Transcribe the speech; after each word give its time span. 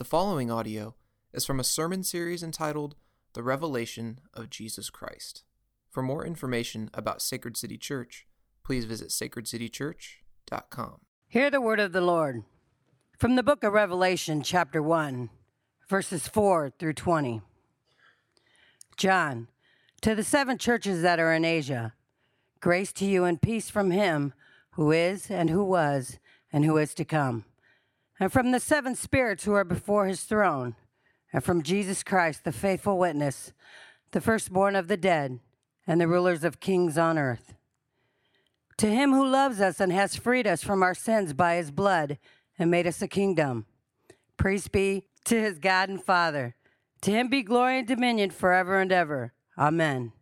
The 0.00 0.04
following 0.04 0.50
audio 0.50 0.94
is 1.34 1.44
from 1.44 1.60
a 1.60 1.62
sermon 1.62 2.02
series 2.04 2.42
entitled 2.42 2.94
The 3.34 3.42
Revelation 3.42 4.20
of 4.32 4.48
Jesus 4.48 4.88
Christ. 4.88 5.42
For 5.90 6.02
more 6.02 6.24
information 6.24 6.88
about 6.94 7.20
Sacred 7.20 7.54
City 7.58 7.76
Church, 7.76 8.26
please 8.64 8.86
visit 8.86 9.08
sacredcitychurch.com. 9.10 11.00
Hear 11.28 11.50
the 11.50 11.60
word 11.60 11.80
of 11.80 11.92
the 11.92 12.00
Lord 12.00 12.44
from 13.18 13.36
the 13.36 13.42
book 13.42 13.62
of 13.62 13.74
Revelation, 13.74 14.42
chapter 14.42 14.82
1, 14.82 15.28
verses 15.86 16.26
4 16.26 16.72
through 16.78 16.94
20. 16.94 17.42
John, 18.96 19.48
to 20.00 20.14
the 20.14 20.24
seven 20.24 20.56
churches 20.56 21.02
that 21.02 21.20
are 21.20 21.34
in 21.34 21.44
Asia, 21.44 21.92
grace 22.60 22.94
to 22.94 23.04
you 23.04 23.24
and 23.24 23.42
peace 23.42 23.68
from 23.68 23.90
him 23.90 24.32
who 24.70 24.92
is, 24.92 25.30
and 25.30 25.50
who 25.50 25.62
was, 25.62 26.18
and 26.50 26.64
who 26.64 26.78
is 26.78 26.94
to 26.94 27.04
come 27.04 27.44
and 28.20 28.30
from 28.30 28.50
the 28.50 28.60
seven 28.60 28.94
spirits 28.94 29.44
who 29.44 29.54
are 29.54 29.64
before 29.64 30.06
his 30.06 30.20
throne, 30.24 30.76
and 31.32 31.42
from 31.42 31.62
Jesus 31.62 32.02
Christ, 32.02 32.44
the 32.44 32.52
faithful 32.52 32.98
witness, 32.98 33.54
the 34.10 34.20
firstborn 34.20 34.76
of 34.76 34.88
the 34.88 34.98
dead, 34.98 35.40
and 35.86 36.00
the 36.00 36.06
rulers 36.06 36.44
of 36.44 36.60
kings 36.60 36.98
on 36.98 37.16
earth. 37.16 37.54
To 38.76 38.90
him 38.90 39.12
who 39.12 39.26
loves 39.26 39.60
us 39.60 39.80
and 39.80 39.90
has 39.92 40.16
freed 40.16 40.46
us 40.46 40.62
from 40.62 40.82
our 40.82 40.94
sins 40.94 41.32
by 41.32 41.56
his 41.56 41.70
blood 41.70 42.18
and 42.58 42.70
made 42.70 42.86
us 42.86 43.00
a 43.00 43.08
kingdom, 43.08 43.64
praise 44.36 44.68
be 44.68 45.06
to 45.24 45.40
his 45.40 45.58
God 45.58 45.88
and 45.88 46.02
Father. 46.02 46.54
To 47.02 47.10
him 47.10 47.28
be 47.28 47.42
glory 47.42 47.78
and 47.78 47.88
dominion 47.88 48.30
forever 48.30 48.80
and 48.80 48.92
ever. 48.92 49.32
Amen. 49.56 50.12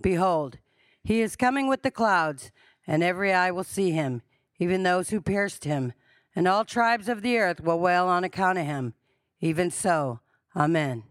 Behold, 0.00 0.58
he 1.02 1.20
is 1.20 1.34
coming 1.34 1.68
with 1.68 1.82
the 1.82 1.90
clouds, 1.90 2.52
and 2.86 3.02
every 3.02 3.32
eye 3.32 3.50
will 3.50 3.64
see 3.64 3.90
him, 3.90 4.22
even 4.60 4.82
those 4.82 5.10
who 5.10 5.20
pierced 5.20 5.64
him 5.64 5.92
and 6.38 6.46
all 6.46 6.64
tribes 6.64 7.08
of 7.08 7.22
the 7.22 7.36
earth 7.36 7.60
will 7.60 7.80
wail 7.80 8.06
on 8.06 8.22
account 8.22 8.58
of 8.58 8.64
him. 8.64 8.94
Even 9.40 9.72
so, 9.72 10.20
Amen. 10.54 11.02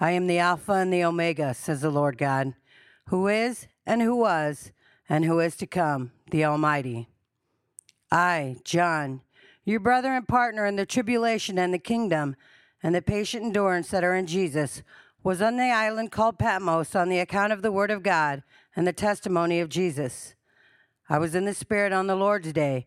I 0.00 0.12
am 0.12 0.26
the 0.26 0.38
Alpha 0.38 0.72
and 0.72 0.90
the 0.90 1.04
Omega, 1.04 1.52
says 1.52 1.82
the 1.82 1.90
Lord 1.90 2.16
God, 2.16 2.54
who 3.08 3.28
is, 3.28 3.66
and 3.84 4.00
who 4.00 4.16
was, 4.16 4.72
and 5.06 5.26
who 5.26 5.38
is 5.38 5.54
to 5.56 5.66
come, 5.66 6.12
the 6.30 6.46
Almighty. 6.46 7.10
I, 8.10 8.56
John, 8.64 9.20
your 9.66 9.80
brother 9.80 10.14
and 10.14 10.26
partner 10.26 10.64
in 10.64 10.76
the 10.76 10.86
tribulation 10.86 11.58
and 11.58 11.74
the 11.74 11.78
kingdom, 11.78 12.34
and 12.82 12.94
the 12.94 13.02
patient 13.02 13.44
endurance 13.44 13.90
that 13.90 14.02
are 14.02 14.14
in 14.14 14.26
Jesus, 14.26 14.82
was 15.22 15.42
on 15.42 15.58
the 15.58 15.64
island 15.64 16.10
called 16.10 16.38
Patmos 16.38 16.94
on 16.94 17.10
the 17.10 17.18
account 17.18 17.52
of 17.52 17.60
the 17.60 17.72
word 17.72 17.90
of 17.90 18.02
God 18.02 18.42
and 18.74 18.86
the 18.86 18.94
testimony 18.94 19.60
of 19.60 19.68
Jesus. 19.68 20.34
I 21.06 21.18
was 21.18 21.34
in 21.34 21.44
the 21.44 21.52
Spirit 21.52 21.92
on 21.92 22.06
the 22.06 22.16
Lord's 22.16 22.54
day 22.54 22.86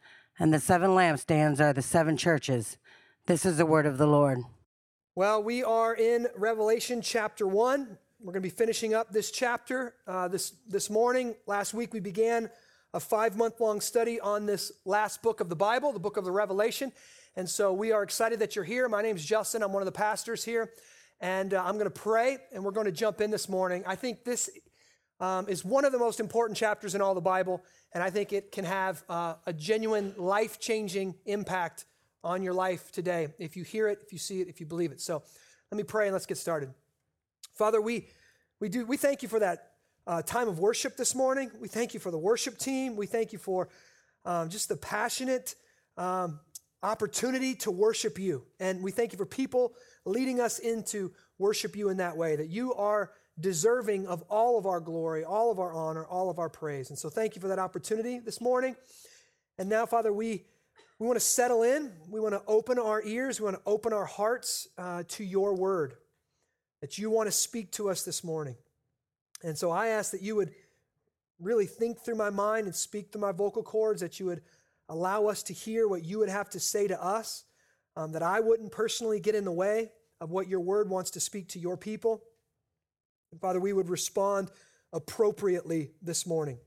and 0.41 0.51
the 0.51 0.59
seven 0.59 0.89
lampstands 0.89 1.59
are 1.59 1.71
the 1.71 1.83
seven 1.83 2.17
churches. 2.17 2.77
This 3.27 3.45
is 3.45 3.57
the 3.57 3.65
word 3.65 3.85
of 3.85 3.99
the 3.99 4.07
Lord. 4.07 4.39
Well, 5.13 5.43
we 5.43 5.63
are 5.63 5.93
in 5.93 6.25
Revelation 6.35 7.03
chapter 7.03 7.45
1. 7.45 7.95
We're 8.19 8.33
going 8.33 8.41
to 8.41 8.49
be 8.49 8.49
finishing 8.49 8.95
up 8.95 9.11
this 9.11 9.29
chapter 9.29 9.93
uh, 10.07 10.29
this, 10.29 10.53
this 10.67 10.89
morning. 10.89 11.35
Last 11.45 11.75
week 11.75 11.93
we 11.93 11.99
began 11.99 12.49
a 12.91 12.99
five 12.99 13.37
month 13.37 13.59
long 13.59 13.81
study 13.81 14.19
on 14.19 14.47
this 14.47 14.71
last 14.83 15.21
book 15.21 15.41
of 15.41 15.49
the 15.49 15.55
Bible, 15.55 15.93
the 15.93 15.99
book 15.99 16.17
of 16.17 16.25
the 16.25 16.31
Revelation. 16.31 16.91
And 17.35 17.47
so 17.47 17.71
we 17.71 17.91
are 17.91 18.01
excited 18.01 18.39
that 18.39 18.55
you're 18.55 18.65
here. 18.65 18.89
My 18.89 19.03
name 19.03 19.17
is 19.17 19.23
Justin, 19.23 19.61
I'm 19.61 19.71
one 19.71 19.83
of 19.83 19.85
the 19.85 19.91
pastors 19.91 20.43
here. 20.43 20.71
And 21.19 21.53
uh, 21.53 21.63
I'm 21.63 21.75
going 21.75 21.85
to 21.85 21.91
pray 21.91 22.39
and 22.51 22.65
we're 22.65 22.71
going 22.71 22.87
to 22.87 22.91
jump 22.91 23.21
in 23.21 23.29
this 23.29 23.47
morning. 23.47 23.83
I 23.85 23.93
think 23.93 24.23
this 24.23 24.49
um, 25.19 25.47
is 25.47 25.63
one 25.63 25.85
of 25.85 25.91
the 25.91 25.99
most 25.99 26.19
important 26.19 26.57
chapters 26.57 26.95
in 26.95 27.01
all 27.01 27.13
the 27.13 27.21
Bible 27.21 27.61
and 27.93 28.03
I 28.03 28.09
think 28.09 28.33
it 28.33 28.51
can 28.51 28.65
have 28.65 29.03
uh, 29.09 29.35
a 29.45 29.53
genuine 29.53 30.13
life 30.17 30.59
changing 30.59 31.15
impact 31.25 31.85
on 32.23 32.43
your 32.43 32.53
life 32.53 32.91
today 32.91 33.29
if 33.39 33.57
you 33.57 33.63
hear 33.63 33.87
it, 33.87 33.99
if 34.01 34.13
you 34.13 34.19
see 34.19 34.41
it, 34.41 34.47
if 34.47 34.59
you 34.59 34.65
believe 34.65 34.91
it. 34.91 35.01
So 35.01 35.23
let 35.71 35.77
me 35.77 35.83
pray 35.83 36.07
and 36.07 36.13
let's 36.13 36.25
get 36.25 36.37
started. 36.37 36.73
Father, 37.55 37.81
we, 37.81 38.07
we, 38.59 38.69
do, 38.69 38.85
we 38.85 38.97
thank 38.97 39.23
you 39.23 39.29
for 39.29 39.39
that 39.39 39.71
uh, 40.07 40.21
time 40.21 40.47
of 40.47 40.59
worship 40.59 40.97
this 40.97 41.15
morning. 41.15 41.51
We 41.59 41.67
thank 41.67 41.93
you 41.93 41.99
for 41.99 42.11
the 42.11 42.17
worship 42.17 42.57
team. 42.57 42.95
We 42.95 43.07
thank 43.07 43.33
you 43.33 43.39
for 43.39 43.69
um, 44.25 44.49
just 44.49 44.69
the 44.69 44.77
passionate 44.77 45.55
um, 45.97 46.39
opportunity 46.83 47.55
to 47.55 47.71
worship 47.71 48.17
you. 48.17 48.43
And 48.59 48.81
we 48.81 48.91
thank 48.91 49.11
you 49.11 49.17
for 49.17 49.25
people 49.25 49.73
leading 50.05 50.39
us 50.39 50.59
into 50.59 51.11
worship 51.37 51.75
you 51.75 51.89
in 51.89 51.97
that 51.97 52.17
way, 52.17 52.35
that 52.35 52.49
you 52.49 52.73
are 52.73 53.11
deserving 53.39 54.07
of 54.07 54.23
all 54.29 54.57
of 54.57 54.65
our 54.65 54.79
glory, 54.79 55.23
all 55.23 55.51
of 55.51 55.59
our 55.59 55.73
honor, 55.73 56.05
all 56.05 56.29
of 56.29 56.37
our 56.37 56.49
praise. 56.49 56.89
And 56.89 56.99
so 56.99 57.09
thank 57.09 57.35
you 57.35 57.41
for 57.41 57.47
that 57.47 57.59
opportunity 57.59 58.19
this 58.19 58.41
morning. 58.41 58.75
And 59.57 59.69
now, 59.69 59.85
Father, 59.85 60.11
we, 60.13 60.45
we 60.99 61.07
want 61.07 61.17
to 61.17 61.25
settle 61.25 61.63
in. 61.63 61.91
We 62.09 62.19
want 62.19 62.33
to 62.33 62.41
open 62.47 62.77
our 62.77 63.01
ears. 63.03 63.39
We 63.39 63.45
want 63.45 63.57
to 63.57 63.63
open 63.65 63.93
our 63.93 64.05
hearts 64.05 64.67
uh, 64.77 65.03
to 65.09 65.23
your 65.23 65.55
word, 65.55 65.95
that 66.81 66.97
you 66.97 67.09
want 67.09 67.27
to 67.27 67.31
speak 67.31 67.71
to 67.73 67.89
us 67.89 68.03
this 68.03 68.23
morning. 68.23 68.55
And 69.43 69.57
so 69.57 69.71
I 69.71 69.87
ask 69.87 70.11
that 70.11 70.21
you 70.21 70.35
would 70.35 70.51
really 71.39 71.65
think 71.65 71.99
through 71.99 72.15
my 72.15 72.29
mind 72.29 72.67
and 72.67 72.75
speak 72.75 73.11
through 73.11 73.21
my 73.21 73.31
vocal 73.31 73.63
cords, 73.63 74.01
that 74.01 74.19
you 74.19 74.27
would 74.27 74.41
allow 74.89 75.27
us 75.27 75.41
to 75.43 75.53
hear 75.53 75.87
what 75.87 76.03
you 76.03 76.19
would 76.19 76.29
have 76.29 76.49
to 76.51 76.59
say 76.59 76.87
to 76.87 77.03
us, 77.03 77.45
um, 77.95 78.11
that 78.11 78.21
I 78.21 78.39
wouldn't 78.39 78.71
personally 78.71 79.19
get 79.19 79.35
in 79.35 79.45
the 79.45 79.51
way 79.51 79.91
of 80.19 80.29
what 80.29 80.47
your 80.47 80.59
word 80.59 80.89
wants 80.89 81.11
to 81.11 81.19
speak 81.19 81.49
to 81.49 81.59
your 81.59 81.77
people. 81.77 82.21
And 83.31 83.39
Father, 83.39 83.59
we 83.59 83.73
would 83.73 83.89
respond 83.89 84.51
appropriately 84.91 85.91
this 86.01 86.27
morning. 86.27 86.57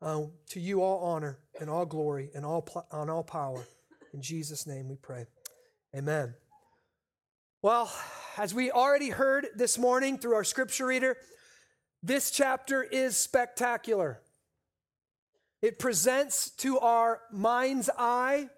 Uh, 0.00 0.24
to 0.50 0.60
you, 0.60 0.82
all 0.82 1.02
honor 1.02 1.38
and 1.60 1.68
all 1.68 1.84
glory 1.84 2.30
and 2.34 2.44
all, 2.44 2.62
pl- 2.62 2.86
and 2.92 3.10
all 3.10 3.24
power. 3.24 3.66
In 4.12 4.22
Jesus' 4.22 4.66
name 4.66 4.88
we 4.88 4.96
pray. 4.96 5.26
Amen. 5.96 6.34
Well, 7.62 7.92
as 8.36 8.54
we 8.54 8.70
already 8.70 9.08
heard 9.08 9.48
this 9.56 9.78
morning 9.78 10.18
through 10.18 10.34
our 10.34 10.44
scripture 10.44 10.86
reader, 10.86 11.16
this 12.02 12.30
chapter 12.30 12.82
is 12.84 13.16
spectacular. 13.16 14.20
It 15.62 15.80
presents 15.80 16.50
to 16.58 16.78
our 16.78 17.20
mind's 17.32 17.90
eye 17.98 18.48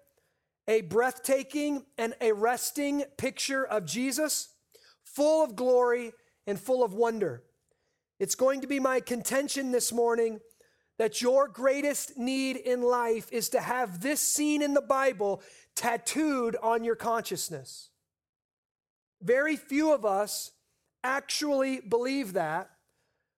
a 0.67 0.81
breathtaking 0.81 1.85
and 1.97 2.13
arresting 2.21 3.03
picture 3.17 3.65
of 3.65 3.85
Jesus, 3.85 4.49
full 5.03 5.43
of 5.43 5.55
glory 5.55 6.13
and 6.47 6.59
full 6.59 6.83
of 6.83 6.93
wonder. 6.93 7.43
It's 8.19 8.35
going 8.35 8.61
to 8.61 8.67
be 8.67 8.79
my 8.79 8.99
contention 8.99 9.71
this 9.71 9.91
morning 9.91 10.39
that 10.97 11.21
your 11.21 11.47
greatest 11.47 12.17
need 12.17 12.55
in 12.57 12.81
life 12.81 13.31
is 13.31 13.49
to 13.49 13.59
have 13.59 14.01
this 14.01 14.19
scene 14.19 14.61
in 14.61 14.75
the 14.75 14.81
Bible 14.81 15.41
tattooed 15.75 16.55
on 16.61 16.83
your 16.83 16.95
consciousness. 16.95 17.89
Very 19.21 19.55
few 19.55 19.93
of 19.93 20.05
us 20.05 20.51
actually 21.03 21.79
believe 21.79 22.33
that, 22.33 22.69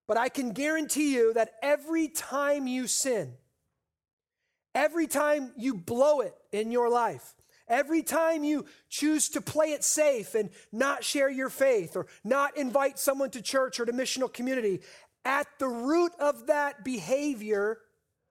but 0.07 0.17
I 0.17 0.27
can 0.27 0.51
guarantee 0.51 1.13
you 1.13 1.33
that 1.33 1.53
every 1.61 2.09
time 2.09 2.67
you 2.67 2.87
sin, 2.87 3.35
every 4.75 5.07
time 5.07 5.53
you 5.57 5.73
blow 5.73 6.19
it 6.19 6.35
in 6.51 6.71
your 6.71 6.89
life, 6.89 7.33
every 7.67 8.03
time 8.03 8.43
you 8.43 8.65
choose 8.89 9.29
to 9.29 9.41
play 9.41 9.73
it 9.73 9.83
safe 9.83 10.35
and 10.35 10.49
not 10.71 11.03
share 11.03 11.29
your 11.29 11.49
faith 11.49 11.95
or 11.95 12.07
not 12.23 12.57
invite 12.57 12.99
someone 12.99 13.29
to 13.31 13.41
church 13.41 13.79
or 13.79 13.85
to 13.85 13.93
missional 13.93 14.31
community, 14.31 14.81
at 15.25 15.47
the 15.59 15.67
root 15.67 16.11
of 16.19 16.47
that 16.47 16.83
behavior, 16.83 17.79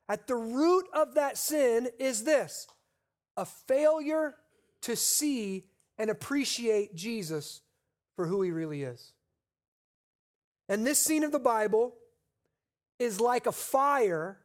at 0.09 0.27
the 0.27 0.37
root 0.37 0.87
of 0.93 1.15
that 1.15 1.39
sin 1.39 1.89
is 1.99 2.25
this 2.25 2.67
a 3.37 3.45
failure 3.45 4.35
to 4.83 4.97
see 4.97 5.65
and 5.99 6.11
appreciate 6.11 6.95
Jesus 6.95 7.63
for 8.17 8.27
who 8.27 8.43
he 8.43 8.51
really 8.51 8.83
is. 8.83 9.13
And 10.69 10.87
this 10.87 10.99
scene 10.99 11.25
of 11.25 11.33
the 11.33 11.39
Bible 11.39 11.95
is 12.99 13.21
like 13.21 13.47
a 13.47 13.53
fire 13.53 14.39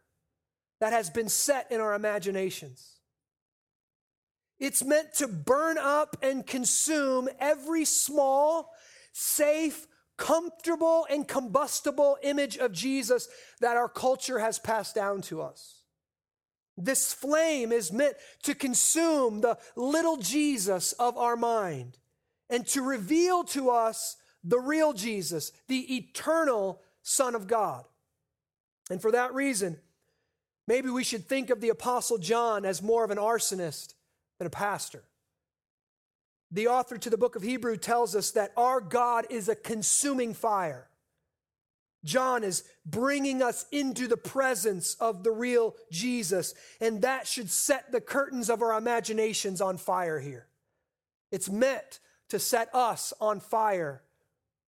that 0.79 0.93
has 0.93 1.09
been 1.09 1.29
set 1.29 1.71
in 1.71 1.81
our 1.81 1.93
imaginations. 1.93 2.96
It's 4.59 4.83
meant 4.83 5.13
to 5.15 5.27
burn 5.27 5.77
up 5.77 6.17
and 6.21 6.45
consume 6.45 7.29
every 7.39 7.85
small, 7.85 8.73
safe, 9.13 9.87
comfortable, 10.17 11.05
and 11.09 11.27
combustible 11.27 12.17
image 12.23 12.57
of 12.57 12.71
Jesus 12.71 13.29
that 13.61 13.77
our 13.77 13.89
culture 13.89 14.39
has 14.39 14.57
passed 14.57 14.95
down 14.95 15.21
to 15.23 15.41
us. 15.41 15.81
This 16.75 17.13
flame 17.13 17.71
is 17.71 17.91
meant 17.91 18.17
to 18.43 18.55
consume 18.55 19.41
the 19.41 19.57
little 19.75 20.17
Jesus 20.17 20.93
of 20.93 21.17
our 21.17 21.35
mind 21.35 21.97
and 22.49 22.65
to 22.67 22.81
reveal 22.81 23.43
to 23.45 23.69
us 23.69 24.15
the 24.43 24.59
real 24.59 24.93
Jesus, 24.93 25.51
the 25.67 25.97
eternal 25.97 26.81
Son 27.01 27.35
of 27.35 27.47
God. 27.47 27.85
And 28.89 29.01
for 29.01 29.11
that 29.11 29.33
reason, 29.33 29.77
maybe 30.67 30.89
we 30.89 31.03
should 31.03 31.25
think 31.25 31.49
of 31.49 31.61
the 31.61 31.69
Apostle 31.69 32.17
John 32.17 32.63
as 32.63 32.81
more 32.81 33.03
of 33.03 33.11
an 33.11 33.17
arsonist 33.17 33.93
than 34.37 34.47
a 34.47 34.51
pastor. 34.51 35.03
The 36.51 36.67
author 36.67 36.97
to 36.97 37.09
the 37.09 37.17
book 37.17 37.35
of 37.35 37.41
Hebrew 37.41 37.77
tells 37.77 38.15
us 38.15 38.31
that 38.31 38.53
our 38.55 38.79
God 38.79 39.25
is 39.29 39.49
a 39.49 39.55
consuming 39.55 40.33
fire. 40.33 40.87
John 42.05 42.43
is 42.43 42.63
bringing 42.85 43.41
us 43.41 43.65
into 43.71 44.07
the 44.07 44.17
presence 44.17 44.95
of 44.95 45.23
the 45.23 45.31
real 45.31 45.75
Jesus, 45.91 46.53
and 46.79 47.01
that 47.01 47.27
should 47.27 47.49
set 47.49 47.91
the 47.91 47.99
curtains 47.99 48.49
of 48.49 48.61
our 48.61 48.77
imaginations 48.77 49.59
on 49.59 49.77
fire 49.77 50.19
here. 50.19 50.47
It's 51.31 51.49
meant 51.49 51.99
to 52.29 52.39
set 52.39 52.73
us 52.73 53.13
on 53.19 53.41
fire 53.41 54.03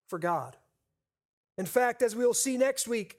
for 0.07 0.19
God. 0.19 0.57
In 1.57 1.65
fact, 1.65 2.01
as 2.01 2.15
we 2.15 2.25
will 2.25 2.33
see 2.33 2.57
next 2.57 2.87
week, 2.87 3.17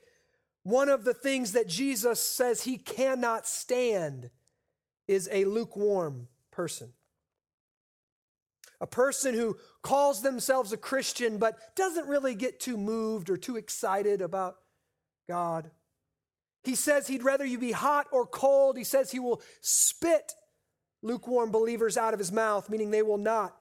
one 0.62 0.90
of 0.90 1.04
the 1.04 1.14
things 1.14 1.52
that 1.52 1.68
Jesus 1.68 2.20
says 2.20 2.64
he 2.64 2.76
cannot 2.76 3.46
stand 3.46 4.30
is 5.08 5.28
a 5.32 5.44
lukewarm 5.44 6.28
person. 6.60 6.92
A 8.82 8.86
person 8.86 9.34
who 9.34 9.56
calls 9.82 10.20
themselves 10.20 10.74
a 10.74 10.76
Christian 10.76 11.38
but 11.38 11.58
doesn't 11.74 12.06
really 12.06 12.34
get 12.34 12.60
too 12.60 12.76
moved 12.76 13.30
or 13.30 13.38
too 13.38 13.56
excited 13.56 14.20
about 14.20 14.56
God. 15.26 15.70
He 16.62 16.74
says 16.74 17.06
he'd 17.06 17.22
rather 17.22 17.46
you 17.46 17.58
be 17.58 17.72
hot 17.72 18.08
or 18.12 18.26
cold. 18.26 18.76
He 18.76 18.84
says 18.84 19.10
he 19.10 19.20
will 19.20 19.40
spit 19.62 20.32
lukewarm 21.02 21.50
believers 21.50 21.96
out 21.96 22.12
of 22.12 22.18
his 22.18 22.30
mouth, 22.30 22.68
meaning 22.68 22.90
they 22.90 23.00
will 23.00 23.16
not 23.16 23.56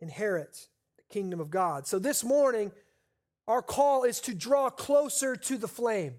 inherit 0.00 0.68
the 0.98 1.04
kingdom 1.10 1.40
of 1.40 1.48
God. 1.48 1.86
So 1.86 1.98
this 1.98 2.22
morning, 2.22 2.70
our 3.48 3.62
call 3.62 4.04
is 4.04 4.20
to 4.22 4.34
draw 4.34 4.68
closer 4.68 5.36
to 5.36 5.56
the 5.56 5.68
flame. 5.68 6.16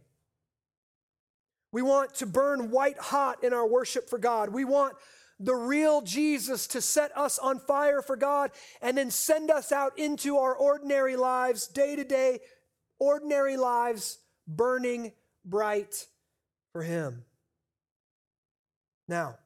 We 1.71 1.83
want 1.83 2.15
to 2.15 2.25
burn 2.25 2.71
white 2.71 2.97
hot 2.97 3.43
in 3.43 3.53
our 3.53 3.67
worship 3.67 4.09
for 4.09 4.17
God. 4.17 4.49
We 4.49 4.65
want 4.65 4.95
the 5.39 5.55
real 5.55 6.01
Jesus 6.01 6.67
to 6.67 6.81
set 6.81 7.15
us 7.17 7.39
on 7.39 7.59
fire 7.59 8.01
for 8.01 8.15
God 8.15 8.51
and 8.81 8.97
then 8.97 9.11
send 9.11 9.51
us 9.51 9.71
out 9.71 9.97
into 9.97 10.37
our 10.37 10.53
ordinary 10.53 11.15
lives, 11.15 11.67
day 11.67 11.95
to 11.95 12.03
day, 12.03 12.39
ordinary 12.99 13.57
lives, 13.57 14.19
burning 14.47 15.11
bright 15.43 16.07
for 16.71 16.83
Him. 16.83 17.25
Now, 19.07 19.37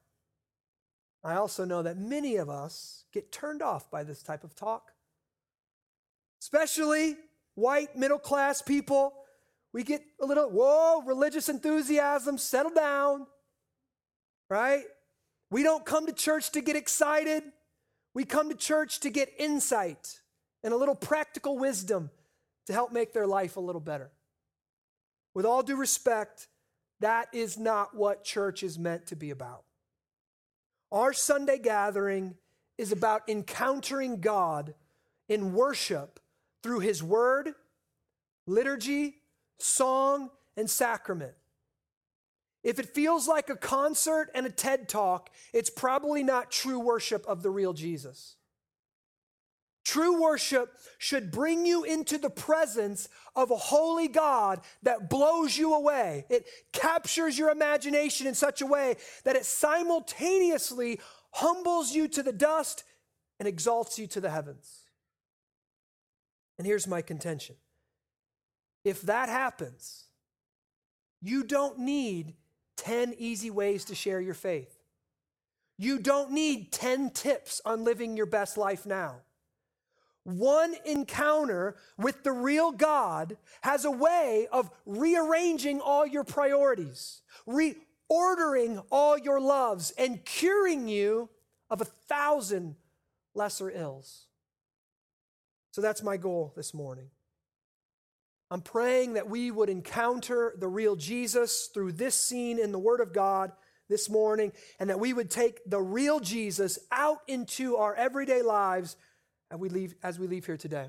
I 1.23 1.35
also 1.35 1.65
know 1.65 1.81
that 1.81 1.97
many 1.97 2.35
of 2.37 2.49
us 2.49 3.05
get 3.11 3.31
turned 3.31 3.61
off 3.61 3.89
by 3.89 4.03
this 4.03 4.21
type 4.21 4.43
of 4.43 4.55
talk, 4.55 4.91
especially 6.41 7.17
white 7.55 7.97
middle 7.97 8.19
class 8.19 8.61
people. 8.61 9.13
We 9.73 9.83
get 9.83 10.03
a 10.21 10.25
little, 10.25 10.49
whoa, 10.49 11.01
religious 11.05 11.49
enthusiasm, 11.49 12.37
settle 12.37 12.71
down, 12.71 13.27
right? 14.49 14.85
We 15.49 15.63
don't 15.63 15.85
come 15.85 16.07
to 16.07 16.13
church 16.13 16.51
to 16.51 16.61
get 16.61 16.75
excited. 16.75 17.43
We 18.13 18.25
come 18.25 18.49
to 18.49 18.55
church 18.55 18.99
to 19.01 19.09
get 19.09 19.29
insight 19.37 20.19
and 20.63 20.73
a 20.73 20.77
little 20.77 20.95
practical 20.95 21.57
wisdom 21.57 22.09
to 22.65 22.73
help 22.73 22.91
make 22.91 23.13
their 23.13 23.27
life 23.27 23.57
a 23.57 23.61
little 23.61 23.81
better. 23.81 24.11
With 25.33 25.45
all 25.45 25.63
due 25.63 25.77
respect, 25.77 26.47
that 26.99 27.27
is 27.31 27.57
not 27.57 27.95
what 27.95 28.23
church 28.23 28.63
is 28.63 28.77
meant 28.79 29.07
to 29.07 29.15
be 29.15 29.29
about. 29.29 29.63
Our 30.91 31.13
Sunday 31.13 31.59
gathering 31.59 32.35
is 32.77 32.91
about 32.91 33.27
encountering 33.29 34.19
God 34.19 34.73
in 35.29 35.53
worship 35.53 36.19
through 36.63 36.79
His 36.79 37.03
Word, 37.03 37.53
liturgy, 38.45 39.15
song, 39.57 40.29
and 40.55 40.69
sacrament. 40.69 41.33
If 42.67 42.79
it 42.79 42.93
feels 42.93 43.29
like 43.29 43.49
a 43.49 43.55
concert 43.55 44.29
and 44.35 44.45
a 44.45 44.49
TED 44.49 44.89
talk, 44.89 45.29
it's 45.53 45.69
probably 45.69 46.21
not 46.21 46.51
true 46.51 46.81
worship 46.81 47.25
of 47.25 47.41
the 47.41 47.49
real 47.49 47.71
Jesus. 47.71 48.35
True 49.85 50.21
worship 50.21 50.77
should 50.97 51.31
bring 51.31 51.65
you 51.65 51.85
into 51.85 52.17
the 52.17 52.29
presence 52.29 53.07
of 53.37 53.51
a 53.51 53.55
holy 53.55 54.09
God 54.09 54.59
that 54.83 55.09
blows 55.09 55.57
you 55.57 55.75
away. 55.75 56.25
It 56.29 56.45
captures 56.73 57.39
your 57.39 57.51
imagination 57.51 58.27
in 58.27 58.35
such 58.35 58.61
a 58.61 58.65
way 58.65 58.97
that 59.23 59.37
it 59.37 59.45
simultaneously 59.45 60.99
humbles 61.31 61.95
you 61.95 62.09
to 62.09 62.21
the 62.21 62.33
dust 62.33 62.83
and 63.39 63.47
exalts 63.47 63.97
you 63.97 64.07
to 64.07 64.19
the 64.19 64.29
heavens. 64.29 64.81
And 66.57 66.67
here's 66.67 66.85
my 66.85 67.01
contention 67.01 67.55
if 68.83 69.03
that 69.03 69.29
happens, 69.29 70.03
you 71.21 71.45
don't 71.45 71.79
need 71.79 72.33
10 72.77 73.15
easy 73.17 73.49
ways 73.49 73.85
to 73.85 73.95
share 73.95 74.21
your 74.21 74.33
faith. 74.33 74.77
You 75.77 75.99
don't 75.99 76.31
need 76.31 76.71
10 76.71 77.11
tips 77.11 77.61
on 77.65 77.83
living 77.83 78.17
your 78.17 78.25
best 78.25 78.57
life 78.57 78.85
now. 78.85 79.17
One 80.23 80.75
encounter 80.85 81.77
with 81.97 82.23
the 82.23 82.31
real 82.31 82.71
God 82.71 83.37
has 83.61 83.85
a 83.85 83.91
way 83.91 84.47
of 84.51 84.69
rearranging 84.85 85.79
all 85.79 86.05
your 86.05 86.25
priorities, 86.25 87.21
reordering 87.47 88.83
all 88.91 89.17
your 89.17 89.39
loves, 89.39 89.91
and 89.91 90.25
curing 90.25 90.89
you 90.89 91.29
of 91.69 91.79
a 91.79 91.85
thousand 91.85 92.75
lesser 93.33 93.69
ills. 93.69 94.25
So 95.71 95.81
that's 95.81 96.03
my 96.03 96.17
goal 96.17 96.53
this 96.57 96.73
morning. 96.73 97.09
I'm 98.49 98.61
praying 98.61 99.13
that 99.13 99.29
we 99.29 99.51
would 99.51 99.69
encounter 99.69 100.53
the 100.57 100.67
real 100.67 100.95
Jesus 100.95 101.69
through 101.73 101.93
this 101.93 102.15
scene 102.15 102.59
in 102.59 102.71
the 102.71 102.79
Word 102.79 102.99
of 102.99 103.13
God 103.13 103.51
this 103.89 104.09
morning, 104.09 104.51
and 104.79 104.89
that 104.89 104.99
we 104.99 105.13
would 105.13 105.29
take 105.29 105.61
the 105.65 105.81
real 105.81 106.19
Jesus 106.19 106.77
out 106.91 107.19
into 107.27 107.77
our 107.77 107.95
everyday 107.95 108.41
lives 108.41 108.97
as 109.49 109.57
we 109.57 109.69
leave, 109.69 109.95
as 110.03 110.19
we 110.19 110.27
leave 110.27 110.45
here 110.45 110.57
today. 110.57 110.87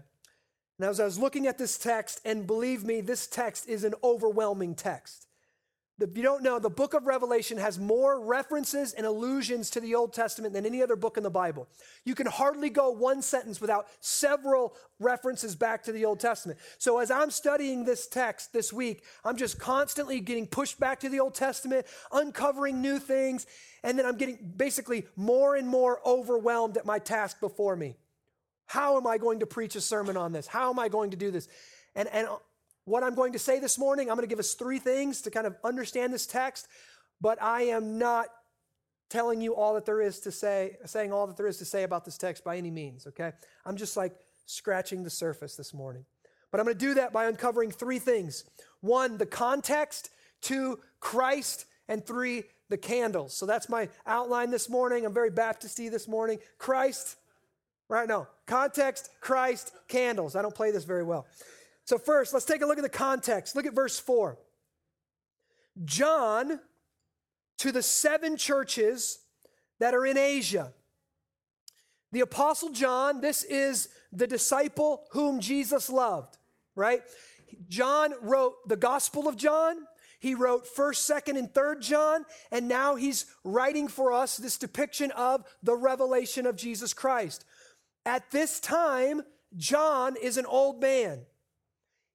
Now, 0.80 0.90
as 0.90 0.98
I 0.98 1.04
was 1.04 1.18
looking 1.18 1.46
at 1.46 1.58
this 1.58 1.78
text, 1.78 2.20
and 2.24 2.46
believe 2.46 2.84
me, 2.84 3.00
this 3.00 3.28
text 3.28 3.68
is 3.68 3.84
an 3.84 3.94
overwhelming 4.02 4.74
text. 4.74 5.27
If 6.00 6.16
you 6.16 6.22
don't 6.22 6.44
know, 6.44 6.60
the 6.60 6.70
book 6.70 6.94
of 6.94 7.06
Revelation 7.06 7.58
has 7.58 7.76
more 7.76 8.24
references 8.24 8.92
and 8.92 9.04
allusions 9.04 9.68
to 9.70 9.80
the 9.80 9.96
Old 9.96 10.12
Testament 10.12 10.54
than 10.54 10.64
any 10.64 10.80
other 10.80 10.94
book 10.94 11.16
in 11.16 11.24
the 11.24 11.30
Bible. 11.30 11.66
You 12.04 12.14
can 12.14 12.26
hardly 12.26 12.70
go 12.70 12.90
one 12.90 13.20
sentence 13.20 13.60
without 13.60 13.88
several 13.98 14.76
references 15.00 15.56
back 15.56 15.82
to 15.84 15.92
the 15.92 16.04
Old 16.04 16.20
Testament. 16.20 16.60
So, 16.78 17.00
as 17.00 17.10
I'm 17.10 17.32
studying 17.32 17.84
this 17.84 18.06
text 18.06 18.52
this 18.52 18.72
week, 18.72 19.02
I'm 19.24 19.36
just 19.36 19.58
constantly 19.58 20.20
getting 20.20 20.46
pushed 20.46 20.78
back 20.78 21.00
to 21.00 21.08
the 21.08 21.18
Old 21.18 21.34
Testament, 21.34 21.84
uncovering 22.12 22.80
new 22.80 23.00
things, 23.00 23.46
and 23.82 23.98
then 23.98 24.06
I'm 24.06 24.16
getting 24.16 24.38
basically 24.56 25.06
more 25.16 25.56
and 25.56 25.66
more 25.66 26.00
overwhelmed 26.06 26.76
at 26.76 26.86
my 26.86 27.00
task 27.00 27.40
before 27.40 27.74
me. 27.74 27.96
How 28.66 28.98
am 28.98 29.06
I 29.06 29.18
going 29.18 29.40
to 29.40 29.46
preach 29.46 29.74
a 29.74 29.80
sermon 29.80 30.16
on 30.16 30.30
this? 30.30 30.46
How 30.46 30.70
am 30.70 30.78
I 30.78 30.88
going 30.88 31.10
to 31.10 31.16
do 31.16 31.32
this? 31.32 31.48
And, 31.96 32.08
and 32.08 32.28
what 32.88 33.02
I'm 33.02 33.14
going 33.14 33.32
to 33.34 33.38
say 33.38 33.60
this 33.60 33.78
morning, 33.78 34.10
I'm 34.10 34.16
going 34.16 34.26
to 34.26 34.30
give 34.30 34.38
us 34.38 34.54
three 34.54 34.78
things 34.78 35.22
to 35.22 35.30
kind 35.30 35.46
of 35.46 35.56
understand 35.62 36.12
this 36.12 36.26
text, 36.26 36.68
but 37.20 37.40
I 37.42 37.62
am 37.62 37.98
not 37.98 38.28
telling 39.10 39.40
you 39.40 39.54
all 39.54 39.74
that 39.74 39.86
there 39.86 40.00
is 40.00 40.20
to 40.20 40.32
say, 40.32 40.76
saying 40.84 41.12
all 41.12 41.26
that 41.26 41.36
there 41.36 41.46
is 41.46 41.58
to 41.58 41.64
say 41.64 41.82
about 41.82 42.04
this 42.04 42.18
text 42.18 42.44
by 42.44 42.56
any 42.56 42.70
means, 42.70 43.06
okay? 43.06 43.32
I'm 43.64 43.76
just 43.76 43.96
like 43.96 44.14
scratching 44.46 45.02
the 45.02 45.10
surface 45.10 45.56
this 45.56 45.72
morning. 45.72 46.04
But 46.50 46.60
I'm 46.60 46.66
going 46.66 46.78
to 46.78 46.86
do 46.86 46.94
that 46.94 47.12
by 47.12 47.26
uncovering 47.26 47.70
three 47.70 47.98
things 47.98 48.44
one, 48.80 49.18
the 49.18 49.26
context, 49.26 50.10
two, 50.40 50.78
Christ, 51.00 51.66
and 51.88 52.04
three, 52.04 52.44
the 52.68 52.78
candles. 52.78 53.34
So 53.34 53.44
that's 53.44 53.68
my 53.68 53.88
outline 54.06 54.50
this 54.50 54.68
morning. 54.68 55.04
I'm 55.04 55.14
very 55.14 55.30
Baptisty 55.30 55.90
this 55.90 56.06
morning. 56.06 56.38
Christ, 56.58 57.16
right 57.88 58.08
now, 58.08 58.28
context, 58.46 59.10
Christ, 59.20 59.72
candles. 59.88 60.36
I 60.36 60.42
don't 60.42 60.54
play 60.54 60.70
this 60.70 60.84
very 60.84 61.02
well. 61.02 61.26
So, 61.88 61.96
first, 61.96 62.34
let's 62.34 62.44
take 62.44 62.60
a 62.60 62.66
look 62.66 62.76
at 62.76 62.82
the 62.82 62.90
context. 62.90 63.56
Look 63.56 63.64
at 63.64 63.72
verse 63.72 63.98
4. 63.98 64.36
John 65.86 66.60
to 67.56 67.72
the 67.72 67.82
seven 67.82 68.36
churches 68.36 69.20
that 69.78 69.94
are 69.94 70.04
in 70.04 70.18
Asia. 70.18 70.74
The 72.12 72.20
Apostle 72.20 72.72
John, 72.72 73.22
this 73.22 73.42
is 73.42 73.88
the 74.12 74.26
disciple 74.26 75.04
whom 75.12 75.40
Jesus 75.40 75.88
loved, 75.88 76.36
right? 76.74 77.00
John 77.70 78.12
wrote 78.20 78.68
the 78.68 78.76
Gospel 78.76 79.26
of 79.26 79.38
John. 79.38 79.78
He 80.20 80.34
wrote 80.34 80.66
1st, 80.66 81.22
2nd, 81.22 81.38
and 81.38 81.48
3rd 81.48 81.80
John, 81.80 82.26
and 82.52 82.68
now 82.68 82.96
he's 82.96 83.24
writing 83.44 83.88
for 83.88 84.12
us 84.12 84.36
this 84.36 84.58
depiction 84.58 85.10
of 85.12 85.42
the 85.62 85.74
revelation 85.74 86.44
of 86.44 86.54
Jesus 86.54 86.92
Christ. 86.92 87.46
At 88.04 88.30
this 88.30 88.60
time, 88.60 89.22
John 89.56 90.16
is 90.20 90.36
an 90.36 90.44
old 90.44 90.82
man. 90.82 91.24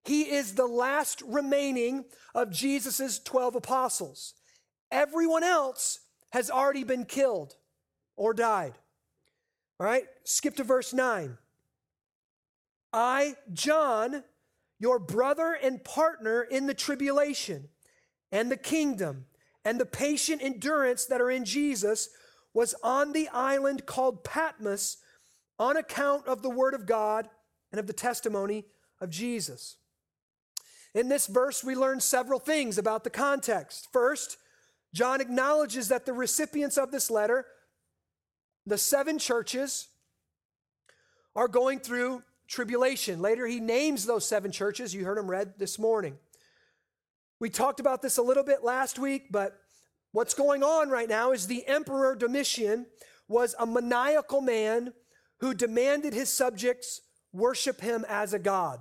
He 0.05 0.23
is 0.23 0.55
the 0.55 0.67
last 0.67 1.21
remaining 1.25 2.05
of 2.35 2.51
Jesus' 2.51 3.19
12 3.19 3.55
apostles. 3.55 4.33
Everyone 4.91 5.43
else 5.43 5.99
has 6.31 6.51
already 6.51 6.83
been 6.83 7.05
killed 7.05 7.55
or 8.15 8.33
died. 8.33 8.73
All 9.79 9.85
right, 9.85 10.05
skip 10.23 10.55
to 10.57 10.63
verse 10.63 10.93
9. 10.93 11.37
I, 12.91 13.35
John, 13.53 14.23
your 14.79 14.99
brother 14.99 15.57
and 15.61 15.83
partner 15.83 16.43
in 16.43 16.67
the 16.67 16.73
tribulation 16.73 17.69
and 18.31 18.51
the 18.51 18.57
kingdom 18.57 19.25
and 19.65 19.79
the 19.79 19.85
patient 19.85 20.41
endurance 20.43 21.05
that 21.05 21.21
are 21.21 21.31
in 21.31 21.45
Jesus, 21.45 22.09
was 22.53 22.75
on 22.83 23.13
the 23.13 23.29
island 23.29 23.85
called 23.85 24.23
Patmos 24.23 24.97
on 25.57 25.77
account 25.77 26.27
of 26.27 26.41
the 26.41 26.49
word 26.49 26.73
of 26.73 26.85
God 26.85 27.29
and 27.71 27.79
of 27.79 27.87
the 27.87 27.93
testimony 27.93 28.65
of 28.99 29.09
Jesus. 29.09 29.77
In 30.93 31.09
this 31.09 31.27
verse, 31.27 31.63
we 31.63 31.75
learn 31.75 31.99
several 31.99 32.39
things 32.39 32.77
about 32.77 33.03
the 33.03 33.09
context. 33.09 33.87
First, 33.91 34.37
John 34.93 35.21
acknowledges 35.21 35.87
that 35.87 36.05
the 36.05 36.13
recipients 36.13 36.77
of 36.77 36.91
this 36.91 37.09
letter, 37.09 37.45
the 38.65 38.77
seven 38.77 39.17
churches, 39.17 39.87
are 41.35 41.47
going 41.47 41.79
through 41.79 42.21
tribulation. 42.47 43.21
Later, 43.21 43.47
he 43.47 43.59
names 43.59 44.05
those 44.05 44.27
seven 44.27 44.51
churches. 44.51 44.93
You 44.93 45.05
heard 45.05 45.17
him 45.17 45.29
read 45.29 45.55
this 45.57 45.79
morning. 45.79 46.17
We 47.39 47.49
talked 47.49 47.79
about 47.79 48.01
this 48.03 48.17
a 48.17 48.21
little 48.21 48.43
bit 48.43 48.63
last 48.63 48.99
week, 48.99 49.31
but 49.31 49.59
what's 50.11 50.35
going 50.35 50.63
on 50.63 50.89
right 50.89 51.09
now 51.09 51.31
is 51.31 51.47
the 51.47 51.67
Emperor 51.67 52.15
Domitian 52.15 52.85
was 53.27 53.55
a 53.57 53.65
maniacal 53.65 54.41
man 54.41 54.93
who 55.39 55.55
demanded 55.55 56.13
his 56.13 56.31
subjects 56.31 57.01
worship 57.31 57.81
him 57.81 58.05
as 58.07 58.33
a 58.33 58.39
god. 58.39 58.79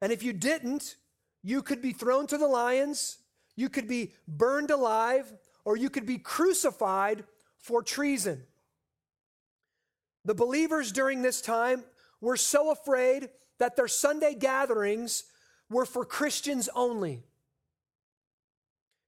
And 0.00 0.12
if 0.12 0.22
you 0.22 0.32
didn't, 0.32 0.94
you 1.42 1.62
could 1.62 1.80
be 1.80 1.92
thrown 1.92 2.26
to 2.26 2.38
the 2.38 2.46
lions, 2.46 3.18
you 3.56 3.68
could 3.68 3.88
be 3.88 4.12
burned 4.26 4.70
alive, 4.70 5.32
or 5.64 5.76
you 5.76 5.90
could 5.90 6.06
be 6.06 6.18
crucified 6.18 7.24
for 7.58 7.82
treason. 7.82 8.44
The 10.24 10.34
believers 10.34 10.92
during 10.92 11.22
this 11.22 11.40
time 11.40 11.84
were 12.20 12.36
so 12.36 12.70
afraid 12.70 13.30
that 13.58 13.76
their 13.76 13.88
Sunday 13.88 14.34
gatherings 14.34 15.24
were 15.70 15.86
for 15.86 16.04
Christians 16.04 16.68
only. 16.74 17.22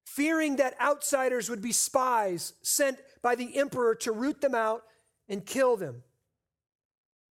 Fearing 0.05 0.57
that 0.57 0.81
outsiders 0.81 1.49
would 1.49 1.63
be 1.63 1.73
spies 1.73 2.55
sent 2.63 2.99
by 3.23 3.35
the 3.35 3.57
emperor 3.57 3.95
to 3.97 4.13
root 4.13 4.41
them 4.41 4.55
out 4.55 4.83
and 5.29 5.47
kill 5.47 5.77
them. 5.77 6.03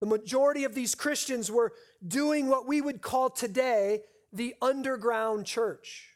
The 0.00 0.06
majority 0.06 0.64
of 0.64 0.74
these 0.74 0.94
Christians 0.94 1.50
were 1.50 1.72
doing 2.06 2.46
what 2.46 2.68
we 2.68 2.80
would 2.80 3.02
call 3.02 3.30
today 3.30 4.02
the 4.32 4.54
underground 4.60 5.46
church. 5.46 6.14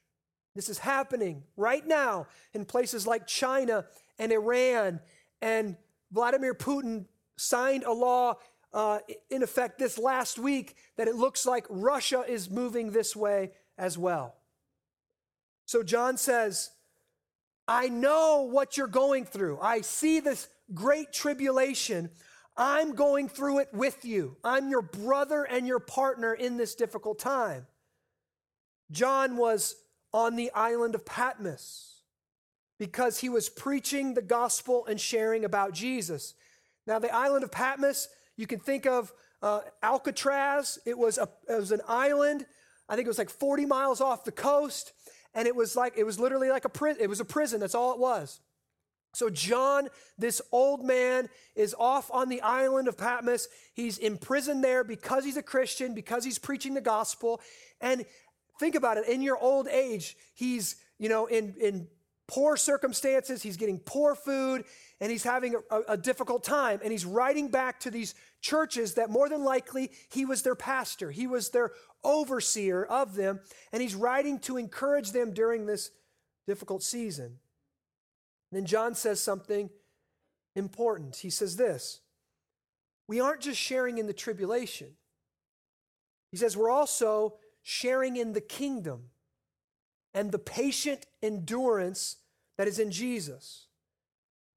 This 0.54 0.68
is 0.68 0.78
happening 0.78 1.44
right 1.56 1.86
now 1.86 2.26
in 2.52 2.64
places 2.64 3.06
like 3.06 3.26
China 3.26 3.86
and 4.18 4.32
Iran. 4.32 5.00
And 5.40 5.76
Vladimir 6.10 6.54
Putin 6.54 7.06
signed 7.36 7.84
a 7.84 7.92
law 7.92 8.36
uh, 8.74 8.98
in 9.30 9.42
effect 9.42 9.78
this 9.78 9.98
last 9.98 10.38
week 10.38 10.76
that 10.96 11.08
it 11.08 11.14
looks 11.14 11.46
like 11.46 11.66
Russia 11.68 12.24
is 12.26 12.50
moving 12.50 12.90
this 12.90 13.16
way 13.16 13.52
as 13.78 13.96
well. 13.96 14.34
So 15.64 15.82
John 15.82 16.16
says, 16.16 16.70
I 17.66 17.88
know 17.88 18.48
what 18.50 18.76
you're 18.76 18.86
going 18.86 19.24
through. 19.24 19.58
I 19.60 19.80
see 19.80 20.20
this 20.20 20.48
great 20.74 21.12
tribulation. 21.12 22.10
I'm 22.56 22.94
going 22.94 23.28
through 23.28 23.60
it 23.60 23.68
with 23.72 24.04
you. 24.04 24.36
I'm 24.44 24.68
your 24.68 24.82
brother 24.82 25.44
and 25.44 25.66
your 25.66 25.78
partner 25.78 26.34
in 26.34 26.56
this 26.56 26.74
difficult 26.74 27.18
time. 27.18 27.66
John 28.92 29.36
was 29.36 29.76
on 30.12 30.36
the 30.36 30.50
island 30.52 30.94
of 30.94 31.04
Patmos 31.04 32.02
because 32.78 33.18
he 33.18 33.28
was 33.28 33.48
preaching 33.48 34.14
the 34.14 34.22
gospel 34.22 34.86
and 34.86 35.00
sharing 35.00 35.44
about 35.44 35.72
Jesus. 35.72 36.34
Now, 36.86 36.98
the 36.98 37.14
island 37.14 37.44
of 37.44 37.50
Patmos, 37.50 38.08
you 38.36 38.46
can 38.46 38.60
think 38.60 38.86
of 38.86 39.12
uh, 39.40 39.60
Alcatraz. 39.82 40.78
It 40.84 40.96
was, 40.98 41.18
a, 41.18 41.28
it 41.48 41.58
was 41.58 41.72
an 41.72 41.80
island. 41.88 42.46
I 42.88 42.96
think 42.96 43.06
it 43.06 43.08
was 43.08 43.18
like 43.18 43.30
40 43.30 43.66
miles 43.66 44.00
off 44.00 44.24
the 44.24 44.32
coast. 44.32 44.92
And 45.34 45.48
it 45.48 45.56
was 45.56 45.76
like, 45.76 45.94
it 45.96 46.04
was 46.04 46.20
literally 46.20 46.50
like 46.50 46.64
a 46.64 46.68
prison. 46.68 47.02
It 47.02 47.08
was 47.08 47.20
a 47.20 47.24
prison. 47.24 47.60
That's 47.60 47.74
all 47.74 47.92
it 47.92 47.98
was. 47.98 48.40
So, 49.14 49.28
John, 49.28 49.88
this 50.16 50.40
old 50.52 50.84
man, 50.84 51.28
is 51.54 51.74
off 51.78 52.10
on 52.10 52.30
the 52.30 52.40
island 52.40 52.88
of 52.88 52.96
Patmos. 52.96 53.48
He's 53.74 53.98
imprisoned 53.98 54.64
there 54.64 54.84
because 54.84 55.24
he's 55.24 55.36
a 55.36 55.42
Christian, 55.42 55.94
because 55.94 56.24
he's 56.24 56.38
preaching 56.38 56.72
the 56.72 56.80
gospel. 56.80 57.40
And 57.80 58.06
Think 58.58 58.74
about 58.74 58.98
it. 58.98 59.08
In 59.08 59.22
your 59.22 59.38
old 59.38 59.68
age, 59.68 60.16
he's, 60.34 60.76
you 60.98 61.08
know, 61.08 61.26
in, 61.26 61.54
in 61.60 61.88
poor 62.28 62.56
circumstances, 62.56 63.42
he's 63.42 63.56
getting 63.56 63.78
poor 63.78 64.14
food, 64.14 64.64
and 65.00 65.10
he's 65.10 65.24
having 65.24 65.54
a, 65.70 65.80
a, 65.88 65.96
difficult 65.96 66.44
time. 66.44 66.80
And 66.82 66.92
he's 66.92 67.04
writing 67.04 67.48
back 67.48 67.80
to 67.80 67.90
these 67.90 68.14
churches 68.40 68.94
that 68.94 69.10
more 69.10 69.28
than 69.28 69.44
likely 69.44 69.90
he 70.10 70.24
was 70.24 70.42
their 70.42 70.54
pastor, 70.54 71.10
he 71.10 71.26
was 71.26 71.50
their 71.50 71.72
overseer 72.04 72.84
of 72.84 73.14
them, 73.14 73.40
and 73.72 73.82
he's 73.82 73.94
writing 73.94 74.38
to 74.40 74.56
encourage 74.56 75.12
them 75.12 75.32
during 75.32 75.66
this 75.66 75.90
difficult 76.46 76.82
season. 76.82 77.38
then 78.50 78.66
John 78.66 78.94
says 78.94 79.20
something 79.20 79.70
important. 80.56 81.16
He 81.16 81.30
says 81.30 81.56
this 81.56 82.00
We 83.08 83.20
aren't 83.20 83.42
just 83.42 83.60
sharing 83.60 83.98
in 83.98 84.06
the 84.06 84.12
tribulation, 84.12 84.96
he 86.30 86.38
says, 86.38 86.56
we're 86.56 86.70
also 86.70 87.34
sharing 87.62 88.16
in 88.16 88.32
the 88.32 88.40
kingdom 88.40 89.10
and 90.14 90.30
the 90.30 90.38
patient 90.38 91.06
endurance 91.22 92.16
that 92.58 92.68
is 92.68 92.78
in 92.78 92.90
Jesus. 92.90 93.66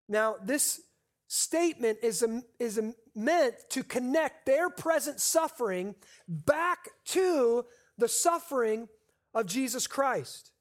Now, 0.08 0.36
this 0.44 0.82
statement 1.28 2.00
is, 2.04 2.22
a, 2.22 2.42
is 2.60 2.78
a, 2.78 2.94
meant 3.16 3.56
to 3.70 3.84
connect 3.84 4.46
their 4.46 4.70
present 4.70 5.20
suffering 5.20 5.96
back 6.28 6.90
to 7.06 7.66
the 7.98 8.08
suffering 8.08 8.88
of 9.34 9.46
Jesus 9.46 9.88
Christ. 9.88 10.52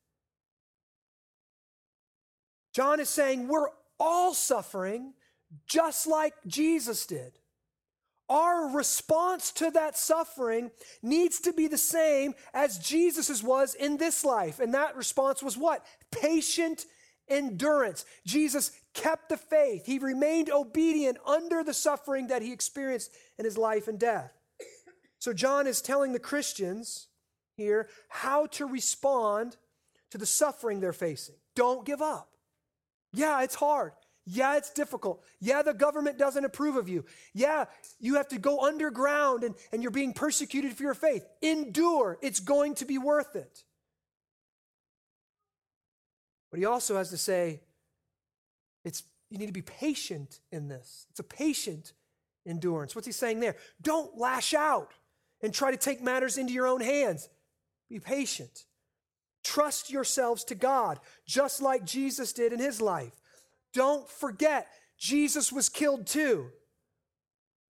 John 2.73 2.99
is 3.01 3.09
saying 3.09 3.49
we're 3.49 3.69
all 4.01 4.35
suffering 4.35 5.15
just 5.67 6.07
like 6.07 6.35
Jesus 6.47 7.07
did. 7.07 7.39
Our 8.35 8.67
response 8.67 9.53
to 9.53 9.71
that 9.71 9.97
suffering 9.97 10.73
needs 11.05 11.39
to 11.43 11.53
be 11.53 11.69
the 11.69 11.79
same 11.79 12.35
as 12.53 12.81
Jesus's 12.81 13.45
was 13.45 13.77
in 13.77 13.97
this 13.97 14.25
life. 14.25 14.59
And 14.59 14.75
that 14.75 14.97
response 14.97 15.41
was 15.41 15.57
what? 15.57 15.87
Patient 16.11 16.85
endurance. 17.29 18.05
Jesus 18.27 18.73
kept 18.93 19.29
the 19.29 19.37
faith. 19.37 19.87
He 19.87 20.01
remained 20.01 20.51
obedient 20.51 21.19
under 21.25 21.63
the 21.63 21.73
suffering 21.73 22.27
that 22.27 22.43
he 22.43 22.53
experienced 22.53 23.13
in 23.39 23.45
his 23.45 23.57
life 23.57 23.87
and 23.87 24.01
death. 24.01 24.33
So, 25.21 25.33
John 25.33 25.69
is 25.69 25.81
telling 25.81 26.13
the 26.13 26.19
Christians 26.19 27.07
here 27.57 27.89
how 28.09 28.47
to 28.47 28.67
respond 28.67 29.57
to 30.11 30.19
the 30.19 30.27
suffering 30.27 30.81
they're 30.81 30.93
facing. 30.93 31.37
Don't 31.55 31.87
give 31.87 32.03
up. 32.03 32.31
Yeah, 33.13 33.43
it's 33.43 33.55
hard. 33.55 33.93
Yeah, 34.27 34.57
it's 34.57 34.71
difficult. 34.71 35.23
Yeah, 35.41 35.63
the 35.63 35.75
government 35.75 36.19
doesn't 36.19 36.45
approve 36.45 36.77
of 36.77 36.89
you. 36.89 37.05
Yeah, 37.35 37.67
you 38.01 38.15
have 38.15 38.29
to 38.29 38.39
go 38.39 38.61
underground 38.61 39.45
and, 39.45 39.55
and 39.73 39.83
you're 39.83 39.91
being 39.91 40.15
persecuted 40.15 40.75
for 40.75 40.83
your 40.83 40.95
faith. 40.95 41.27
Endure, 41.43 42.19
it's 42.23 42.41
going 42.41 42.75
to 42.77 42.87
be 42.87 42.97
worth 42.97 43.37
it. 43.37 43.65
But 46.51 46.59
he 46.59 46.65
also 46.65 46.97
has 46.97 47.11
to 47.11 47.19
say, 47.19 47.61
it's 48.85 49.03
you 49.29 49.39
need 49.39 49.47
to 49.47 49.53
be 49.53 49.63
patient 49.63 50.41
in 50.53 50.69
this. 50.69 51.07
It's 51.11 51.21
a 51.21 51.25
patient 51.25 51.93
endurance. 52.47 52.95
What's 52.95 53.07
he 53.07 53.13
saying 53.13 53.41
there? 53.41 53.57
Don't 53.83 54.17
lash 54.17 54.55
out 54.55 54.93
and 55.43 55.53
try 55.53 55.71
to 55.71 55.77
take 55.77 56.03
matters 56.03 56.39
into 56.39 56.53
your 56.53 56.67
own 56.67 56.81
hands. 56.81 57.29
Be 57.91 57.99
patient. 57.99 58.65
Trust 59.43 59.91
yourselves 59.91 60.45
to 60.45 60.55
God, 60.55 61.01
just 61.27 61.61
like 61.61 61.85
Jesus 61.85 62.33
did 62.33 62.53
in 62.53 62.59
his 62.59 62.81
life. 62.81 63.13
Don't 63.75 64.09
forget, 64.09 64.69
Jesus 64.97 65.53
was 65.53 65.69
killed 65.69 66.07
too. 66.07 66.51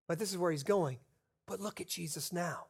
But 0.07 0.19
this 0.19 0.31
is 0.31 0.37
where 0.37 0.51
he's 0.51 0.63
going. 0.63 0.99
But 1.47 1.59
look 1.59 1.81
at 1.81 1.87
Jesus 1.87 2.31
now. 2.31 2.67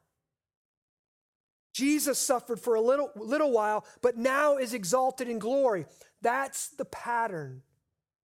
Jesus 1.73 2.17
suffered 2.17 2.59
for 2.59 2.75
a 2.75 2.81
little, 2.81 3.11
little 3.15 3.51
while, 3.51 3.85
but 4.01 4.17
now 4.17 4.55
is 4.55 4.73
exalted 4.73 5.27
in 5.27 5.39
glory. 5.39 5.85
That's 6.21 6.69
the 6.69 6.85
pattern 6.85 7.63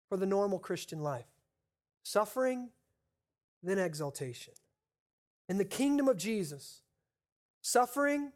for 0.07 0.17
the 0.17 0.27
normal 0.27 0.59
Christian 0.59 0.99
life 0.99 1.25
suffering, 2.03 2.69
then 3.61 3.77
exaltation. 3.77 4.53
In 5.47 5.57
the 5.57 5.65
kingdom 5.65 6.07
of 6.07 6.17
Jesus, 6.17 6.81
suffering, 7.61 8.31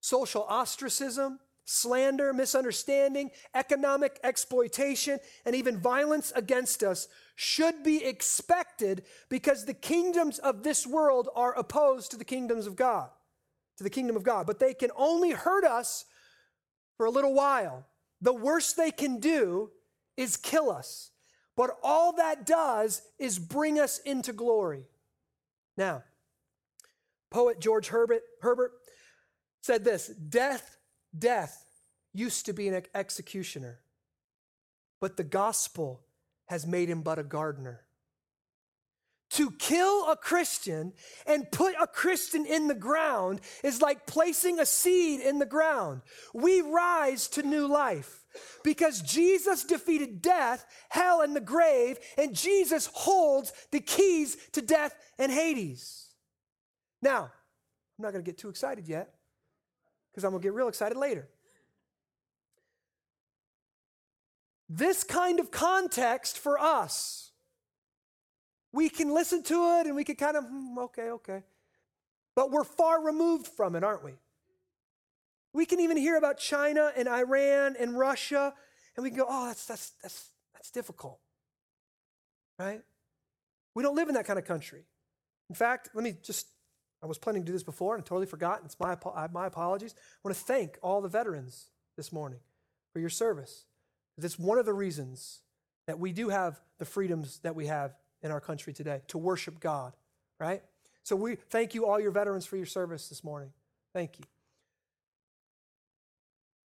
social 0.00 0.42
ostracism, 0.48 1.38
slander, 1.68 2.32
misunderstanding, 2.32 3.30
economic 3.54 4.18
exploitation, 4.24 5.18
and 5.44 5.54
even 5.54 5.78
violence 5.78 6.32
against 6.34 6.82
us 6.82 7.08
should 7.36 7.84
be 7.84 8.02
expected 8.02 9.04
because 9.28 9.66
the 9.66 9.74
kingdoms 9.74 10.38
of 10.38 10.62
this 10.62 10.86
world 10.86 11.28
are 11.36 11.52
opposed 11.58 12.10
to 12.10 12.16
the 12.16 12.24
kingdoms 12.24 12.66
of 12.66 12.74
God, 12.74 13.10
to 13.76 13.84
the 13.84 13.90
kingdom 13.90 14.16
of 14.16 14.22
God. 14.22 14.46
But 14.46 14.58
they 14.58 14.72
can 14.72 14.90
only 14.96 15.32
hurt 15.32 15.64
us 15.64 16.06
for 16.96 17.04
a 17.04 17.10
little 17.10 17.34
while. 17.34 17.86
The 18.22 18.32
worst 18.32 18.78
they 18.78 18.90
can 18.90 19.20
do 19.20 19.70
is 20.16 20.38
kill 20.38 20.70
us. 20.70 21.10
But 21.54 21.76
all 21.82 22.12
that 22.16 22.46
does 22.46 23.02
is 23.18 23.38
bring 23.38 23.78
us 23.78 23.98
into 23.98 24.32
glory. 24.32 24.84
Now, 25.76 26.02
poet 27.30 27.60
George 27.60 27.88
Herbert, 27.88 28.22
Herbert 28.40 28.72
said 29.60 29.84
this 29.84 30.06
Death, 30.06 30.77
death 31.16 31.64
used 32.12 32.46
to 32.46 32.52
be 32.52 32.68
an 32.68 32.82
executioner, 32.94 33.80
but 35.00 35.16
the 35.16 35.24
gospel 35.24 36.00
has 36.46 36.66
made 36.66 36.88
him 36.88 37.02
but 37.02 37.18
a 37.18 37.22
gardener. 37.22 37.84
To 39.32 39.50
kill 39.50 40.10
a 40.10 40.16
Christian 40.16 40.94
and 41.26 41.50
put 41.52 41.74
a 41.80 41.86
Christian 41.86 42.46
in 42.46 42.66
the 42.66 42.74
ground 42.74 43.42
is 43.62 43.82
like 43.82 44.06
placing 44.06 44.58
a 44.58 44.64
seed 44.64 45.20
in 45.20 45.38
the 45.38 45.46
ground. 45.46 46.00
We 46.32 46.62
rise 46.62 47.28
to 47.28 47.42
new 47.42 47.66
life 47.66 48.24
because 48.64 49.02
Jesus 49.02 49.64
defeated 49.64 50.22
death, 50.22 50.64
hell, 50.88 51.20
and 51.20 51.36
the 51.36 51.42
grave, 51.42 51.98
and 52.16 52.34
Jesus 52.34 52.88
holds 52.92 53.52
the 53.70 53.80
keys 53.80 54.38
to 54.52 54.62
death 54.62 54.94
and 55.18 55.30
Hades. 55.30 56.06
Now, 57.02 57.24
I'm 57.24 58.02
not 58.02 58.12
going 58.12 58.24
to 58.24 58.28
get 58.28 58.38
too 58.38 58.48
excited 58.48 58.88
yet 58.88 59.17
because 60.18 60.24
I'm 60.24 60.32
going 60.32 60.42
to 60.42 60.46
get 60.48 60.54
real 60.54 60.66
excited 60.66 60.98
later. 60.98 61.28
This 64.68 65.04
kind 65.04 65.38
of 65.38 65.52
context 65.52 66.40
for 66.40 66.58
us, 66.58 67.30
we 68.72 68.88
can 68.88 69.14
listen 69.14 69.44
to 69.44 69.78
it 69.78 69.86
and 69.86 69.94
we 69.94 70.02
can 70.02 70.16
kind 70.16 70.36
of, 70.36 70.42
hmm, 70.42 70.76
okay, 70.80 71.10
okay. 71.10 71.44
But 72.34 72.50
we're 72.50 72.64
far 72.64 73.00
removed 73.00 73.46
from 73.46 73.76
it, 73.76 73.84
aren't 73.84 74.04
we? 74.04 74.14
We 75.52 75.64
can 75.64 75.78
even 75.78 75.96
hear 75.96 76.16
about 76.16 76.38
China 76.38 76.90
and 76.96 77.08
Iran 77.08 77.76
and 77.78 77.96
Russia, 77.96 78.52
and 78.96 79.04
we 79.04 79.10
can 79.10 79.20
go, 79.20 79.26
oh, 79.28 79.46
that's, 79.46 79.66
that's, 79.66 79.92
that's, 80.02 80.30
that's 80.52 80.72
difficult, 80.72 81.20
right? 82.58 82.80
We 83.72 83.84
don't 83.84 83.94
live 83.94 84.08
in 84.08 84.16
that 84.16 84.26
kind 84.26 84.38
of 84.40 84.44
country. 84.44 84.82
In 85.48 85.54
fact, 85.54 85.90
let 85.94 86.02
me 86.02 86.16
just, 86.24 86.48
I 87.02 87.06
was 87.06 87.18
planning 87.18 87.42
to 87.42 87.46
do 87.46 87.52
this 87.52 87.62
before 87.62 87.94
and 87.94 88.04
totally 88.04 88.26
forgot. 88.26 88.62
It's 88.64 88.76
my, 88.80 88.96
my 89.32 89.46
apologies. 89.46 89.94
I 89.96 90.18
want 90.24 90.36
to 90.36 90.42
thank 90.42 90.78
all 90.82 91.00
the 91.00 91.08
veterans 91.08 91.66
this 91.96 92.12
morning 92.12 92.40
for 92.92 92.98
your 92.98 93.10
service. 93.10 93.64
It's 94.16 94.38
one 94.38 94.58
of 94.58 94.66
the 94.66 94.72
reasons 94.72 95.40
that 95.86 95.98
we 95.98 96.12
do 96.12 96.28
have 96.28 96.60
the 96.78 96.84
freedoms 96.84 97.38
that 97.44 97.54
we 97.54 97.66
have 97.66 97.94
in 98.22 98.30
our 98.30 98.40
country 98.40 98.72
today 98.72 99.02
to 99.08 99.18
worship 99.18 99.60
God, 99.60 99.94
right? 100.40 100.62
So 101.04 101.14
we 101.14 101.36
thank 101.36 101.74
you, 101.74 101.86
all 101.86 102.00
your 102.00 102.10
veterans, 102.10 102.44
for 102.46 102.56
your 102.56 102.66
service 102.66 103.08
this 103.08 103.22
morning. 103.22 103.52
Thank 103.92 104.18
you. 104.18 104.24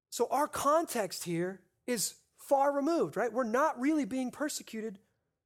So 0.10 0.28
our 0.32 0.48
context 0.48 1.24
here 1.24 1.62
is 1.88 2.15
far 2.38 2.72
removed, 2.72 3.15
right? 3.17 3.32
We're 3.32 3.43
not 3.43 3.80
really 3.80 4.06
being 4.06 4.32
persecuted 4.32 5.00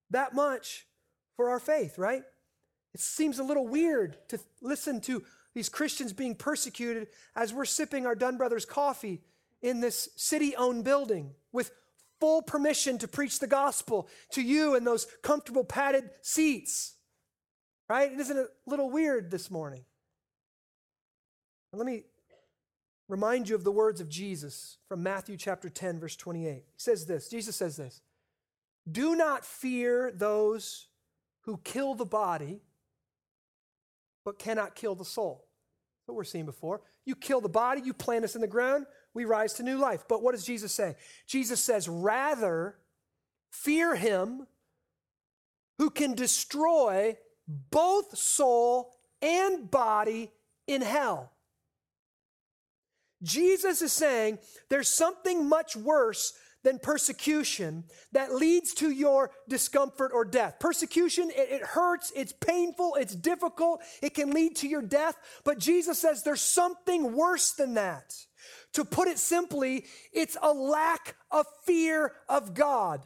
that 0.10 0.34
much 0.34 0.88
for 1.36 1.50
our 1.50 1.60
faith, 1.60 1.98
right? 1.98 2.24
It 2.94 3.00
seems 3.00 3.40
a 3.40 3.44
little 3.44 3.68
weird 3.68 4.18
to 4.30 4.40
listen 4.62 5.02
to 5.02 5.24
these 5.54 5.70
Christians 5.70 6.14
being 6.14 6.36
persecuted 6.36 7.08
as 7.36 7.54
we're 7.54 7.66
sipping 7.66 8.06
our 8.06 8.16
Dunn 8.16 8.38
Brothers 8.38 8.66
coffee 8.66 9.22
in 9.62 9.82
this 9.82 10.10
city 10.16 10.56
owned 10.56 10.84
building 10.84 11.32
with 11.52 11.72
full 12.20 12.42
permission 12.42 12.98
to 13.00 13.08
preach 13.08 13.40
the 13.40 13.48
gospel 13.48 14.08
to 14.32 14.42
you 14.42 14.76
in 14.76 14.84
those 14.84 15.08
comfortable 15.22 15.64
padded 15.64 16.10
seats. 16.22 16.96
Right? 17.90 18.12
Isn't 18.12 18.38
it 18.38 18.48
a 18.48 18.70
little 18.70 18.90
weird 18.90 19.32
this 19.32 19.50
morning? 19.50 19.84
let 21.74 21.86
me 21.86 22.04
remind 23.08 23.48
you 23.48 23.56
of 23.56 23.64
the 23.64 23.72
words 23.72 24.02
of 24.02 24.10
Jesus 24.10 24.78
from 24.88 25.04
Matthew 25.04 25.38
chapter 25.38 25.70
10, 25.70 26.00
verse 26.00 26.16
28. 26.16 26.54
He 26.56 26.64
says 26.78 27.06
this 27.06 27.30
Jesus 27.30 27.56
says 27.56 27.78
this 27.78 28.02
Do 28.90 29.16
not 29.16 29.46
fear 29.46 30.12
those 30.12 30.88
who 31.42 31.60
kill 31.64 31.94
the 31.94 32.06
body, 32.06 32.62
but 34.28 34.38
cannot 34.38 34.76
kill 34.76 34.94
the 34.94 35.06
soul. 35.06 35.46
What 36.06 36.16
we're 36.16 36.26
seeing 36.26 36.46
before. 36.46 36.82
You 37.06 37.16
kill 37.16 37.40
the 37.40 37.48
body, 37.48 37.82
you 37.86 37.94
plant 37.94 38.26
us 38.26 38.36
in 38.36 38.42
the 38.42 38.48
ground, 38.48 38.86
we 39.14 39.24
rise 39.24 39.54
to 39.54 39.64
new 39.64 39.78
life. 39.78 40.04
But 40.10 40.22
what 40.22 40.34
does 40.34 40.46
Jesus 40.46 40.74
say? 40.74 40.98
Jesus 41.28 41.62
says, 41.62 41.88
rather 41.88 42.76
fear 43.52 43.96
him 43.96 44.46
who 45.78 45.90
can 45.90 46.14
destroy 46.14 47.16
both 47.48 48.18
soul 48.18 48.92
and 49.22 49.72
body 49.72 50.34
in 50.68 50.82
hell. 50.82 51.32
Jesus 53.24 53.82
is 53.82 53.94
saying 53.94 54.40
there's 54.70 54.90
something 54.90 55.48
much 55.48 55.78
worse 55.78 56.34
than 56.64 56.80
persecution 56.80 57.84
that 58.12 58.34
leads 58.34 58.74
to 58.76 58.90
your 58.90 59.32
discomfort 59.48 60.12
or 60.14 60.26
death. 60.26 60.56
Persecution, 60.60 61.30
it, 61.30 61.50
it, 61.52 61.62
hurts, 61.62 62.12
it's 62.16 62.34
painful, 62.34 62.96
it's 63.00 63.16
difficult, 63.16 63.82
it 64.02 64.14
can 64.14 64.32
lead 64.32 64.56
to 64.58 64.68
your 64.68 64.82
death. 64.82 65.16
But 65.44 65.60
Jesus 65.60 66.00
says 66.00 66.24
there's 66.24 66.42
something 66.42 67.14
worse 67.14 67.54
than 67.54 67.76
that. 67.76 68.16
To 68.74 68.86
put 68.86 69.08
it 69.08 69.18
simply, 69.18 69.86
it's 70.14 70.38
a 70.42 70.52
lack 70.52 71.16
of 71.32 71.46
fear 71.66 72.14
of 72.28 72.54
God. 72.54 73.02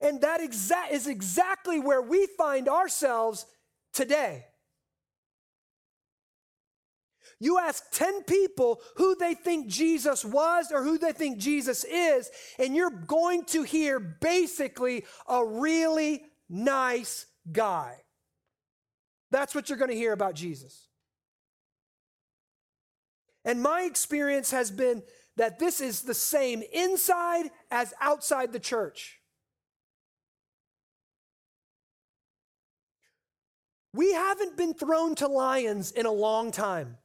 And 0.00 0.20
that 0.22 0.40
exa- 0.40 0.90
is 0.90 1.06
exactly 1.06 1.78
where 1.78 2.02
we 2.02 2.26
find 2.38 2.68
ourselves 2.68 3.46
today. 3.92 4.46
You 7.42 7.58
ask 7.58 7.90
10 7.90 8.22
people 8.22 8.80
who 8.94 9.16
they 9.16 9.34
think 9.34 9.66
Jesus 9.66 10.24
was 10.24 10.70
or 10.70 10.84
who 10.84 10.96
they 10.96 11.10
think 11.10 11.38
Jesus 11.38 11.82
is, 11.82 12.30
and 12.56 12.76
you're 12.76 12.88
going 12.88 13.46
to 13.46 13.64
hear 13.64 13.98
basically 13.98 15.04
a 15.26 15.44
really 15.44 16.22
nice 16.48 17.26
guy. 17.50 17.96
That's 19.32 19.56
what 19.56 19.68
you're 19.68 19.78
going 19.78 19.90
to 19.90 19.96
hear 19.96 20.12
about 20.12 20.36
Jesus. 20.36 20.86
And 23.44 23.60
my 23.60 23.82
experience 23.82 24.52
has 24.52 24.70
been 24.70 25.02
that 25.36 25.58
this 25.58 25.80
is 25.80 26.02
the 26.02 26.14
same 26.14 26.62
inside 26.72 27.50
as 27.72 27.92
outside 28.00 28.52
the 28.52 28.60
church. 28.60 29.18
We 33.92 34.12
haven't 34.12 34.56
been 34.56 34.74
thrown 34.74 35.16
to 35.16 35.26
lions 35.26 35.90
in 35.90 36.06
a 36.06 36.12
long 36.12 36.52
time. 36.52 36.98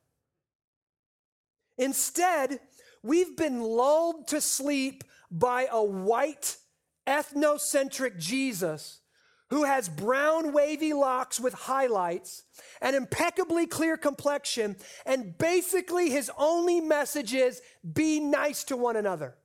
Instead, 1.77 2.59
we've 3.03 3.35
been 3.37 3.61
lulled 3.61 4.27
to 4.29 4.41
sleep 4.41 5.03
by 5.29 5.67
a 5.71 5.83
white, 5.83 6.57
ethnocentric 7.05 8.17
Jesus 8.17 9.01
who 9.49 9.63
has 9.63 9.87
brown, 9.87 10.51
wavy 10.51 10.93
locks 10.93 11.39
with 11.39 11.53
highlights, 11.53 12.43
an 12.81 12.95
impeccably 12.95 13.65
clear 13.65 13.95
complexion, 13.95 14.75
and 15.05 15.37
basically 15.37 16.09
his 16.09 16.29
only 16.37 16.81
message 16.81 17.33
is 17.33 17.61
be 17.93 18.19
nice 18.19 18.63
to 18.65 18.75
one 18.75 18.97
another. 18.97 19.35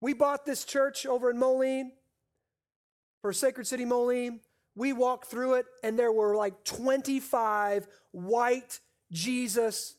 We 0.00 0.12
bought 0.12 0.44
this 0.44 0.64
church 0.64 1.06
over 1.06 1.30
in 1.30 1.38
Moline 1.38 1.92
for 3.22 3.32
Sacred 3.32 3.66
City 3.66 3.86
Moline. 3.86 4.40
We 4.76 4.92
walked 4.92 5.28
through 5.28 5.54
it, 5.54 5.66
and 5.82 5.98
there 5.98 6.12
were 6.12 6.36
like 6.36 6.64
25 6.64 7.88
white 8.12 8.78
Jesus, 9.10 9.96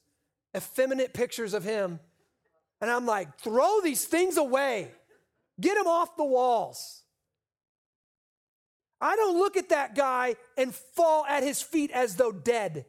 effeminate 0.55 1.13
pictures 1.13 1.53
of 1.53 1.63
him. 1.63 1.99
And 2.79 2.91
I'm 2.91 3.07
like, 3.07 3.39
throw 3.39 3.81
these 3.81 4.05
things 4.05 4.37
away. 4.37 4.91
Get 5.59 5.75
them 5.75 5.87
off 5.87 6.15
the 6.15 6.23
walls. 6.23 7.01
I 9.01 9.15
don't 9.15 9.37
look 9.37 9.57
at 9.57 9.69
that 9.69 9.95
guy 9.95 10.35
and 10.57 10.73
fall 10.73 11.25
at 11.25 11.43
his 11.43 11.61
feet 11.61 11.91
as 11.91 12.15
though 12.15 12.31
dead. 12.31 12.85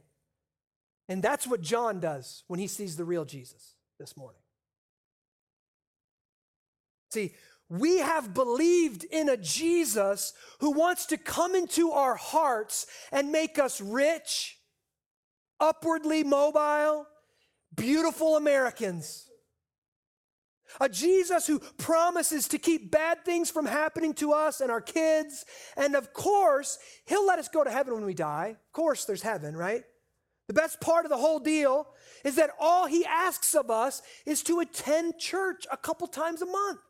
And 1.08 1.22
that's 1.22 1.46
what 1.46 1.62
John 1.62 2.00
does 2.00 2.44
when 2.48 2.60
he 2.60 2.66
sees 2.66 2.96
the 2.96 3.04
real 3.04 3.24
Jesus 3.24 3.74
this 3.98 4.16
morning. 4.16 4.40
See, 7.10 7.32
we 7.68 7.98
have 7.98 8.32
believed 8.32 9.04
in 9.04 9.28
a 9.28 9.36
Jesus 9.36 10.32
who 10.60 10.70
wants 10.70 11.06
to 11.06 11.18
come 11.18 11.54
into 11.54 11.90
our 11.90 12.14
hearts 12.14 12.86
and 13.12 13.30
make 13.30 13.58
us 13.58 13.80
rich, 13.80 14.58
upwardly 15.60 16.24
mobile, 16.24 17.06
beautiful 17.74 18.36
Americans. 18.36 19.28
A 20.80 20.88
Jesus 20.88 21.46
who 21.46 21.60
promises 21.78 22.48
to 22.48 22.58
keep 22.58 22.90
bad 22.90 23.24
things 23.24 23.50
from 23.50 23.66
happening 23.66 24.12
to 24.14 24.32
us 24.32 24.60
and 24.60 24.70
our 24.70 24.82
kids. 24.82 25.44
And 25.76 25.94
of 25.94 26.12
course, 26.12 26.78
he'll 27.06 27.26
let 27.26 27.38
us 27.38 27.48
go 27.48 27.64
to 27.64 27.70
heaven 27.70 27.94
when 27.94 28.04
we 28.04 28.14
die. 28.14 28.48
Of 28.50 28.72
course, 28.72 29.04
there's 29.04 29.22
heaven, 29.22 29.56
right? 29.56 29.82
The 30.46 30.54
best 30.54 30.80
part 30.80 31.04
of 31.04 31.10
the 31.10 31.16
whole 31.16 31.38
deal 31.38 31.88
is 32.24 32.36
that 32.36 32.50
all 32.58 32.86
he 32.86 33.04
asks 33.04 33.54
of 33.54 33.70
us 33.70 34.02
is 34.26 34.42
to 34.44 34.60
attend 34.60 35.18
church 35.18 35.66
a 35.70 35.76
couple 35.76 36.06
times 36.06 36.42
a 36.42 36.46
month. 36.46 36.80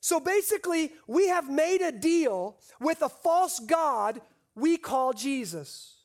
So 0.00 0.20
basically, 0.20 0.92
we 1.06 1.28
have 1.28 1.50
made 1.50 1.80
a 1.80 1.92
deal 1.92 2.58
with 2.80 3.02
a 3.02 3.08
false 3.08 3.58
God 3.58 4.20
we 4.54 4.76
call 4.76 5.12
Jesus. 5.12 5.98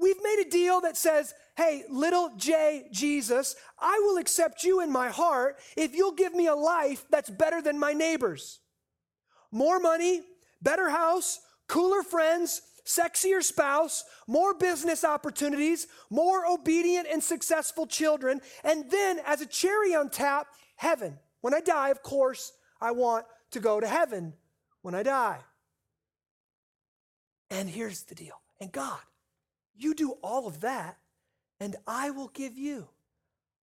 We've 0.00 0.22
made 0.22 0.44
a 0.46 0.50
deal 0.50 0.80
that 0.82 0.96
says, 0.96 1.34
hey, 1.56 1.84
little 1.88 2.32
j 2.36 2.88
Jesus, 2.92 3.56
I 3.78 4.00
will 4.04 4.18
accept 4.18 4.64
you 4.64 4.80
in 4.80 4.90
my 4.90 5.08
heart 5.08 5.58
if 5.76 5.94
you'll 5.94 6.12
give 6.12 6.34
me 6.34 6.46
a 6.46 6.54
life 6.54 7.04
that's 7.10 7.30
better 7.30 7.62
than 7.62 7.78
my 7.78 7.92
neighbor's. 7.92 8.60
More 9.52 9.78
money, 9.78 10.22
better 10.60 10.90
house, 10.90 11.40
cooler 11.68 12.02
friends, 12.02 12.62
sexier 12.84 13.42
spouse, 13.42 14.04
more 14.26 14.52
business 14.54 15.04
opportunities, 15.04 15.86
more 16.10 16.44
obedient 16.46 17.06
and 17.10 17.22
successful 17.22 17.86
children, 17.86 18.40
and 18.62 18.90
then 18.90 19.20
as 19.26 19.40
a 19.40 19.46
cherry 19.46 19.94
on 19.94 20.10
top, 20.10 20.48
heaven. 20.76 21.18
When 21.40 21.54
I 21.54 21.60
die, 21.60 21.90
of 21.90 22.02
course, 22.02 22.52
I 22.84 22.90
want 22.90 23.24
to 23.52 23.60
go 23.60 23.80
to 23.80 23.86
heaven 23.86 24.34
when 24.82 24.94
I 24.94 25.02
die. 25.02 25.38
And 27.48 27.70
here's 27.70 28.02
the 28.02 28.14
deal. 28.14 28.42
And 28.60 28.70
God, 28.70 29.00
you 29.74 29.94
do 29.94 30.18
all 30.22 30.46
of 30.46 30.60
that, 30.60 30.98
and 31.58 31.76
I 31.86 32.10
will 32.10 32.28
give 32.28 32.58
you 32.58 32.88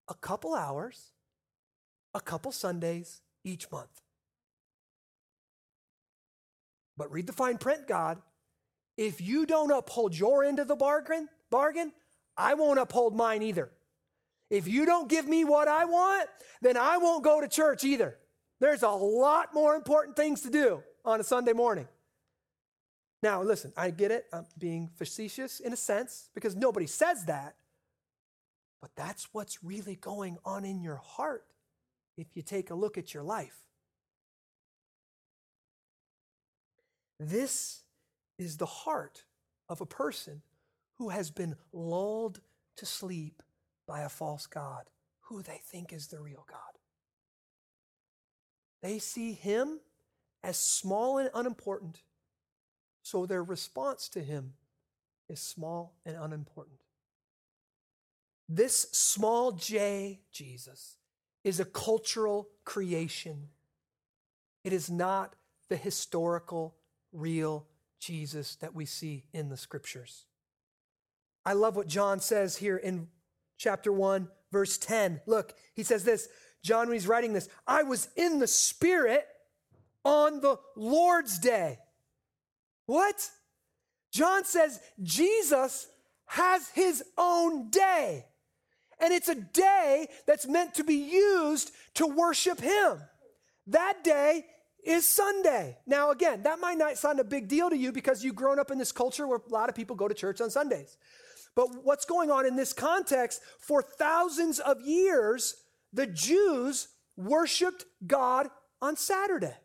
a 0.07 0.15
couple 0.15 0.55
hours, 0.55 1.11
a 2.15 2.19
couple 2.19 2.51
Sundays 2.51 3.21
each 3.43 3.71
month. 3.71 4.01
But 6.97 7.11
read 7.11 7.27
the 7.27 7.33
fine 7.33 7.59
print, 7.59 7.87
God. 7.87 8.17
If 8.97 9.21
you 9.21 9.45
don't 9.45 9.69
uphold 9.69 10.17
your 10.17 10.43
end 10.43 10.57
of 10.57 10.67
the 10.67 10.75
bargain, 10.75 11.29
bargain, 11.51 11.91
I 12.35 12.55
won't 12.55 12.79
uphold 12.79 13.15
mine 13.15 13.43
either. 13.43 13.69
If 14.49 14.67
you 14.67 14.87
don't 14.87 15.07
give 15.07 15.27
me 15.27 15.45
what 15.45 15.67
I 15.67 15.85
want, 15.85 16.27
then 16.63 16.75
I 16.75 16.97
won't 16.97 17.23
go 17.23 17.39
to 17.39 17.47
church 17.47 17.83
either. 17.83 18.17
There's 18.61 18.83
a 18.83 18.89
lot 18.89 19.55
more 19.55 19.75
important 19.75 20.15
things 20.15 20.41
to 20.41 20.51
do 20.51 20.83
on 21.03 21.19
a 21.19 21.23
Sunday 21.23 21.51
morning. 21.51 21.87
Now, 23.23 23.41
listen, 23.41 23.73
I 23.75 23.89
get 23.89 24.11
it. 24.11 24.27
I'm 24.31 24.45
being 24.55 24.91
facetious 24.95 25.59
in 25.59 25.73
a 25.73 25.75
sense 25.75 26.29
because 26.35 26.55
nobody 26.55 26.85
says 26.85 27.25
that. 27.25 27.55
But 28.79 28.91
that's 28.95 29.29
what's 29.31 29.63
really 29.63 29.95
going 29.95 30.37
on 30.45 30.63
in 30.63 30.79
your 30.79 30.97
heart 30.97 31.43
if 32.17 32.27
you 32.35 32.43
take 32.43 32.69
a 32.69 32.75
look 32.75 32.99
at 32.99 33.15
your 33.15 33.23
life. 33.23 33.57
This 37.19 37.81
is 38.37 38.57
the 38.57 38.67
heart 38.67 39.23
of 39.69 39.81
a 39.81 39.87
person 39.87 40.43
who 40.99 41.09
has 41.09 41.31
been 41.31 41.55
lulled 41.73 42.41
to 42.75 42.85
sleep 42.85 43.41
by 43.87 44.01
a 44.01 44.09
false 44.09 44.45
God 44.45 44.85
who 45.21 45.41
they 45.41 45.59
think 45.65 45.93
is 45.93 46.07
the 46.07 46.19
real 46.19 46.45
God. 46.47 46.70
They 48.81 48.99
see 48.99 49.33
him 49.33 49.79
as 50.43 50.57
small 50.57 51.17
and 51.17 51.29
unimportant, 51.33 52.01
so 53.03 53.25
their 53.25 53.43
response 53.43 54.09
to 54.09 54.21
him 54.21 54.53
is 55.29 55.39
small 55.39 55.95
and 56.05 56.17
unimportant. 56.19 56.81
This 58.49 58.87
small 58.91 59.53
j, 59.53 60.21
Jesus, 60.31 60.97
is 61.43 61.59
a 61.59 61.65
cultural 61.65 62.49
creation. 62.65 63.49
It 64.63 64.73
is 64.73 64.89
not 64.89 65.35
the 65.69 65.77
historical, 65.77 66.75
real 67.13 67.67
Jesus 67.99 68.55
that 68.57 68.75
we 68.75 68.85
see 68.85 69.23
in 69.31 69.49
the 69.49 69.57
scriptures. 69.57 70.25
I 71.45 71.53
love 71.53 71.75
what 71.75 71.87
John 71.87 72.19
says 72.19 72.57
here 72.57 72.77
in 72.77 73.07
chapter 73.57 73.91
1, 73.91 74.27
verse 74.51 74.77
10. 74.77 75.21
Look, 75.25 75.53
he 75.73 75.83
says 75.83 76.03
this 76.03 76.27
John, 76.63 76.87
when 76.87 76.93
he's 76.93 77.07
writing 77.07 77.33
this, 77.33 77.49
I 77.65 77.83
was 77.83 78.07
in 78.15 78.39
the 78.39 78.47
Spirit 78.47 79.25
on 80.03 80.41
the 80.41 80.57
Lord's 80.75 81.39
day. 81.39 81.79
What? 82.85 83.29
John 84.11 84.45
says 84.45 84.79
Jesus 85.01 85.87
has 86.25 86.69
his 86.69 87.03
own 87.17 87.69
day. 87.69 88.25
And 88.99 89.11
it's 89.11 89.29
a 89.29 89.35
day 89.35 90.07
that's 90.27 90.47
meant 90.47 90.75
to 90.75 90.83
be 90.83 90.95
used 90.95 91.71
to 91.95 92.05
worship 92.05 92.61
him. 92.61 92.99
That 93.67 94.03
day 94.03 94.45
is 94.83 95.07
Sunday. 95.07 95.77
Now, 95.87 96.11
again, 96.11 96.43
that 96.43 96.59
might 96.59 96.77
not 96.77 96.97
sound 96.97 97.19
a 97.19 97.23
big 97.23 97.47
deal 97.47 97.69
to 97.69 97.77
you 97.77 97.91
because 97.91 98.23
you've 98.23 98.35
grown 98.35 98.59
up 98.59 98.71
in 98.71 98.77
this 98.77 98.91
culture 98.91 99.27
where 99.27 99.39
a 99.39 99.51
lot 99.51 99.69
of 99.69 99.75
people 99.75 99.95
go 99.95 100.07
to 100.07 100.13
church 100.13 100.41
on 100.41 100.49
Sundays. 100.49 100.97
But 101.55 101.83
what's 101.83 102.05
going 102.05 102.31
on 102.31 102.45
in 102.45 102.55
this 102.55 102.73
context, 102.73 103.41
for 103.59 103.81
thousands 103.81 104.59
of 104.59 104.81
years, 104.81 105.55
the 105.93 106.07
Jews 106.07 106.87
worshiped 107.17 107.85
God 108.05 108.49
on 108.81 108.95
Saturday. 108.95 109.55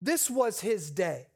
This 0.00 0.28
was 0.28 0.60
his 0.60 0.90
day. 0.90 1.28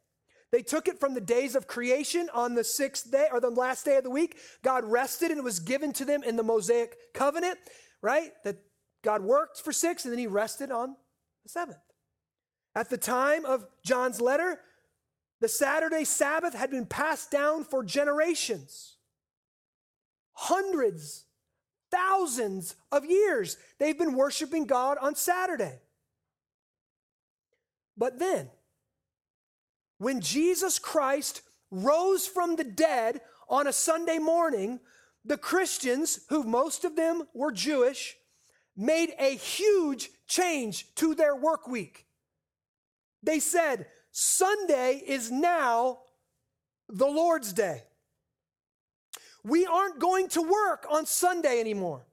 They 0.52 0.62
took 0.62 0.88
it 0.88 0.98
from 0.98 1.14
the 1.14 1.20
days 1.20 1.54
of 1.54 1.66
creation 1.66 2.28
on 2.32 2.54
the 2.54 2.64
sixth 2.64 3.10
day 3.10 3.28
or 3.32 3.40
the 3.40 3.50
last 3.50 3.84
day 3.84 3.96
of 3.96 4.04
the 4.04 4.10
week. 4.10 4.36
God 4.62 4.84
rested 4.84 5.30
and 5.30 5.38
it 5.38 5.44
was 5.44 5.60
given 5.60 5.92
to 5.94 6.04
them 6.04 6.22
in 6.22 6.36
the 6.36 6.42
Mosaic 6.42 6.96
covenant, 7.14 7.58
right? 8.00 8.32
That 8.44 8.58
God 9.02 9.22
worked 9.22 9.60
for 9.60 9.72
six 9.72 10.04
and 10.04 10.12
then 10.12 10.18
he 10.18 10.26
rested 10.26 10.70
on 10.70 10.96
the 11.42 11.48
seventh. 11.48 11.78
At 12.74 12.90
the 12.90 12.98
time 12.98 13.44
of 13.44 13.66
John's 13.84 14.20
letter, 14.20 14.60
the 15.40 15.48
Saturday 15.48 16.04
Sabbath 16.04 16.54
had 16.54 16.70
been 16.70 16.86
passed 16.86 17.30
down 17.30 17.64
for 17.64 17.84
generations. 17.84 18.96
Hundreds 20.32 21.25
thousands 21.90 22.76
of 22.92 23.04
years. 23.04 23.56
They've 23.78 23.98
been 23.98 24.14
worshiping 24.14 24.66
God 24.66 24.98
on 25.00 25.14
Saturday. 25.14 25.80
But 27.96 28.18
then, 28.18 28.50
when 29.98 30.20
Jesus 30.20 30.78
Christ 30.78 31.42
rose 31.70 32.26
from 32.26 32.56
the 32.56 32.64
dead 32.64 33.20
on 33.48 33.66
a 33.66 33.72
Sunday 33.72 34.18
morning, 34.18 34.80
the 35.24 35.38
Christians, 35.38 36.20
who 36.28 36.42
most 36.42 36.84
of 36.84 36.96
them 36.96 37.24
were 37.34 37.52
Jewish, 37.52 38.16
made 38.76 39.14
a 39.18 39.34
huge 39.34 40.10
change 40.28 40.94
to 40.96 41.14
their 41.14 41.34
work 41.34 41.66
week. 41.66 42.06
They 43.22 43.40
said, 43.40 43.86
Sunday 44.12 45.02
is 45.06 45.30
now 45.30 45.98
the 46.88 47.06
Lord's 47.06 47.52
day. 47.52 47.82
We 49.46 49.64
aren't 49.64 50.00
going 50.00 50.28
to 50.30 50.42
work 50.42 50.86
on 50.90 51.06
Sunday 51.06 51.60
anymore. 51.60 52.04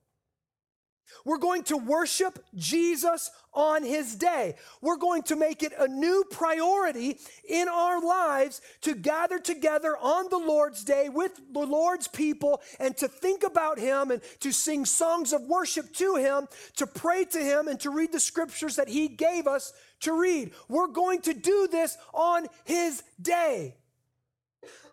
We're 1.26 1.39
going 1.39 1.63
to 1.63 1.78
worship 1.78 2.38
Jesus 2.56 3.32
on 3.54 3.84
his 3.84 4.15
day. 4.15 4.56
We're 4.82 4.98
going 4.98 5.24
to 5.24 5.36
make 5.36 5.63
it 5.63 5.74
a 5.78 5.88
new 5.88 6.26
priority 6.30 7.17
in 7.50 7.67
our 7.69 8.00
lives 8.06 8.62
to 8.82 8.93
gather 8.93 9.39
together 9.39 9.98
on 9.98 10.30
the 10.30 10.38
Lord's 10.38 10.84
day 10.84 11.10
with 11.10 11.39
the 11.52 11.65
Lord's 11.65 12.08
people 12.08 12.62
and 12.80 12.96
to 12.98 13.08
think 13.08 13.43
about 13.43 13.80
him 13.80 14.12
and 14.12 14.22
to 14.41 14.52
sing 14.52 14.86
songs 14.86 15.34
of 15.34 15.41
worship 15.41 15.91
to 15.93 16.15
him, 16.15 16.48
to 16.76 16.86
pray 16.86 17.26
to 17.26 17.39
him, 17.39 17.67
and 17.67 17.80
to 17.80 17.89
read 17.89 18.12
the 18.12 18.19
scriptures 18.19 18.76
that 18.76 18.89
he 18.89 19.08
gave 19.08 19.48
us 19.48 19.74
to 20.02 20.19
read. 20.19 20.52
We're 20.69 20.88
going 20.88 21.22
to 21.22 21.34
do 21.34 21.67
this 21.72 21.98
on 22.13 22.46
his 22.63 23.02
day. 23.19 23.76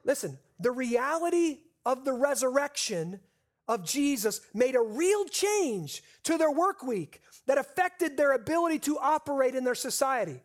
Listen, 0.04 0.38
the 0.58 0.70
reality 0.70 1.58
of 1.84 2.04
the 2.04 2.12
resurrection 2.12 3.20
of 3.68 3.84
Jesus 3.84 4.40
made 4.52 4.74
a 4.74 4.80
real 4.80 5.24
change 5.26 6.02
to 6.24 6.36
their 6.36 6.50
work 6.50 6.82
week 6.82 7.22
that 7.46 7.58
affected 7.58 8.16
their 8.16 8.32
ability 8.32 8.78
to 8.80 8.98
operate 8.98 9.54
in 9.54 9.64
their 9.64 9.74
society. 9.74 10.42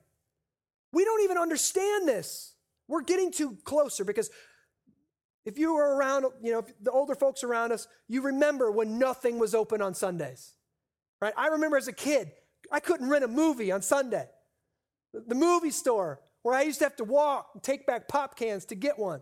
We 0.91 1.03
don't 1.03 1.23
even 1.23 1.37
understand 1.37 2.07
this. 2.07 2.53
We're 2.87 3.01
getting 3.01 3.31
too 3.31 3.57
closer 3.63 4.03
because 4.03 4.29
if 5.43 5.57
you 5.57 5.73
were 5.73 5.95
around, 5.95 6.25
you 6.41 6.51
know, 6.51 6.65
the 6.81 6.91
older 6.91 7.15
folks 7.15 7.43
around 7.43 7.71
us, 7.71 7.87
you 8.07 8.21
remember 8.21 8.71
when 8.71 8.97
nothing 8.97 9.39
was 9.39 9.53
open 9.53 9.81
on 9.81 9.93
Sundays. 9.93 10.53
Right? 11.21 11.33
I 11.37 11.47
remember 11.47 11.77
as 11.77 11.87
a 11.87 11.93
kid, 11.93 12.31
I 12.71 12.79
couldn't 12.79 13.09
rent 13.09 13.23
a 13.23 13.27
movie 13.27 13.71
on 13.71 13.81
Sunday. 13.81 14.27
The 15.13 15.35
movie 15.35 15.71
store 15.71 16.19
where 16.41 16.55
I 16.55 16.63
used 16.63 16.79
to 16.79 16.85
have 16.85 16.95
to 16.97 17.03
walk 17.03 17.49
and 17.53 17.63
take 17.63 17.87
back 17.87 18.07
pop 18.07 18.37
cans 18.37 18.65
to 18.65 18.75
get 18.75 18.99
one. 18.99 19.21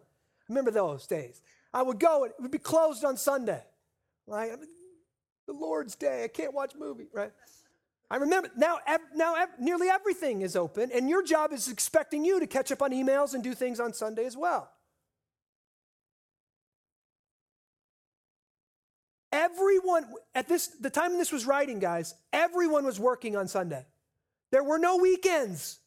Remember 0.49 0.71
those 0.71 1.07
days? 1.07 1.41
I 1.73 1.81
would 1.81 1.99
go, 1.99 2.25
it 2.25 2.33
would 2.39 2.51
be 2.51 2.59
closed 2.59 3.03
on 3.03 3.17
Sunday. 3.17 3.61
Right? 4.27 4.51
The 5.47 5.53
Lord's 5.53 5.95
Day, 5.95 6.23
I 6.23 6.27
can't 6.27 6.53
watch 6.53 6.73
movie, 6.77 7.07
right? 7.11 7.31
I 8.09 8.17
remember 8.17 8.49
now, 8.55 8.77
now 9.15 9.35
nearly 9.59 9.89
everything 9.89 10.41
is 10.41 10.55
open, 10.55 10.91
and 10.93 11.09
your 11.09 11.23
job 11.23 11.51
is 11.51 11.67
expecting 11.67 12.23
you 12.23 12.39
to 12.39 12.47
catch 12.47 12.71
up 12.71 12.81
on 12.81 12.91
emails 12.91 13.33
and 13.33 13.43
do 13.43 13.53
things 13.53 13.79
on 13.79 13.93
Sunday 13.93 14.25
as 14.25 14.37
well. 14.37 14.69
Everyone, 19.31 20.05
at 20.35 20.47
this, 20.47 20.67
the 20.67 20.91
time 20.91 21.17
this 21.17 21.31
was 21.31 21.47
writing, 21.47 21.79
guys, 21.79 22.13
everyone 22.31 22.85
was 22.85 22.99
working 22.99 23.35
on 23.35 23.47
Sunday. 23.47 23.83
There 24.51 24.63
were 24.63 24.77
no 24.77 24.97
weekends, 24.97 25.79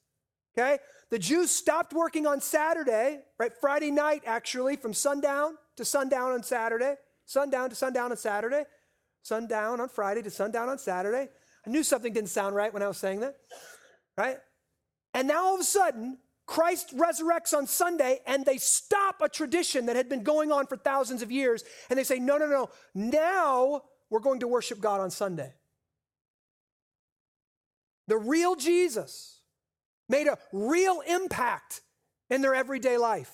okay? 0.56 0.78
The 1.10 1.18
Jews 1.18 1.50
stopped 1.50 1.92
working 1.92 2.26
on 2.26 2.40
Saturday, 2.40 3.20
right? 3.38 3.52
Friday 3.60 3.90
night, 3.90 4.22
actually, 4.26 4.76
from 4.76 4.92
sundown 4.92 5.56
to 5.76 5.84
sundown 5.84 6.32
on 6.32 6.42
Saturday, 6.42 6.94
sundown 7.26 7.70
to 7.70 7.76
sundown 7.76 8.10
on 8.10 8.16
Saturday, 8.16 8.64
sundown 9.22 9.80
on 9.80 9.88
Friday 9.88 10.22
to 10.22 10.30
sundown 10.30 10.68
on 10.68 10.78
Saturday. 10.78 11.28
I 11.66 11.70
knew 11.70 11.82
something 11.82 12.12
didn't 12.12 12.30
sound 12.30 12.54
right 12.54 12.72
when 12.72 12.82
I 12.82 12.88
was 12.88 12.96
saying 12.96 13.20
that, 13.20 13.36
right? 14.16 14.38
And 15.14 15.28
now 15.28 15.44
all 15.44 15.54
of 15.54 15.60
a 15.60 15.64
sudden, 15.64 16.18
Christ 16.46 16.96
resurrects 16.96 17.56
on 17.56 17.66
Sunday 17.66 18.20
and 18.26 18.44
they 18.44 18.56
stop 18.56 19.20
a 19.20 19.28
tradition 19.28 19.86
that 19.86 19.96
had 19.96 20.08
been 20.08 20.22
going 20.22 20.52
on 20.52 20.66
for 20.66 20.76
thousands 20.76 21.22
of 21.22 21.32
years 21.32 21.64
and 21.90 21.98
they 21.98 22.04
say, 22.04 22.20
no, 22.20 22.38
no, 22.38 22.46
no, 22.46 22.70
now 22.94 23.82
we're 24.10 24.20
going 24.20 24.40
to 24.40 24.48
worship 24.48 24.80
God 24.80 25.00
on 25.00 25.10
Sunday. 25.10 25.52
The 28.06 28.16
real 28.16 28.54
Jesus 28.54 29.35
made 30.08 30.26
a 30.26 30.38
real 30.52 31.02
impact 31.06 31.80
in 32.30 32.42
their 32.42 32.54
everyday 32.54 32.98
life. 32.98 33.32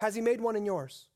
Has 0.00 0.14
he 0.14 0.20
made 0.20 0.40
one 0.40 0.56
in 0.56 0.64
yours? 0.64 1.06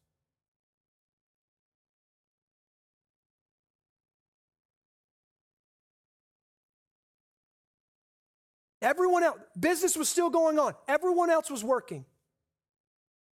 Everyone 8.82 9.22
else, 9.22 9.38
business 9.58 9.96
was 9.96 10.10
still 10.10 10.28
going 10.28 10.58
on. 10.58 10.74
Everyone 10.86 11.30
else 11.30 11.50
was 11.50 11.64
working. 11.64 12.04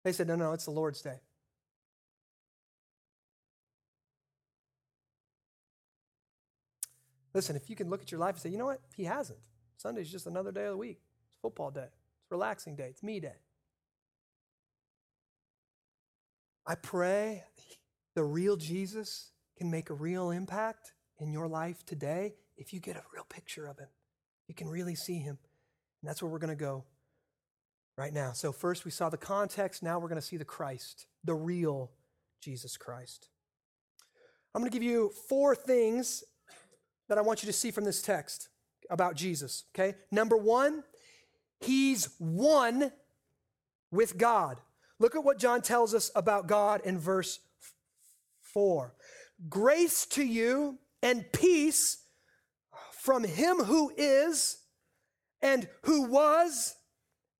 They 0.03 0.13
said, 0.13 0.27
no, 0.27 0.35
no, 0.35 0.53
it's 0.53 0.65
the 0.65 0.71
Lord's 0.71 1.03
day. 1.03 1.21
Listen, 7.35 7.57
if 7.57 7.71
you 7.71 7.77
can 7.77 7.89
look 7.89 8.03
at 8.03 8.11
your 8.11 8.21
life 8.21 8.35
and 8.35 8.43
say, 8.43 8.51
you 8.51 8.59
know 8.59 8.67
what? 8.67 8.81
He 8.95 9.05
hasn't. 9.05 9.39
Sunday's 9.77 10.11
just 10.11 10.27
another 10.27 10.53
day 10.53 10.65
of 10.65 10.73
the 10.73 10.77
week. 10.77 11.01
It's 11.27 11.37
football 11.41 11.71
day. 11.71 11.89
It's 12.23 12.31
relaxing 12.31 12.77
day. 12.77 12.89
It's 12.91 13.03
me 13.03 13.21
day. 13.21 13.37
I 16.67 16.75
pray 16.77 17.45
the 18.15 18.23
real 18.23 18.57
Jesus 18.57 19.31
can 19.57 19.71
make 19.71 19.91
a 19.91 19.95
real 19.95 20.31
impact 20.31 20.93
in 21.19 21.33
your 21.33 21.49
life 21.49 21.85
today 21.85 22.35
if 22.57 22.73
you 22.73 22.81
get 22.81 22.97
a 22.97 23.03
real 23.13 23.25
picture 23.25 23.67
of 23.67 23.79
him. 23.79 23.89
You 24.47 24.55
can 24.55 24.69
really 24.69 24.95
see 24.95 25.19
him. 25.19 25.39
And 26.01 26.09
that's 26.09 26.23
where 26.23 26.31
we're 26.31 26.39
going 26.39 26.57
to 26.57 26.57
go 26.57 26.85
right 27.97 28.13
now. 28.13 28.33
So, 28.33 28.53
first 28.53 28.85
we 28.85 28.91
saw 28.91 29.09
the 29.09 29.17
context. 29.17 29.83
Now 29.83 29.99
we're 29.99 30.09
going 30.09 30.21
to 30.21 30.27
see 30.27 30.37
the 30.37 30.45
Christ, 30.45 31.07
the 31.25 31.35
real 31.35 31.91
Jesus 32.41 32.77
Christ. 32.77 33.29
I'm 34.55 34.61
going 34.61 34.71
to 34.71 34.75
give 34.75 34.83
you 34.83 35.13
four 35.29 35.55
things 35.55 36.23
that 37.09 37.19
I 37.19 37.23
want 37.23 37.43
you 37.43 37.47
to 37.47 37.53
see 37.53 37.71
from 37.71 37.85
this 37.85 38.03
text 38.03 38.49
about 38.91 39.15
Jesus. 39.15 39.65
Okay? 39.75 39.97
Number 40.11 40.37
one, 40.37 40.85
he's 41.61 42.09
one 42.19 42.93
with 43.91 44.19
God. 44.19 44.59
Look 44.99 45.17
at 45.17 45.25
what 45.25 45.39
John 45.39 45.63
tells 45.63 45.95
us 45.95 46.11
about 46.15 46.47
God 46.47 46.83
in 46.85 46.99
verse 46.99 47.41
4. 48.53 48.95
Grace 49.49 50.07
to 50.07 50.25
you 50.25 50.79
and 51.03 51.25
peace 51.33 51.99
from 52.93 53.25
him 53.25 53.57
who 53.57 53.93
is, 53.97 54.59
and 55.41 55.69
who 55.83 56.05
was, 56.05 56.77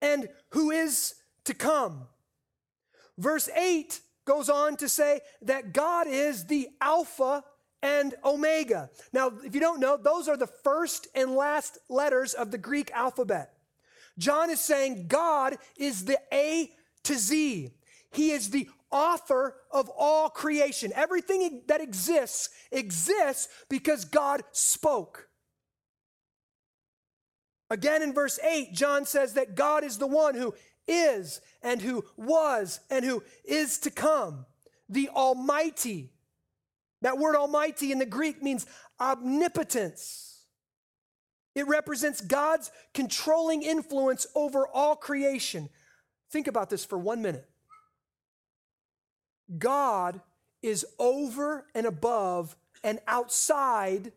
and 0.01 0.29
who 0.51 0.73
is 0.73 1.15
to 1.45 1.55
come. 1.55 2.09
Verse 3.17 3.49
8 3.57 4.01
goes 4.25 4.49
on 4.51 4.77
to 4.77 4.89
say 4.89 5.21
that 5.43 5.73
God 5.73 6.09
is 6.09 6.47
the 6.47 6.69
Alpha 6.81 7.45
and 7.83 8.15
Omega. 8.25 8.91
Now, 9.13 9.33
if 9.45 9.55
you 9.55 9.61
don't 9.61 9.81
know, 9.81 9.97
those 9.97 10.29
are 10.29 10.37
the 10.37 10.47
first 10.47 11.09
and 11.15 11.35
last 11.35 11.79
letters 11.89 12.35
of 12.35 12.51
the 12.51 12.59
Greek 12.59 12.91
alphabet. 12.93 13.53
John 14.19 14.51
is 14.51 14.61
saying 14.61 15.07
God 15.09 15.57
is 15.77 16.05
the 16.05 16.19
A 16.33 16.71
to 17.05 17.15
Z. 17.15 17.71
He 18.13 18.31
is 18.31 18.51
the 18.51 18.69
author 18.91 19.57
of 19.71 19.89
all 19.89 20.29
creation. 20.29 20.93
Everything 20.95 21.63
that 21.67 21.81
exists 21.81 22.51
exists 22.71 23.49
because 23.69 24.05
God 24.05 24.43
spoke. 24.53 25.29
Again 27.71 28.03
in 28.03 28.13
verse 28.13 28.39
8, 28.39 28.75
John 28.75 29.07
says 29.07 29.33
that 29.33 29.55
God 29.55 29.83
is 29.83 29.97
the 29.97 30.07
one 30.07 30.35
who 30.35 30.55
is 30.87 31.41
and 31.63 31.81
who 31.81 32.05
was 32.17 32.81
and 32.91 33.03
who 33.03 33.23
is 33.45 33.79
to 33.79 33.91
come, 33.91 34.45
the 34.91 35.09
Almighty. 35.09 36.11
That 37.03 37.19
word 37.19 37.37
Almighty 37.37 37.93
in 37.93 37.99
the 37.99 38.07
Greek 38.07 38.43
means 38.43 38.67
omnipotence. 39.01 40.45
It 41.55 41.69
represents 41.69 42.21
God's 42.21 42.71
controlling 42.95 43.63
influence 43.63 44.27
over 44.35 44.67
all 44.67 44.97
creation. 44.97 45.69
Think 46.31 46.47
about 46.47 46.71
this 46.71 46.85
for 46.85 46.97
one 46.97 47.21
minute. 47.21 47.49
God 49.59 50.21
is 50.63 50.87
over 50.99 51.67
and 51.75 51.85
above 51.85 52.57
and 52.83 52.99
outside, 53.07 54.13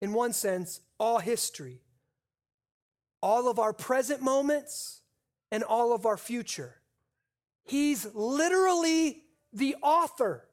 in 0.00 0.12
one 0.12 0.32
sense, 0.32 0.80
all 1.00 1.18
history 1.18 1.80
all 3.24 3.48
of 3.48 3.58
our 3.58 3.72
present 3.72 4.20
moments, 4.20 5.00
and 5.50 5.64
all 5.64 5.94
of 5.94 6.04
our 6.04 6.18
future. 6.18 6.74
He's 7.64 8.06
literally 8.14 9.22
the 9.50 9.76
author. 9.82 10.46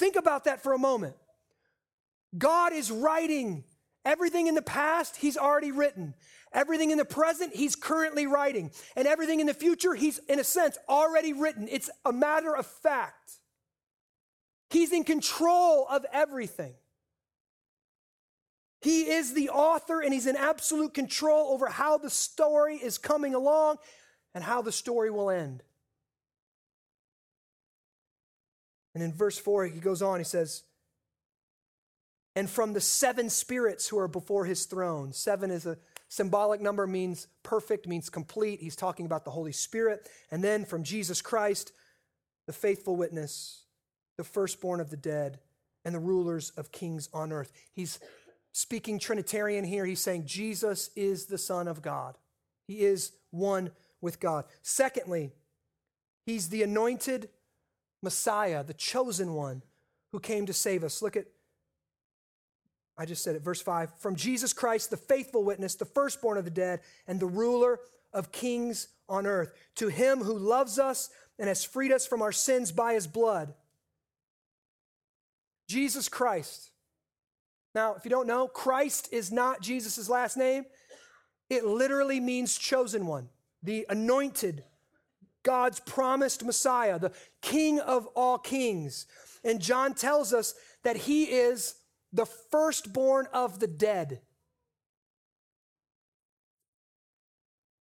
Think 0.00 0.16
about 0.16 0.44
that 0.44 0.62
for 0.62 0.72
a 0.72 0.78
moment. 0.78 1.14
God 2.36 2.72
is 2.72 2.90
writing 2.90 3.64
everything 4.02 4.46
in 4.46 4.54
the 4.54 4.62
past, 4.62 5.16
He's 5.16 5.36
already 5.36 5.72
written. 5.72 6.14
Everything 6.54 6.90
in 6.90 6.96
the 6.96 7.04
present, 7.04 7.54
He's 7.54 7.76
currently 7.76 8.26
writing. 8.26 8.70
And 8.96 9.06
everything 9.06 9.40
in 9.40 9.46
the 9.46 9.52
future, 9.52 9.94
He's, 9.94 10.16
in 10.26 10.40
a 10.40 10.44
sense, 10.44 10.78
already 10.88 11.34
written. 11.34 11.68
It's 11.70 11.90
a 12.06 12.14
matter 12.14 12.56
of 12.56 12.66
fact. 12.66 13.32
He's 14.70 14.90
in 14.90 15.04
control 15.04 15.86
of 15.90 16.06
everything. 16.14 16.72
He 18.80 19.02
is 19.02 19.34
the 19.34 19.50
author 19.50 20.00
and 20.00 20.14
he's 20.14 20.26
in 20.26 20.36
absolute 20.36 20.94
control 20.94 21.52
over 21.52 21.66
how 21.66 21.98
the 21.98 22.08
story 22.08 22.76
is 22.76 22.96
coming 22.96 23.34
along 23.34 23.76
and 24.34 24.42
how 24.42 24.62
the 24.62 24.72
story 24.72 25.10
will 25.10 25.28
end. 25.28 25.62
And 28.94 29.02
in 29.02 29.12
verse 29.12 29.38
4, 29.38 29.66
he 29.66 29.80
goes 29.80 30.02
on, 30.02 30.18
he 30.18 30.24
says, 30.24 30.64
And 32.34 32.48
from 32.50 32.72
the 32.72 32.80
seven 32.80 33.30
spirits 33.30 33.88
who 33.88 33.98
are 33.98 34.08
before 34.08 34.44
his 34.44 34.64
throne. 34.66 35.12
Seven 35.12 35.50
is 35.50 35.66
a 35.66 35.78
symbolic 36.08 36.60
number, 36.60 36.86
means 36.86 37.28
perfect, 37.42 37.86
means 37.86 38.10
complete. 38.10 38.60
He's 38.60 38.76
talking 38.76 39.06
about 39.06 39.24
the 39.24 39.30
Holy 39.30 39.52
Spirit. 39.52 40.08
And 40.30 40.42
then 40.42 40.64
from 40.64 40.82
Jesus 40.82 41.22
Christ, 41.22 41.72
the 42.46 42.52
faithful 42.52 42.96
witness, 42.96 43.64
the 44.16 44.24
firstborn 44.24 44.80
of 44.80 44.90
the 44.90 44.96
dead, 44.96 45.38
and 45.84 45.94
the 45.94 46.00
rulers 46.00 46.50
of 46.56 46.72
kings 46.72 47.08
on 47.12 47.32
earth. 47.32 47.52
He's 47.72 48.00
speaking 48.52 48.98
Trinitarian 48.98 49.64
here. 49.64 49.86
He's 49.86 50.00
saying 50.00 50.26
Jesus 50.26 50.90
is 50.96 51.26
the 51.26 51.38
Son 51.38 51.68
of 51.68 51.82
God, 51.82 52.18
He 52.66 52.80
is 52.80 53.12
one 53.30 53.70
with 54.00 54.20
God. 54.20 54.44
Secondly, 54.62 55.30
He's 56.26 56.48
the 56.48 56.62
anointed 56.62 57.28
Messiah, 58.02 58.64
the 58.64 58.74
chosen 58.74 59.34
one 59.34 59.62
who 60.12 60.20
came 60.20 60.46
to 60.46 60.52
save 60.52 60.84
us. 60.84 61.02
Look 61.02 61.16
at, 61.16 61.26
I 62.98 63.04
just 63.06 63.22
said 63.22 63.36
it, 63.36 63.42
verse 63.42 63.60
5 63.60 63.98
from 63.98 64.16
Jesus 64.16 64.52
Christ, 64.52 64.90
the 64.90 64.96
faithful 64.96 65.44
witness, 65.44 65.74
the 65.74 65.84
firstborn 65.84 66.38
of 66.38 66.44
the 66.44 66.50
dead, 66.50 66.80
and 67.06 67.20
the 67.20 67.26
ruler 67.26 67.80
of 68.12 68.32
kings 68.32 68.88
on 69.08 69.26
earth. 69.26 69.52
To 69.76 69.88
him 69.88 70.20
who 70.20 70.36
loves 70.36 70.78
us 70.78 71.10
and 71.38 71.48
has 71.48 71.64
freed 71.64 71.92
us 71.92 72.06
from 72.06 72.22
our 72.22 72.32
sins 72.32 72.72
by 72.72 72.94
his 72.94 73.06
blood. 73.06 73.54
Jesus 75.68 76.08
Christ 76.08 76.70
now, 77.74 77.94
if 77.94 78.04
you 78.04 78.10
don't 78.10 78.26
know, 78.26 78.48
Christ 78.48 79.08
is 79.12 79.30
not 79.30 79.60
Jesus' 79.60 80.08
last 80.08 80.36
name. 80.36 80.64
It 81.48 81.64
literally 81.64 82.20
means 82.20 82.58
chosen 82.58 83.06
one, 83.06 83.28
the 83.62 83.86
anointed, 83.88 84.64
God's 85.42 85.80
promised 85.80 86.44
Messiah, 86.44 86.98
the 86.98 87.12
King 87.40 87.80
of 87.80 88.06
all 88.08 88.38
kings. 88.38 89.06
And 89.44 89.60
John 89.60 89.94
tells 89.94 90.32
us 90.32 90.54
that 90.82 90.96
he 90.96 91.24
is 91.24 91.74
the 92.12 92.26
firstborn 92.26 93.26
of 93.32 93.60
the 93.60 93.66
dead. 93.66 94.20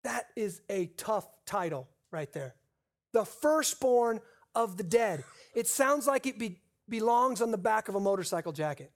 That 0.03 0.25
is 0.35 0.61
a 0.69 0.87
tough 0.97 1.27
title 1.45 1.87
right 2.11 2.31
there. 2.33 2.55
The 3.13 3.25
firstborn 3.25 4.19
of 4.55 4.77
the 4.77 4.83
dead. 4.83 5.23
It 5.53 5.67
sounds 5.67 6.07
like 6.07 6.25
it 6.25 6.39
be, 6.39 6.61
belongs 6.89 7.41
on 7.41 7.51
the 7.51 7.57
back 7.57 7.87
of 7.87 7.95
a 7.95 7.99
motorcycle 7.99 8.51
jacket. 8.51 8.91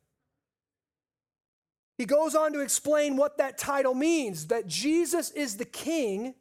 He 1.98 2.06
goes 2.06 2.36
on 2.36 2.52
to 2.54 2.60
explain 2.60 3.16
what 3.16 3.38
that 3.38 3.58
title 3.58 3.94
means 3.94 4.48
that 4.48 4.68
Jesus 4.68 5.32
is 5.32 5.58
the 5.58 5.66
king 5.66 6.36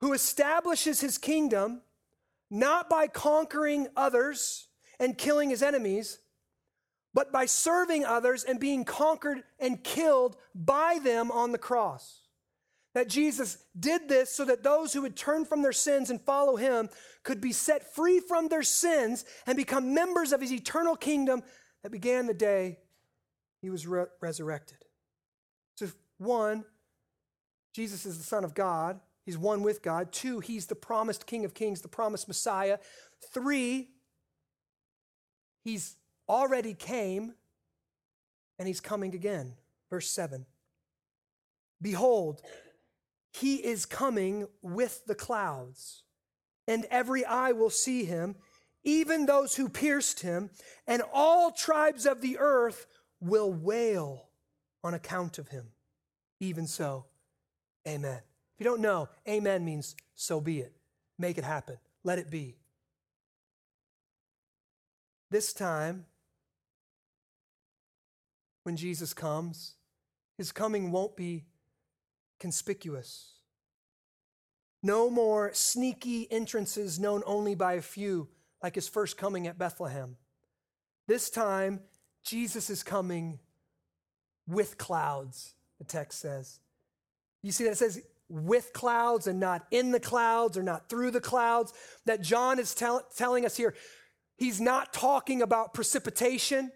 who 0.00 0.12
establishes 0.12 1.00
his 1.00 1.18
kingdom 1.18 1.82
not 2.50 2.88
by 2.88 3.06
conquering 3.06 3.88
others 3.96 4.68
and 4.98 5.18
killing 5.18 5.50
his 5.50 5.62
enemies, 5.62 6.18
but 7.14 7.32
by 7.32 7.46
serving 7.46 8.04
others 8.04 8.44
and 8.44 8.60
being 8.60 8.84
conquered 8.84 9.42
and 9.58 9.82
killed 9.82 10.36
by 10.54 10.98
them 11.02 11.30
on 11.30 11.52
the 11.52 11.58
cross. 11.58 12.22
That 12.94 13.08
Jesus 13.08 13.58
did 13.78 14.08
this 14.08 14.30
so 14.30 14.44
that 14.46 14.62
those 14.62 14.92
who 14.92 15.02
would 15.02 15.16
turn 15.16 15.44
from 15.44 15.62
their 15.62 15.72
sins 15.72 16.10
and 16.10 16.20
follow 16.20 16.56
him 16.56 16.88
could 17.22 17.40
be 17.40 17.52
set 17.52 17.94
free 17.94 18.18
from 18.18 18.48
their 18.48 18.62
sins 18.62 19.24
and 19.46 19.56
become 19.56 19.94
members 19.94 20.32
of 20.32 20.40
his 20.40 20.52
eternal 20.52 20.96
kingdom 20.96 21.42
that 21.82 21.92
began 21.92 22.26
the 22.26 22.34
day 22.34 22.78
he 23.60 23.70
was 23.70 23.86
re- 23.86 24.06
resurrected. 24.20 24.78
So, 25.76 25.88
one, 26.16 26.64
Jesus 27.74 28.06
is 28.06 28.18
the 28.18 28.24
Son 28.24 28.42
of 28.42 28.54
God. 28.54 29.00
He's 29.28 29.36
one 29.36 29.62
with 29.62 29.82
God. 29.82 30.10
Two, 30.10 30.40
he's 30.40 30.68
the 30.68 30.74
promised 30.74 31.26
King 31.26 31.44
of 31.44 31.52
Kings, 31.52 31.82
the 31.82 31.88
promised 31.88 32.28
Messiah. 32.28 32.78
Three, 33.34 33.90
he's 35.62 35.96
already 36.26 36.72
came 36.72 37.34
and 38.58 38.66
he's 38.66 38.80
coming 38.80 39.14
again. 39.14 39.52
Verse 39.90 40.08
7 40.08 40.46
Behold, 41.82 42.40
he 43.30 43.56
is 43.56 43.84
coming 43.84 44.46
with 44.62 45.04
the 45.04 45.14
clouds, 45.14 46.04
and 46.66 46.86
every 46.90 47.22
eye 47.26 47.52
will 47.52 47.68
see 47.68 48.06
him, 48.06 48.34
even 48.82 49.26
those 49.26 49.56
who 49.56 49.68
pierced 49.68 50.20
him, 50.20 50.48
and 50.86 51.02
all 51.12 51.50
tribes 51.50 52.06
of 52.06 52.22
the 52.22 52.38
earth 52.38 52.86
will 53.20 53.52
wail 53.52 54.30
on 54.82 54.94
account 54.94 55.36
of 55.36 55.48
him. 55.48 55.66
Even 56.40 56.66
so, 56.66 57.04
amen. 57.86 58.22
If 58.58 58.64
you 58.64 58.70
don't 58.70 58.80
know, 58.80 59.08
amen 59.28 59.64
means 59.64 59.94
so 60.16 60.40
be 60.40 60.58
it. 60.58 60.72
Make 61.16 61.38
it 61.38 61.44
happen. 61.44 61.78
Let 62.02 62.18
it 62.18 62.28
be. 62.28 62.56
This 65.30 65.52
time, 65.52 66.06
when 68.64 68.76
Jesus 68.76 69.14
comes, 69.14 69.74
his 70.36 70.50
coming 70.50 70.90
won't 70.90 71.16
be 71.16 71.44
conspicuous. 72.40 73.34
No 74.82 75.08
more 75.08 75.52
sneaky 75.52 76.26
entrances 76.30 76.98
known 76.98 77.22
only 77.26 77.54
by 77.54 77.74
a 77.74 77.82
few, 77.82 78.28
like 78.60 78.74
his 78.74 78.88
first 78.88 79.16
coming 79.16 79.46
at 79.46 79.58
Bethlehem. 79.58 80.16
This 81.06 81.30
time, 81.30 81.80
Jesus 82.24 82.70
is 82.70 82.82
coming 82.82 83.38
with 84.48 84.78
clouds, 84.78 85.54
the 85.78 85.84
text 85.84 86.20
says. 86.20 86.58
You 87.42 87.52
see 87.52 87.64
that 87.64 87.72
it 87.72 87.78
says 87.78 88.02
with 88.28 88.72
clouds 88.72 89.26
and 89.26 89.40
not 89.40 89.66
in 89.70 89.90
the 89.90 90.00
clouds 90.00 90.56
or 90.56 90.62
not 90.62 90.88
through 90.88 91.10
the 91.10 91.20
clouds. 91.20 91.72
That 92.06 92.20
John 92.20 92.58
is 92.58 92.74
tell, 92.74 93.02
telling 93.16 93.44
us 93.44 93.56
here, 93.56 93.74
he's 94.36 94.60
not 94.60 94.92
talking 94.92 95.42
about 95.42 95.74
precipitation. 95.74 96.70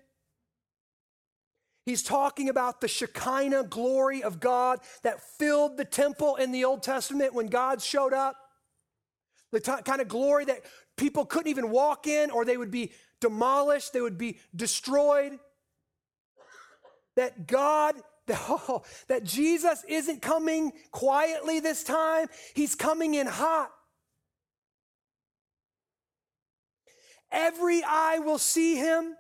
He's 1.85 2.03
talking 2.03 2.49
about 2.49 2.81
the 2.81 2.89
Shekinah 2.89 3.65
glory 3.65 4.23
of 4.23 4.39
God 4.41 4.79
that 5.03 5.21
filled 5.21 5.77
the 5.77 5.85
temple 5.85 6.37
in 6.37 6.53
the 6.53 6.65
Old 6.65 6.83
Testament 6.83 7.35
when 7.35 7.49
God 7.49 7.83
showed 7.83 8.13
up. 8.13 8.37
The 9.51 9.61
t- 9.61 9.83
kind 9.85 10.01
of 10.01 10.09
glory 10.09 10.45
that 10.47 10.61
people 10.97 11.27
couldn't 11.27 11.51
even 11.51 11.71
walk 11.71 12.07
in 12.07 12.31
or 12.31 12.45
they 12.45 12.57
would 12.57 12.71
be 12.71 12.93
demolished, 13.21 13.93
they 13.93 14.01
would 14.01 14.17
be 14.17 14.39
destroyed. 14.55 15.39
That 17.17 17.47
God, 17.47 17.97
oh, 18.49 18.83
that 19.09 19.25
Jesus 19.25 19.85
isn't 19.89 20.23
coming 20.23 20.73
quietly 20.91 21.61
this 21.61 21.85
time, 21.85 22.29
He's 22.55 22.75
coming 22.75 23.15
in 23.15 23.27
hot. 23.27 23.71
Every 27.31 27.83
eye 27.83 28.19
will 28.19 28.39
see 28.39 28.77
Him 28.77 29.17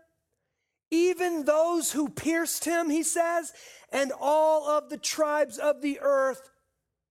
even 0.92 1.46
those 1.46 1.90
who 1.90 2.10
pierced 2.10 2.66
him, 2.66 2.90
he 2.90 3.02
says, 3.02 3.54
and 3.90 4.12
all 4.20 4.68
of 4.68 4.90
the 4.90 4.98
tribes 4.98 5.56
of 5.56 5.80
the 5.80 5.98
earth 6.02 6.50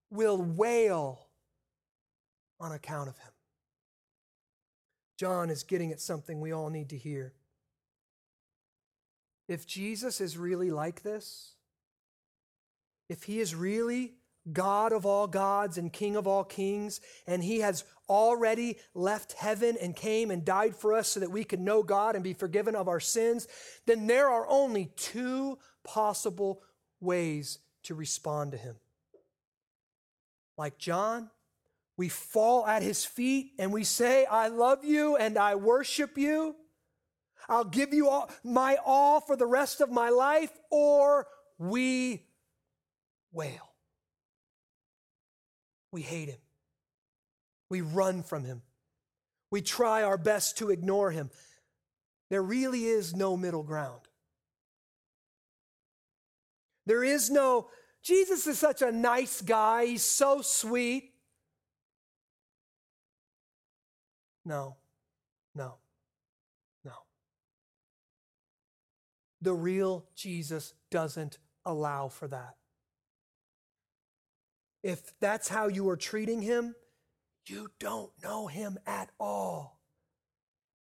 will 0.08 0.40
wail 0.40 1.26
on 2.60 2.70
account 2.70 3.08
of 3.08 3.18
him. 3.18 3.32
John 5.18 5.50
is 5.50 5.64
getting 5.64 5.90
at 5.90 6.00
something 6.00 6.40
we 6.40 6.52
all 6.52 6.70
need 6.70 6.90
to 6.90 6.96
hear. 6.96 7.34
If 9.48 9.66
Jesus 9.66 10.20
is 10.20 10.38
really 10.38 10.70
like 10.70 11.02
this, 11.02 11.54
if 13.12 13.24
he 13.24 13.38
is 13.38 13.54
really 13.54 14.14
God 14.50 14.92
of 14.92 15.06
all 15.06 15.28
gods 15.28 15.78
and 15.78 15.92
King 15.92 16.16
of 16.16 16.26
all 16.26 16.42
kings, 16.42 17.00
and 17.28 17.44
he 17.44 17.60
has 17.60 17.84
already 18.08 18.78
left 18.94 19.34
heaven 19.34 19.76
and 19.80 19.94
came 19.94 20.30
and 20.30 20.44
died 20.44 20.74
for 20.74 20.94
us 20.94 21.08
so 21.08 21.20
that 21.20 21.30
we 21.30 21.44
could 21.44 21.60
know 21.60 21.82
God 21.82 22.16
and 22.16 22.24
be 22.24 22.32
forgiven 22.32 22.74
of 22.74 22.88
our 22.88 22.98
sins, 22.98 23.46
then 23.86 24.08
there 24.08 24.28
are 24.28 24.46
only 24.48 24.90
two 24.96 25.58
possible 25.84 26.62
ways 27.00 27.58
to 27.84 27.94
respond 27.94 28.52
to 28.52 28.58
him. 28.58 28.76
Like 30.58 30.78
John, 30.78 31.30
we 31.96 32.08
fall 32.08 32.66
at 32.66 32.82
his 32.82 33.04
feet 33.04 33.52
and 33.58 33.72
we 33.72 33.84
say, 33.84 34.24
I 34.24 34.48
love 34.48 34.84
you 34.84 35.16
and 35.16 35.38
I 35.38 35.54
worship 35.54 36.18
you. 36.18 36.56
I'll 37.48 37.64
give 37.64 37.92
you 37.92 38.08
all, 38.08 38.30
my 38.42 38.78
all 38.84 39.20
for 39.20 39.36
the 39.36 39.46
rest 39.46 39.80
of 39.80 39.90
my 39.90 40.08
life, 40.08 40.50
or 40.70 41.26
we 41.58 42.24
wail. 43.32 43.72
We 45.90 46.02
hate 46.02 46.28
him. 46.28 46.38
We 47.68 47.80
run 47.80 48.22
from 48.22 48.44
him. 48.44 48.62
We 49.50 49.60
try 49.60 50.02
our 50.02 50.18
best 50.18 50.58
to 50.58 50.70
ignore 50.70 51.10
him. 51.10 51.30
There 52.30 52.42
really 52.42 52.84
is 52.84 53.14
no 53.14 53.36
middle 53.36 53.62
ground. 53.62 54.00
There 56.86 57.04
is 57.04 57.30
no, 57.30 57.68
Jesus 58.02 58.46
is 58.46 58.58
such 58.58 58.82
a 58.82 58.90
nice 58.90 59.42
guy. 59.42 59.86
He's 59.86 60.02
so 60.02 60.40
sweet. 60.42 61.10
No, 64.44 64.76
no, 65.54 65.76
no. 66.84 66.92
The 69.40 69.54
real 69.54 70.06
Jesus 70.16 70.74
doesn't 70.90 71.38
allow 71.64 72.08
for 72.08 72.26
that. 72.28 72.56
If 74.82 75.18
that's 75.20 75.48
how 75.48 75.68
you 75.68 75.88
are 75.90 75.96
treating 75.96 76.42
him, 76.42 76.74
you 77.46 77.70
don't 77.78 78.10
know 78.22 78.46
him 78.46 78.78
at 78.86 79.10
all. 79.18 79.80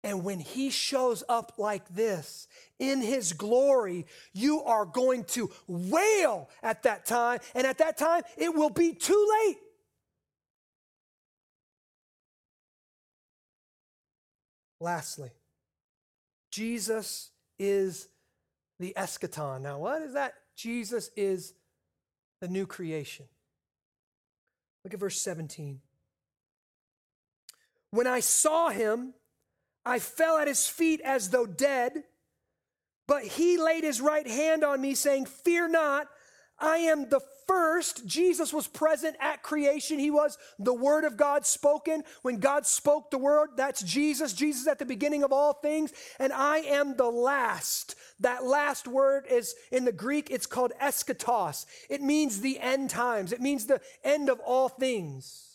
And 0.04 0.24
when 0.24 0.40
he 0.40 0.72
shows 0.72 1.24
up 1.30 1.54
like 1.58 1.88
this 1.94 2.48
in 2.80 3.02
his 3.02 3.34
glory, 3.34 4.08
you 4.34 4.64
are 4.64 4.86
going 4.86 5.26
to 5.26 5.52
wail 5.68 6.50
at 6.64 6.84
that 6.84 7.06
time. 7.06 7.40
And 7.54 7.68
at 7.68 7.78
that 7.78 7.98
time, 7.98 8.24
it 8.36 8.56
will 8.56 8.72
be 8.72 8.94
too 8.94 9.28
late. 9.46 9.58
Lastly, 14.80 15.30
Jesus 16.50 17.30
is 17.60 18.08
the 18.80 18.94
eschaton. 18.98 19.62
Now, 19.62 19.78
what 19.78 20.02
is 20.02 20.14
that? 20.14 20.34
Jesus 20.56 21.12
is 21.16 21.54
the 22.42 22.48
new 22.48 22.66
creation. 22.66 23.28
Look 24.84 24.94
at 24.94 25.00
verse 25.00 25.22
17. 25.22 25.82
When 27.92 28.08
I 28.08 28.20
saw 28.20 28.70
him, 28.70 29.14
I 29.86 30.00
fell 30.00 30.38
at 30.38 30.48
his 30.48 30.68
feet 30.68 31.02
as 31.02 31.30
though 31.30 31.46
dead, 31.46 32.04
but 33.08 33.24
he 33.24 33.58
laid 33.58 33.84
his 33.84 34.00
right 34.00 34.28
hand 34.28 34.64
on 34.64 34.80
me, 34.82 34.96
saying, 34.96 35.26
Fear 35.26 35.70
not, 35.70 36.08
I 36.62 36.78
am 36.78 37.10
the 37.10 37.22
first. 37.48 38.06
Jesus 38.06 38.54
was 38.54 38.68
present 38.68 39.18
at 39.20 39.44
creation. 39.44 40.00
He 40.00 40.12
was 40.12 40.38
the 40.60 40.74
Word 40.74 41.04
of 41.04 41.18
God 41.18 41.46
spoken. 41.46 42.04
When 42.22 42.40
God 42.40 42.66
spoke 42.66 43.12
the 43.12 43.18
Word, 43.18 43.50
that's 43.58 43.82
Jesus. 43.82 44.34
Jesus 44.34 44.68
at 44.68 44.80
the 44.80 44.86
beginning 44.86 45.24
of 45.24 45.34
all 45.34 45.54
things. 45.54 45.92
And 46.20 46.32
I 46.32 46.60
am 46.60 46.96
the 46.96 47.10
last. 47.10 47.96
That 48.22 48.44
last 48.44 48.88
word 48.88 49.26
is 49.30 49.56
in 49.72 49.84
the 49.84 49.92
Greek, 49.92 50.30
it's 50.30 50.46
called 50.46 50.74
eschatos. 50.80 51.66
It 51.90 52.02
means 52.02 52.40
the 52.40 52.60
end 52.60 52.92
times, 52.92 53.34
it 53.34 53.42
means 53.42 53.66
the 53.66 53.82
end 54.04 54.30
of 54.30 54.40
all 54.42 54.70
things. 54.70 55.48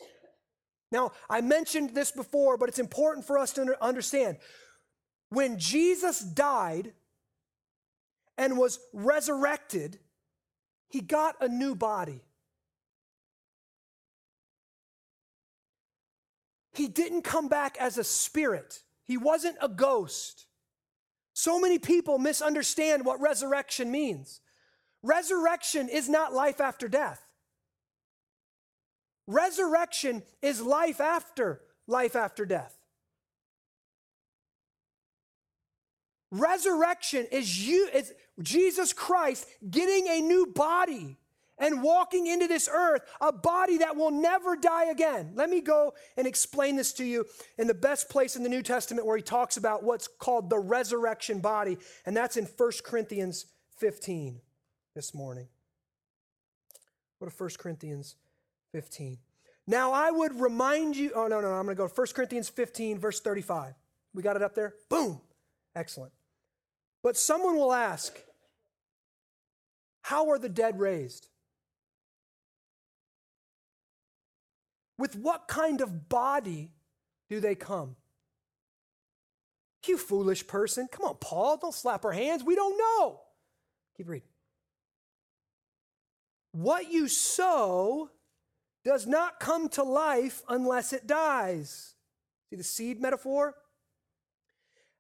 Now, 0.91 1.13
I 1.31 1.41
mentioned 1.41 1.95
this 1.95 2.11
before, 2.11 2.57
but 2.57 2.69
it's 2.69 2.79
important 2.79 3.25
for 3.27 3.39
us 3.39 3.53
to 3.53 3.77
understand. 3.81 4.39
When 5.31 5.59
Jesus 5.59 6.21
died 6.21 6.93
and 8.37 8.59
was 8.59 8.81
resurrected, 8.93 9.99
he 10.89 11.01
got 11.01 11.37
a 11.41 11.49
new 11.49 11.75
body. 11.75 12.23
He 16.73 16.89
didn't 16.89 17.23
come 17.23 17.49
back 17.49 17.77
as 17.81 17.97
a 17.97 18.05
spirit, 18.05 18.83
he 19.05 19.17
wasn't 19.17 19.57
a 19.61 19.69
ghost. 19.69 20.47
So 21.33 21.61
many 21.61 21.79
people 21.79 22.19
misunderstand 22.19 23.05
what 23.05 23.21
resurrection 23.21 23.91
means. 23.91 24.41
Resurrection 25.03 25.89
is 25.91 26.09
not 26.09 26.33
life 26.33 26.61
after 26.63 26.89
death. 26.89 27.23
Resurrection 29.27 30.23
is 30.41 30.63
life 30.63 31.01
after 31.01 31.61
life 31.87 32.17
after 32.17 32.47
death. 32.47 32.76
Resurrection 36.31 37.27
is 37.31 37.67
you 37.67 37.89
is 37.93 38.13
Jesus 38.43 38.93
Christ 38.93 39.47
getting 39.71 40.09
a 40.09 40.21
new 40.21 40.47
body 40.47 41.17
and 41.59 41.83
walking 41.83 42.27
into 42.27 42.47
this 42.47 42.69
earth, 42.71 43.01
a 43.21 43.33
body 43.33 43.79
that 43.79 43.97
will 43.97 44.11
never 44.11 44.57
die 44.57 44.87
again. 44.87 45.33
Let 45.35 45.49
me 45.49 45.61
go 45.61 45.95
and 46.17 46.27
explain 46.27 46.77
this 46.77 46.93
to 46.95 47.05
you 47.05 47.25
in 47.59 47.67
the 47.67 47.75
best 47.75 48.11
place 48.11 48.37
in 48.37 48.43
the 48.43 48.49
New 48.49 48.63
Testament 48.63 49.07
where 49.07 49.17
he 49.17 49.23
talks 49.23 49.57
about 49.57 49.83
what's 49.83 50.07
called 50.07 50.51
the 50.51 50.59
resurrection 50.59 51.41
body, 51.41 51.79
and 52.05 52.17
that's 52.17 52.37
in 52.37 52.45
1 52.45 52.73
Corinthians 52.85 53.47
15 53.79 54.41
this 54.95 55.15
morning. 55.15 55.49
Go 57.21 57.27
to 57.27 57.35
1 57.35 57.51
Corinthians 57.59 58.17
15. 58.73 59.19
Now 59.67 59.93
I 59.93 60.11
would 60.11 60.39
remind 60.39 60.97
you, 60.97 61.13
oh 61.15 61.27
no, 61.27 61.41
no, 61.41 61.49
no 61.49 61.55
I'm 61.55 61.65
going 61.65 61.77
to 61.77 61.83
go 61.83 61.89
1 61.89 62.07
Corinthians 62.15 62.49
15, 62.49 62.99
verse 62.99 63.21
35. 63.21 63.75
We 64.15 64.23
got 64.23 64.37
it 64.37 64.43
up 64.43 64.55
there? 64.55 64.75
Boom. 64.89 65.21
Excellent. 65.75 66.13
But 67.07 67.17
someone 67.17 67.55
will 67.55 67.73
ask, 67.73 68.21
how 70.03 70.29
are 70.31 70.41
the 70.41 70.49
dead 70.49 70.81
raised? 70.81 71.29
With 74.99 75.15
what 75.15 75.47
kind 75.47 75.83
of 75.83 76.09
body 76.09 76.73
do 77.31 77.39
they 77.39 77.55
come? 77.55 77.95
You 79.87 79.97
foolish 79.97 80.49
person. 80.49 80.89
Come 80.91 81.07
on, 81.07 81.15
Paul, 81.21 81.59
don't 81.59 81.73
slap 81.73 82.05
our 82.05 82.11
hands. 82.11 82.43
We 82.43 82.57
don't 82.57 82.77
know. 82.77 83.21
Keep 83.97 84.09
reading. 84.09 84.29
What 86.51 86.91
you 86.91 87.07
sow 87.07 88.11
does 88.85 89.07
not 89.07 89.39
come 89.39 89.69
to 89.69 89.85
life 89.85 90.43
unless 90.49 90.93
it 90.93 91.07
dies. 91.07 91.95
See 92.51 92.57
the 92.57 92.65
seed 92.65 93.01
metaphor? 93.01 93.55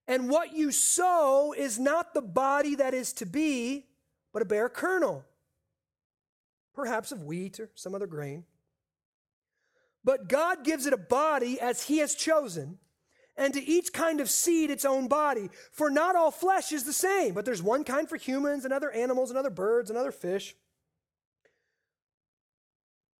And 0.08 0.28
what 0.28 0.52
you 0.52 0.70
sow 0.70 1.52
is 1.56 1.78
not 1.78 2.14
the 2.14 2.22
body 2.22 2.76
that 2.76 2.94
is 2.94 3.12
to 3.14 3.26
be, 3.26 3.86
but 4.32 4.42
a 4.42 4.44
bare 4.44 4.68
kernel, 4.68 5.24
perhaps 6.74 7.10
of 7.10 7.24
wheat 7.24 7.58
or 7.58 7.70
some 7.74 7.94
other 7.94 8.06
grain. 8.06 8.44
But 10.04 10.28
God 10.28 10.62
gives 10.62 10.86
it 10.86 10.92
a 10.92 10.98
body 10.98 11.60
as 11.60 11.82
He 11.84 11.98
has 11.98 12.14
chosen, 12.14 12.78
and 13.36 13.52
to 13.54 13.62
each 13.62 13.92
kind 13.92 14.20
of 14.20 14.30
seed 14.30 14.70
its 14.70 14.84
own 14.84 15.08
body. 15.08 15.50
For 15.72 15.90
not 15.90 16.14
all 16.14 16.30
flesh 16.30 16.70
is 16.70 16.84
the 16.84 16.92
same, 16.92 17.34
but 17.34 17.44
there's 17.44 17.62
one 17.62 17.82
kind 17.82 18.08
for 18.08 18.16
humans, 18.16 18.64
and 18.64 18.72
other 18.72 18.92
animals, 18.92 19.30
and 19.30 19.38
other 19.38 19.50
birds, 19.50 19.90
and 19.90 19.98
other 19.98 20.12
fish. 20.12 20.54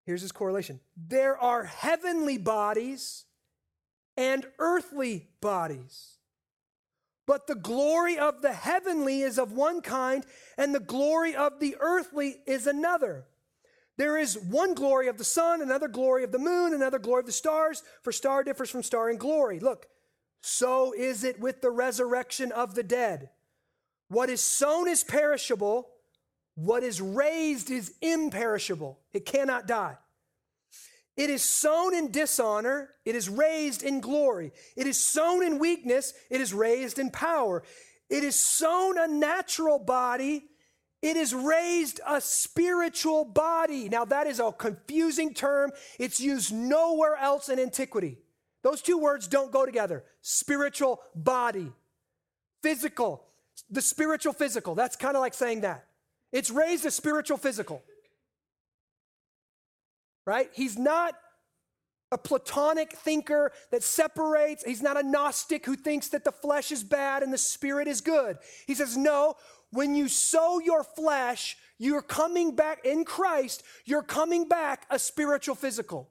Here's 0.05 0.23
his 0.23 0.33
correlation 0.33 0.79
there 0.97 1.37
are 1.37 1.65
heavenly 1.65 2.39
bodies 2.39 3.25
and 4.17 4.47
earthly 4.61 5.27
bodies. 5.41 6.16
But 7.27 7.47
the 7.47 7.57
glory 7.57 8.17
of 8.19 8.41
the 8.41 8.53
heavenly 8.53 9.23
is 9.23 9.39
of 9.39 9.53
one 9.53 9.81
kind, 9.81 10.25
and 10.57 10.75
the 10.75 10.81
glory 10.81 11.35
of 11.35 11.59
the 11.59 11.77
earthly 11.81 12.37
is 12.47 12.67
another. 12.67 13.27
There 13.99 14.17
is 14.17 14.39
one 14.39 14.75
glory 14.75 15.09
of 15.09 15.19
the 15.19 15.25
sun, 15.25 15.63
another 15.63 15.89
glory 15.89 16.23
of 16.23 16.31
the 16.31 16.39
moon, 16.39 16.73
another 16.73 16.99
glory 16.99 17.21
of 17.21 17.27
the 17.27 17.33
stars, 17.33 17.83
for 18.03 18.13
star 18.13 18.45
differs 18.45 18.71
from 18.71 18.83
star 18.83 19.11
in 19.11 19.17
glory. 19.17 19.59
Look, 19.59 19.87
so 20.43 20.93
is 20.97 21.25
it 21.25 21.41
with 21.41 21.63
the 21.63 21.71
resurrection 21.71 22.53
of 22.53 22.75
the 22.75 22.83
dead. 22.83 23.31
What 24.09 24.31
is 24.31 24.41
sown 24.41 24.87
is 24.87 25.03
perishable, 25.03 25.89
what 26.55 26.85
is 26.85 27.01
raised 27.01 27.71
is 27.71 27.95
imperishable. 28.01 29.01
It 29.13 29.27
cannot 29.27 29.67
die. 29.67 29.97
It 31.17 31.31
is 31.31 31.43
sown 31.43 31.95
in 31.95 32.11
dishonor, 32.11 32.91
it 33.05 33.15
is 33.15 33.29
raised 33.29 33.83
in 33.83 34.01
glory. 34.01 34.53
It 34.77 34.87
is 34.87 35.01
sown 35.01 35.43
in 35.43 35.59
weakness, 35.59 36.13
it 36.31 36.41
is 36.41 36.53
raised 36.53 36.99
in 36.99 37.11
power. 37.11 37.63
It 38.11 38.23
is 38.23 38.37
sown 38.37 38.99
a 38.99 39.09
natural 39.09 39.79
body, 39.79 40.45
it 41.01 41.17
is 41.17 41.35
raised 41.35 42.01
a 42.07 42.21
spiritual 42.21 43.25
body. 43.25 43.89
Now, 43.89 44.05
that 44.07 44.27
is 44.27 44.41
a 44.41 44.53
confusing 44.53 45.35
term. 45.35 45.73
It's 45.99 46.21
used 46.21 46.53
nowhere 46.53 47.17
else 47.17 47.49
in 47.49 47.59
antiquity. 47.59 48.19
Those 48.63 48.83
two 48.83 48.99
words 48.99 49.29
don't 49.29 49.53
go 49.53 49.65
together 49.65 50.05
spiritual 50.21 51.01
body, 51.15 51.73
physical, 52.63 53.25
the 53.71 53.81
spiritual 53.81 54.33
physical. 54.33 54.75
That's 54.75 54.97
kind 54.97 55.17
of 55.17 55.21
like 55.21 55.35
saying 55.35 55.63
that. 55.63 55.87
It's 56.33 56.51
raised 56.51 56.85
a 56.85 56.91
spiritual 56.91 57.39
physical 57.39 57.83
right? 60.27 60.51
He's 60.53 60.77
not 60.77 61.15
a 62.13 62.19
Platonic 62.19 62.93
thinker 62.93 63.53
that 63.71 63.83
separates. 63.83 64.65
He's 64.65 64.83
not 64.83 64.99
a 64.99 65.03
Gnostic 65.03 65.65
who 65.67 65.77
thinks 65.77 66.09
that 66.09 66.25
the 66.25 66.33
flesh 66.33 66.71
is 66.71 66.85
bad 66.85 67.23
and 67.23 67.33
the 67.33 67.39
spirit 67.39 67.89
is 67.89 68.01
good. 68.01 68.39
He 68.67 68.75
says, 68.75 68.97
no, 68.97 69.35
when 69.71 69.95
you 69.95 70.09
sow 70.09 70.59
your 70.59 70.85
flesh, 70.85 71.57
you're 71.79 72.03
coming 72.03 72.55
back 72.55 72.85
in 72.85 73.05
Christ, 73.05 73.63
you're 73.85 74.03
coming 74.03 74.49
back 74.49 74.87
a 74.91 74.99
spiritual 74.99 75.55
physical. 75.55 76.11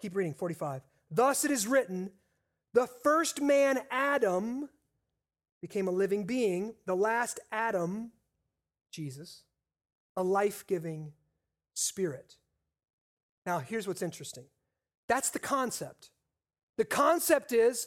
Keep 0.00 0.14
reading, 0.14 0.34
45. 0.34 0.82
Thus 1.10 1.44
it 1.44 1.50
is 1.50 1.66
written, 1.66 2.10
the 2.74 2.86
first 3.02 3.40
man, 3.40 3.80
Adam, 3.90 4.68
became 5.60 5.88
a 5.88 5.90
living 5.90 6.24
being. 6.24 6.74
The 6.86 6.94
last 6.94 7.40
Adam, 7.50 8.12
Jesus, 8.92 9.42
a 10.18 10.22
life 10.22 10.66
giving 10.66 11.12
spirit. 11.74 12.34
Now, 13.46 13.60
here's 13.60 13.86
what's 13.86 14.02
interesting 14.02 14.44
that's 15.06 15.30
the 15.30 15.38
concept. 15.38 16.10
The 16.76 16.84
concept 16.84 17.52
is 17.52 17.86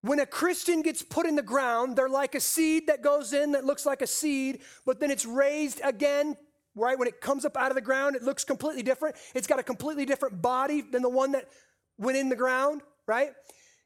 when 0.00 0.18
a 0.20 0.26
Christian 0.26 0.82
gets 0.82 1.02
put 1.02 1.26
in 1.26 1.36
the 1.36 1.42
ground, 1.42 1.96
they're 1.96 2.08
like 2.08 2.34
a 2.34 2.40
seed 2.40 2.86
that 2.86 3.02
goes 3.02 3.32
in 3.32 3.52
that 3.52 3.64
looks 3.64 3.84
like 3.84 4.02
a 4.02 4.06
seed, 4.06 4.62
but 4.84 4.98
then 4.98 5.10
it's 5.10 5.26
raised 5.26 5.80
again, 5.84 6.36
right? 6.74 6.98
When 6.98 7.08
it 7.08 7.20
comes 7.20 7.44
up 7.44 7.56
out 7.56 7.70
of 7.70 7.74
the 7.74 7.82
ground, 7.82 8.16
it 8.16 8.22
looks 8.22 8.42
completely 8.42 8.82
different. 8.82 9.16
It's 9.34 9.46
got 9.46 9.58
a 9.58 9.62
completely 9.62 10.06
different 10.06 10.40
body 10.40 10.80
than 10.80 11.02
the 11.02 11.10
one 11.10 11.32
that 11.32 11.48
went 11.98 12.16
in 12.16 12.30
the 12.30 12.36
ground, 12.36 12.80
right? 13.06 13.32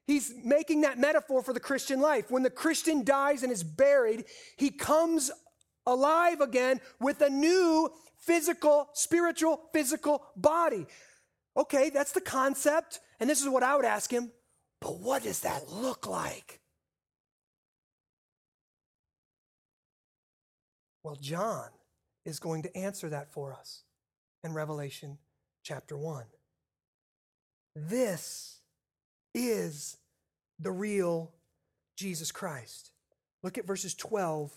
He's 0.06 0.32
making 0.44 0.82
that 0.82 0.98
metaphor 0.98 1.42
for 1.42 1.52
the 1.52 1.60
Christian 1.60 2.00
life. 2.00 2.30
When 2.30 2.44
the 2.44 2.50
Christian 2.50 3.04
dies 3.04 3.42
and 3.42 3.52
is 3.52 3.64
buried, 3.64 4.26
he 4.56 4.70
comes 4.70 5.30
alive 5.86 6.40
again 6.40 6.80
with 7.00 7.20
a 7.20 7.30
new 7.30 7.90
physical, 8.18 8.88
spiritual, 8.92 9.60
physical 9.72 10.22
body. 10.36 10.86
Okay, 11.56 11.90
that's 11.90 12.12
the 12.12 12.20
concept. 12.20 13.00
And 13.18 13.28
this 13.28 13.40
is 13.40 13.48
what 13.48 13.62
I 13.62 13.76
would 13.76 13.84
ask 13.84 14.10
him. 14.10 14.30
But 14.80 15.00
what 15.00 15.22
does 15.22 15.40
that 15.40 15.68
look 15.70 16.06
like? 16.06 16.60
Well, 21.02 21.16
John 21.16 21.68
is 22.24 22.38
going 22.38 22.62
to 22.62 22.76
answer 22.76 23.08
that 23.08 23.32
for 23.32 23.52
us 23.54 23.84
in 24.44 24.52
Revelation 24.52 25.18
chapter 25.62 25.96
1. 25.96 26.24
This 27.74 28.60
is 29.34 29.96
the 30.58 30.72
real 30.72 31.32
Jesus 31.96 32.32
Christ. 32.32 32.90
Look 33.42 33.56
at 33.56 33.66
verses 33.66 33.94
12 33.94 34.52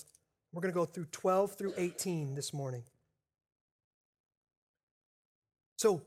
we're 0.53 0.61
going 0.61 0.73
to 0.73 0.79
go 0.79 0.85
through 0.85 1.07
12 1.11 1.55
through 1.55 1.73
18 1.77 2.35
this 2.35 2.53
morning. 2.53 2.83
So, 5.77 6.03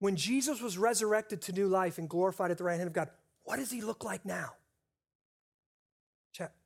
when 0.00 0.16
Jesus 0.16 0.60
was 0.60 0.76
resurrected 0.76 1.40
to 1.42 1.52
new 1.52 1.68
life 1.68 1.96
and 1.98 2.08
glorified 2.08 2.50
at 2.50 2.58
the 2.58 2.64
right 2.64 2.76
hand 2.76 2.88
of 2.88 2.92
God, 2.92 3.10
what 3.44 3.56
does 3.56 3.70
he 3.70 3.80
look 3.80 4.04
like 4.04 4.24
now? 4.24 4.54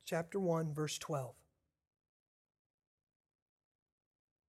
Chapter 0.05 0.39
1, 0.39 0.73
verse 0.73 0.97
12. 0.97 1.33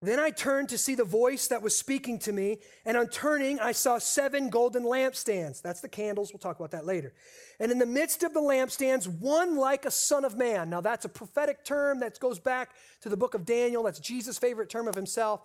Then 0.06 0.20
I 0.20 0.30
turned 0.30 0.68
to 0.68 0.78
see 0.78 0.94
the 0.94 1.02
voice 1.02 1.48
that 1.48 1.62
was 1.62 1.76
speaking 1.76 2.20
to 2.20 2.32
me, 2.32 2.58
and 2.84 2.96
on 2.96 3.08
turning, 3.08 3.58
I 3.58 3.72
saw 3.72 3.98
seven 3.98 4.50
golden 4.50 4.84
lampstands. 4.84 5.60
That's 5.60 5.80
the 5.80 5.88
candles. 5.88 6.32
We'll 6.32 6.38
talk 6.38 6.60
about 6.60 6.70
that 6.70 6.86
later. 6.86 7.12
And 7.58 7.72
in 7.72 7.80
the 7.80 7.86
midst 7.86 8.22
of 8.22 8.32
the 8.32 8.40
lampstands, 8.40 9.08
one 9.08 9.56
like 9.56 9.84
a 9.84 9.90
son 9.90 10.24
of 10.24 10.36
man. 10.36 10.70
Now, 10.70 10.80
that's 10.80 11.04
a 11.04 11.08
prophetic 11.08 11.64
term 11.64 11.98
that 12.00 12.20
goes 12.20 12.38
back 12.38 12.70
to 13.00 13.08
the 13.08 13.16
book 13.16 13.34
of 13.34 13.44
Daniel. 13.44 13.82
That's 13.82 13.98
Jesus' 13.98 14.38
favorite 14.38 14.70
term 14.70 14.86
of 14.86 14.94
himself. 14.94 15.40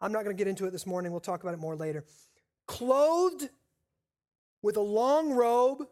I'm 0.00 0.12
not 0.12 0.24
going 0.24 0.34
to 0.34 0.40
get 0.40 0.48
into 0.48 0.64
it 0.64 0.70
this 0.70 0.86
morning. 0.86 1.12
We'll 1.12 1.20
talk 1.20 1.42
about 1.42 1.52
it 1.52 1.60
more 1.60 1.76
later. 1.76 2.06
Clothed 2.66 3.50
with 4.62 4.78
a 4.78 4.80
long 4.80 5.32
robe 5.32 5.82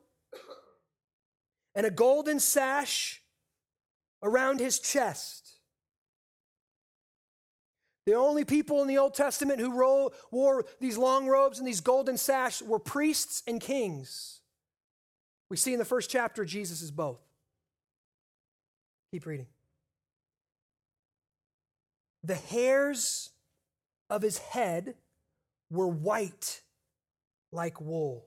and 1.74 1.84
a 1.84 1.90
golden 1.90 2.40
sash 2.40 3.20
around 4.22 4.60
his 4.60 4.78
chest. 4.78 5.57
The 8.08 8.14
only 8.14 8.46
people 8.46 8.80
in 8.80 8.88
the 8.88 8.96
Old 8.96 9.12
Testament 9.12 9.60
who 9.60 9.70
wore 10.30 10.64
these 10.80 10.96
long 10.96 11.26
robes 11.28 11.58
and 11.58 11.68
these 11.68 11.82
golden 11.82 12.16
sash 12.16 12.62
were 12.62 12.78
priests 12.78 13.42
and 13.46 13.60
kings. 13.60 14.40
We 15.50 15.58
see 15.58 15.74
in 15.74 15.78
the 15.78 15.84
first 15.84 16.08
chapter, 16.08 16.46
Jesus 16.46 16.80
is 16.80 16.90
both. 16.90 17.20
Keep 19.10 19.26
reading. 19.26 19.46
The 22.24 22.36
hairs 22.36 23.28
of 24.08 24.22
his 24.22 24.38
head 24.38 24.94
were 25.70 25.86
white 25.86 26.62
like 27.52 27.78
wool, 27.78 28.24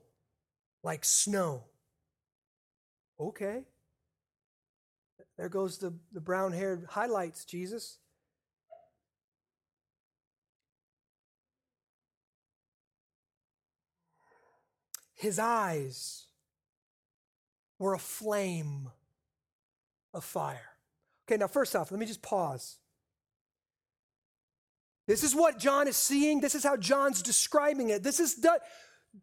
like 0.84 1.04
snow. 1.04 1.64
Okay. 3.20 3.64
There 5.40 5.50
goes 5.50 5.80
the, 5.80 5.92
the 6.12 6.22
brown 6.22 6.52
haired 6.52 6.86
highlights, 6.88 7.46
Jesus. 7.46 7.98
His 15.22 15.38
eyes 15.38 16.26
were 17.78 17.94
a 17.94 18.00
flame 18.00 18.90
of 20.16 20.24
fire. 20.24 20.72
Okay, 21.28 21.38
now, 21.38 21.48
first 21.48 21.76
off, 21.76 21.92
let 21.92 22.00
me 22.00 22.08
just 22.08 22.24
pause. 22.24 22.80
This 25.06 25.24
is 25.24 25.36
what 25.36 25.60
John 25.60 25.88
is 25.88 25.96
seeing. 25.96 26.42
This 26.42 26.56
is 26.56 26.64
how 26.64 26.76
John's 26.76 27.22
describing 27.22 27.90
it. 27.90 28.02
This 28.02 28.20
is 28.20 28.38
the, 28.38 28.60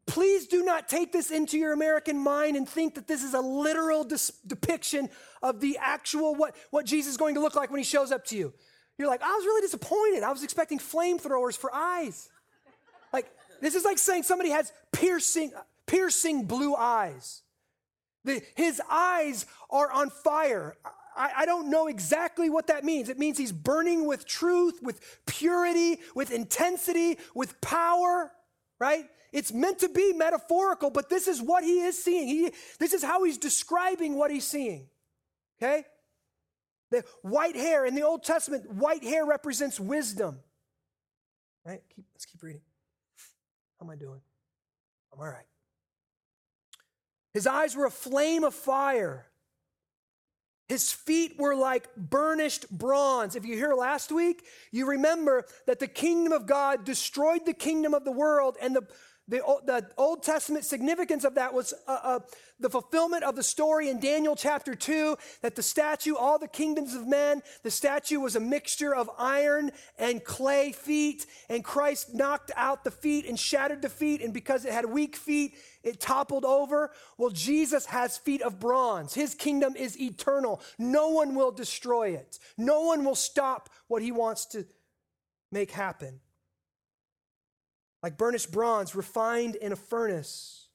please 0.07 0.47
do 0.47 0.65
not 0.65 0.89
take 0.89 1.11
this 1.11 1.33
into 1.33 1.59
your 1.59 1.73
American 1.73 2.17
mind 2.17 2.57
and 2.57 2.69
think 2.69 2.95
that 2.95 3.09
this 3.09 3.25
is 3.25 3.35
a 3.35 3.41
literal 3.41 4.05
dis- 4.05 4.31
depiction 4.47 5.09
of 5.43 5.59
the 5.59 5.79
actual 5.81 6.37
what, 6.37 6.55
what 6.71 6.87
Jesus 6.87 7.11
is 7.11 7.17
going 7.17 7.35
to 7.35 7.41
look 7.41 7.57
like 7.57 7.73
when 7.73 7.79
he 7.79 7.85
shows 7.85 8.13
up 8.13 8.25
to 8.27 8.37
you. 8.37 8.55
You're 8.99 9.09
like, 9.09 9.23
I 9.23 9.35
was 9.35 9.45
really 9.45 9.63
disappointed. 9.63 10.23
I 10.23 10.31
was 10.31 10.45
expecting 10.45 10.79
flamethrowers 10.79 11.59
for 11.59 11.75
eyes. 11.75 12.29
Like, 13.13 13.29
this 13.61 13.75
is 13.75 13.85
like 13.85 13.99
saying 13.99 14.23
somebody 14.23 14.51
has 14.51 14.73
piercing, 14.93 15.51
piercing 15.89 16.45
blue 16.45 16.77
eyes. 16.77 17.43
The, 18.25 18.43
his 18.55 18.81
eyes 18.89 19.47
are 19.71 19.91
on 19.91 20.11
fire. 20.11 20.77
I, 21.17 21.31
I 21.39 21.47
don't 21.47 21.71
know 21.71 21.89
exactly 21.89 22.49
what 22.49 22.69
that 22.69 22.85
means. 22.85 23.09
It 23.09 23.19
means 23.19 23.37
he's 23.37 23.53
burning 23.53 24.07
with 24.07 24.27
truth, 24.27 24.79
with 24.83 25.01
purity, 25.27 25.99
with 26.15 26.31
intensity, 26.31 27.19
with 27.35 27.61
power, 27.61 28.31
right? 28.79 29.07
It's 29.33 29.53
meant 29.53 29.81
to 29.81 29.89
be 29.89 30.13
metaphorical, 30.13 30.91
but 30.91 31.11
this 31.11 31.27
is 31.27 31.43
what 31.43 31.65
he 31.65 31.81
is 31.81 32.03
seeing. 32.03 32.29
He, 32.29 32.51
this 32.79 32.93
is 32.93 33.03
how 33.03 33.25
he's 33.25 33.39
describing 33.39 34.17
what 34.17 34.31
he's 34.31 34.47
seeing. 34.47 34.89
Okay? 35.61 35.85
The 36.91 37.05
white 37.23 37.57
hair 37.57 37.85
in 37.85 37.95
the 37.95 38.03
Old 38.03 38.25
Testament, 38.25 38.71
white 38.71 39.03
hair 39.03 39.27
represents 39.27 39.79
wisdom. 39.79 40.39
Right? 41.65 41.83
Keep, 41.95 42.07
let's 42.15 42.25
keep 42.25 42.43
reading. 42.43 42.63
How 43.79 43.87
am 43.87 43.91
I 43.91 43.97
doing? 43.97 44.21
I'm 45.13 45.21
all 45.21 45.27
right. 45.27 45.45
His 47.35 47.47
eyes 47.47 47.77
were 47.77 47.87
a 47.87 47.91
flame 47.91 48.45
of 48.45 48.55
fire. 48.55 49.27
His 50.69 50.93
feet 50.93 51.39
were 51.39 51.55
like 51.55 51.89
burnished 51.97 52.71
bronze. 52.71 53.37
If 53.37 53.47
you 53.47 53.55
hear 53.55 53.73
last 53.73 54.13
week, 54.13 54.45
you 54.71 54.87
remember 54.87 55.47
that 55.67 55.79
the 55.79 55.89
kingdom 55.89 56.33
of 56.33 56.47
God 56.47 56.85
destroyed 56.85 57.47
the 57.47 57.55
kingdom 57.55 57.95
of 57.95 58.05
the 58.05 58.13
world, 58.13 58.59
and 58.61 58.77
the, 58.77 58.87
the, 59.29 59.39
the 59.65 59.89
Old 59.97 60.23
Testament 60.23 60.67
significance 60.67 61.25
of 61.25 61.37
that 61.37 61.55
was 61.55 61.73
uh, 61.87 61.99
uh, 62.03 62.21
the 62.61 62.69
fulfillment 62.69 63.25
of 63.25 63.35
the 63.35 63.43
story 63.43 63.89
in 63.89 63.99
Daniel 63.99 64.37
chapter 64.37 64.75
2 64.75 65.17
that 65.41 65.57
the 65.57 65.63
statue, 65.63 66.17
all 66.17 66.39
the 66.39 66.49
kingdoms 66.49 66.95
of 66.95 67.07
men, 67.07 67.43
the 67.63 67.71
statue 67.71 68.21
was 68.21 68.37
a 68.37 68.41
mixture 68.41 68.95
of 68.95 69.09
iron 69.17 69.71
and 69.99 70.23
clay 70.23 70.73
feet, 70.73 71.25
and 71.49 71.65
Christ 71.65 72.15
knocked 72.15 72.53
out 72.57 72.85
the 72.85 72.91
feet 72.91 73.25
and 73.25 73.39
shattered 73.39 73.81
the 73.81 73.89
feet, 73.89 74.21
and 74.21 74.35
because 74.35 74.67
it 74.67 74.73
had 74.75 74.85
weak 74.85 75.17
feet, 75.17 75.55
it 75.89 76.01
toppled 76.01 76.45
over. 76.45 76.91
Well, 77.17 77.31
Jesus 77.31 77.87
has 77.87 78.17
feet 78.17 78.43
of 78.43 78.61
bronze. 78.61 79.15
His 79.15 79.35
kingdom 79.35 79.75
is 79.77 80.01
eternal. 80.01 80.61
No 80.79 81.09
one 81.09 81.35
will 81.35 81.53
destroy 81.53 82.11
it, 82.11 82.39
no 82.57 82.83
one 82.83 83.05
will 83.05 83.15
stop 83.17 83.71
what 83.89 84.03
he 84.03 84.13
wants 84.13 84.47
to 84.47 84.67
make 85.51 85.71
happen 85.71 86.21
like 88.03 88.17
burnished 88.17 88.53
bronze 88.53 88.95
refined 88.95 89.57
in 89.57 89.73
a 89.73 89.77
furnace. 89.77 90.69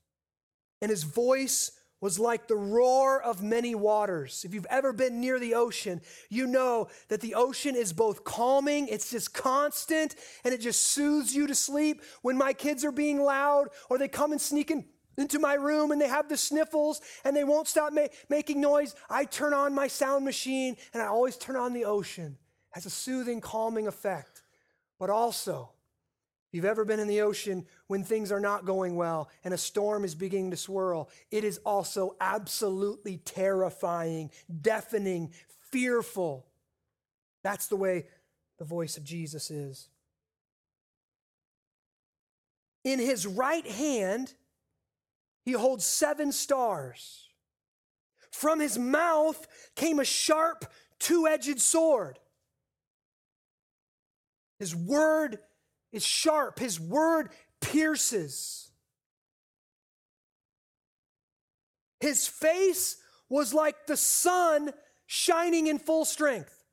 And 0.81 0.89
his 0.89 1.03
voice 1.03 1.71
was 2.01 2.19
like 2.19 2.47
the 2.47 2.55
roar 2.55 3.21
of 3.21 3.41
many 3.41 3.73
waters. 3.73 4.43
If 4.45 4.53
you've 4.53 4.67
ever 4.69 4.91
been 4.91 5.21
near 5.21 5.39
the 5.39 5.53
ocean, 5.53 6.01
you 6.29 6.45
know 6.47 6.89
that 7.07 7.21
the 7.21 7.35
ocean 7.35 7.75
is 7.77 7.93
both 7.93 8.25
calming, 8.25 8.89
it's 8.89 9.11
just 9.11 9.33
constant, 9.33 10.15
and 10.43 10.53
it 10.53 10.59
just 10.59 10.81
soothes 10.81 11.33
you 11.33 11.47
to 11.47 11.55
sleep. 11.55 12.01
When 12.21 12.37
my 12.37 12.51
kids 12.51 12.83
are 12.83 12.91
being 12.91 13.21
loud 13.21 13.69
or 13.89 13.97
they 13.97 14.09
come 14.09 14.33
and 14.33 14.41
sneak 14.41 14.69
in, 14.69 14.83
into 15.17 15.39
my 15.39 15.53
room 15.53 15.91
and 15.91 16.01
they 16.01 16.07
have 16.07 16.29
the 16.29 16.37
sniffles 16.37 17.01
and 17.23 17.35
they 17.35 17.43
won't 17.43 17.67
stop 17.67 17.93
ma- 17.93 18.07
making 18.29 18.61
noise, 18.61 18.95
I 19.09 19.25
turn 19.25 19.53
on 19.53 19.73
my 19.73 19.87
sound 19.87 20.25
machine 20.25 20.77
and 20.93 21.01
I 21.01 21.07
always 21.07 21.37
turn 21.37 21.55
on 21.55 21.73
the 21.73 21.85
ocean. 21.85 22.37
It 22.71 22.75
has 22.75 22.85
a 22.85 22.89
soothing, 22.89 23.41
calming 23.41 23.87
effect. 23.87 24.43
But 24.99 25.09
also, 25.09 25.71
if 26.47 26.57
you've 26.57 26.65
ever 26.65 26.85
been 26.85 26.99
in 26.99 27.07
the 27.07 27.21
ocean 27.21 27.65
when 27.87 28.03
things 28.03 28.31
are 28.31 28.39
not 28.39 28.65
going 28.65 28.95
well 28.95 29.29
and 29.43 29.53
a 29.53 29.57
storm 29.57 30.05
is 30.05 30.15
beginning 30.15 30.51
to 30.51 30.57
swirl, 30.57 31.09
it 31.31 31.43
is 31.43 31.59
also 31.65 32.15
absolutely 32.21 33.17
terrifying, 33.17 34.31
deafening, 34.61 35.31
fearful. 35.71 36.47
That's 37.43 37.67
the 37.67 37.75
way 37.75 38.05
the 38.59 38.65
voice 38.65 38.97
of 38.97 39.03
Jesus 39.03 39.51
is. 39.51 39.89
In 42.83 42.99
his 42.99 43.25
right 43.25 43.65
hand, 43.65 44.33
he 45.43 45.51
holds 45.51 45.85
seven 45.85 46.31
stars. 46.31 47.27
From 48.31 48.59
his 48.59 48.79
mouth 48.79 49.45
came 49.75 49.99
a 49.99 50.05
sharp, 50.05 50.65
two 50.99 51.27
edged 51.27 51.59
sword. 51.59 52.17
His 54.59 54.75
word 54.75 55.39
is 55.91 56.03
sharp, 56.03 56.59
his 56.59 56.79
word 56.79 57.29
pierces. 57.61 58.71
His 61.99 62.27
face 62.27 62.97
was 63.29 63.53
like 63.53 63.87
the 63.87 63.97
sun 63.97 64.71
shining 65.05 65.67
in 65.67 65.79
full 65.79 66.05
strength. 66.05 66.63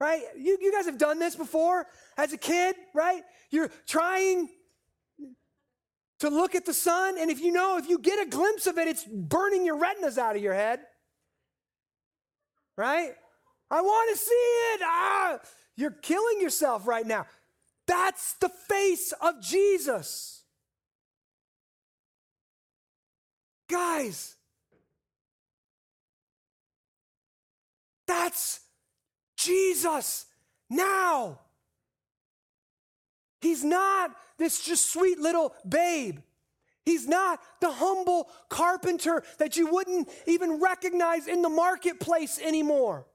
Right? 0.00 0.22
You, 0.36 0.58
you 0.60 0.72
guys 0.72 0.86
have 0.86 0.98
done 0.98 1.18
this 1.18 1.34
before 1.34 1.86
as 2.16 2.32
a 2.32 2.36
kid, 2.36 2.74
right? 2.94 3.22
You're 3.50 3.70
trying 3.86 4.48
to 6.24 6.30
look 6.30 6.54
at 6.54 6.64
the 6.64 6.72
sun, 6.72 7.16
and 7.18 7.30
if 7.30 7.40
you 7.40 7.52
know, 7.52 7.76
if 7.76 7.86
you 7.86 7.98
get 7.98 8.18
a 8.18 8.28
glimpse 8.28 8.66
of 8.66 8.78
it, 8.78 8.88
it's 8.88 9.04
burning 9.04 9.64
your 9.64 9.76
retinas 9.76 10.16
out 10.16 10.36
of 10.36 10.42
your 10.42 10.54
head. 10.54 10.80
Right? 12.78 13.12
I 13.70 13.82
want 13.82 14.10
to 14.10 14.18
see 14.18 14.32
it. 14.32 14.80
Ah, 14.82 15.38
you're 15.76 15.90
killing 15.90 16.40
yourself 16.40 16.86
right 16.86 17.06
now. 17.06 17.26
That's 17.86 18.34
the 18.34 18.48
face 18.48 19.12
of 19.20 19.42
Jesus. 19.42 20.42
Guys, 23.68 24.34
that's 28.06 28.60
Jesus 29.36 30.24
now. 30.70 31.40
He's 33.44 33.62
not 33.62 34.10
this 34.38 34.64
just 34.64 34.90
sweet 34.90 35.20
little 35.20 35.54
babe. 35.68 36.18
He's 36.86 37.06
not 37.06 37.40
the 37.60 37.70
humble 37.70 38.30
carpenter 38.48 39.22
that 39.38 39.56
you 39.56 39.66
wouldn't 39.70 40.08
even 40.26 40.60
recognize 40.60 41.28
in 41.28 41.42
the 41.42 41.50
marketplace 41.50 42.40
anymore. 42.42 43.06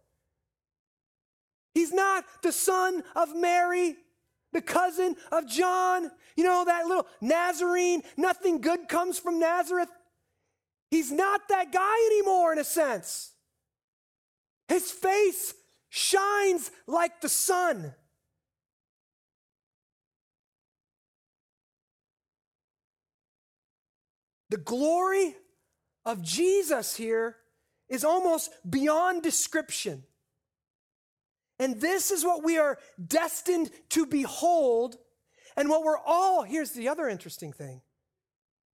He's 1.74 1.92
not 1.92 2.26
the 2.44 2.52
son 2.52 3.04
of 3.16 3.36
Mary 3.36 3.96
the 4.52 4.62
cousin 4.62 5.16
of 5.32 5.48
John, 5.48 6.10
you 6.36 6.44
know, 6.44 6.66
that 6.66 6.86
little 6.86 7.08
Nazarene, 7.22 8.02
nothing 8.18 8.62
good 8.62 8.88
comes 8.88 9.20
from 9.20 9.40
Nazareth. 9.40 9.90
He's 10.90 11.12
not 11.12 11.42
that 11.50 11.72
guy 11.72 12.06
anymore, 12.08 12.52
in 12.54 12.60
a 12.60 12.64
sense. 12.64 13.32
His 14.68 14.90
face 14.92 15.54
shines 15.90 16.72
like 16.88 17.22
the 17.22 17.30
sun. 17.30 17.94
The 24.50 24.58
glory 24.58 25.36
of 26.06 26.22
Jesus 26.22 26.96
here 26.96 27.38
is 27.88 28.04
almost 28.04 28.52
beyond 28.70 29.24
description. 29.24 30.04
And 31.60 31.82
this 31.82 32.12
is 32.12 32.24
what 32.24 32.44
we 32.44 32.58
are 32.58 32.80
destined 33.06 33.70
to 33.90 34.06
behold, 34.06 34.98
and 35.58 35.70
what 35.70 35.84
we're 35.84 35.98
all, 35.98 36.44
here's 36.44 36.72
the 36.72 36.88
other 36.88 37.08
interesting 37.08 37.52
thing 37.52 37.82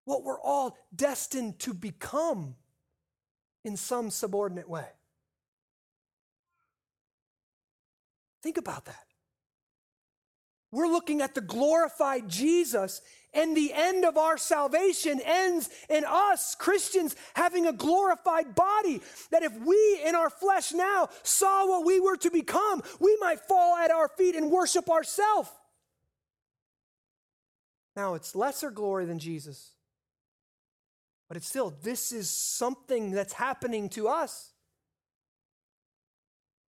what 0.06 0.24
we're 0.24 0.40
all 0.40 0.78
destined 0.96 1.58
to 1.58 1.74
become 1.74 2.56
in 3.64 3.76
some 3.76 4.12
subordinate 4.12 4.70
way. 4.70 4.86
Think 8.44 8.58
about 8.58 8.86
that. 8.86 9.06
We're 10.72 10.88
looking 10.88 11.22
at 11.22 11.34
the 11.34 11.42
glorified 11.42 12.30
Jesus, 12.30 13.02
and 13.36 13.56
the 13.56 13.72
end 13.74 14.06
of 14.06 14.18
our 14.18 14.38
salvation 14.38 15.22
ends 15.24 15.70
in 15.90 16.06
us, 16.08 16.56
Christians, 16.56 17.16
having 17.36 17.68
a 17.68 17.74
glorified 17.74 18.56
body. 18.56 19.02
That 19.32 19.44
if 19.44 19.54
we 19.60 20.02
in 20.06 20.16
our 20.16 20.30
flesh 20.30 20.72
now 20.72 21.10
saw 21.22 21.68
what 21.68 21.86
we 21.86 22.00
were 22.00 22.18
to 22.18 22.32
become, 22.32 22.82
we 23.00 23.18
might 23.20 23.42
fall 23.42 23.76
at 23.76 23.92
our 23.92 24.08
feet 24.08 24.36
and 24.36 24.50
worship 24.50 24.90
ourselves. 24.90 25.50
Now, 27.96 28.16
it's 28.16 28.36
lesser 28.36 28.72
glory 28.72 29.06
than 29.06 29.20
Jesus, 29.20 29.72
but 31.28 31.38
it's 31.38 31.48
still, 31.48 31.74
this 31.82 32.12
is 32.12 32.30
something 32.30 33.12
that's 33.12 33.34
happening 33.34 33.90
to 33.90 34.08
us. 34.08 34.52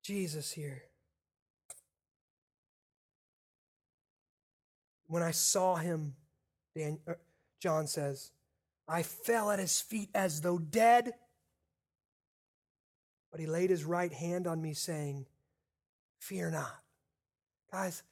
Jesus 0.04 0.52
here. 0.52 0.84
When 5.08 5.22
I 5.22 5.32
saw 5.32 5.76
him, 5.76 6.16
Dan, 6.78 7.00
uh, 7.08 7.14
John 7.60 7.88
says, 7.88 8.32
I 8.88 9.02
fell 9.02 9.50
at 9.50 9.58
his 9.58 9.82
feet 9.82 10.10
as 10.14 10.42
though 10.42 10.60
dead. 10.60 11.14
But 13.32 13.40
he 13.40 13.48
laid 13.48 13.72
his 13.72 13.84
right 13.84 14.14
hand 14.14 14.46
on 14.46 14.62
me, 14.62 14.74
saying, 14.74 15.26
Fear 16.20 16.52
not. 16.52 16.80
Guys, 17.72 18.04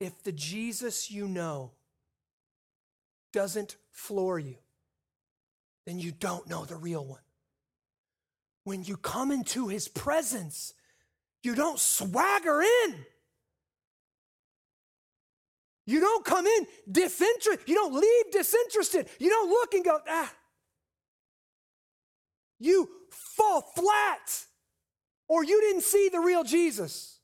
if 0.00 0.22
the 0.24 0.32
Jesus 0.32 1.10
you 1.10 1.28
know 1.28 1.72
doesn't 3.32 3.76
floor 3.90 4.38
you, 4.38 4.56
then 5.86 5.98
you 5.98 6.10
don't 6.10 6.48
know 6.48 6.64
the 6.64 6.76
real 6.76 7.04
one. 7.04 7.20
When 8.64 8.82
you 8.82 8.96
come 8.96 9.30
into 9.30 9.68
his 9.68 9.88
presence, 9.88 10.74
you 11.42 11.54
don't 11.54 11.78
swagger 11.78 12.62
in. 12.62 13.04
You 15.86 16.00
don't 16.00 16.24
come 16.24 16.46
in 16.46 16.66
disinterested. 16.90 17.68
You 17.68 17.74
don't 17.74 17.94
leave 17.94 18.32
disinterested. 18.32 19.08
You 19.18 19.30
don't 19.30 19.48
look 19.48 19.74
and 19.74 19.84
go, 19.84 19.98
ah. 20.08 20.32
You 22.60 22.88
fall 23.10 23.60
flat, 23.60 24.46
or 25.28 25.44
you 25.44 25.60
didn't 25.60 25.82
see 25.82 26.08
the 26.10 26.20
real 26.20 26.44
Jesus. 26.44 27.18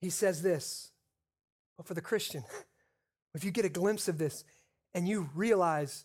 He 0.00 0.10
says 0.10 0.42
this, 0.42 0.90
but 1.76 1.86
for 1.86 1.94
the 1.94 2.00
Christian, 2.00 2.44
if 3.34 3.44
you 3.44 3.50
get 3.50 3.64
a 3.64 3.70
glimpse 3.70 4.08
of 4.08 4.18
this 4.18 4.44
and 4.94 5.08
you 5.08 5.30
realize, 5.34 6.04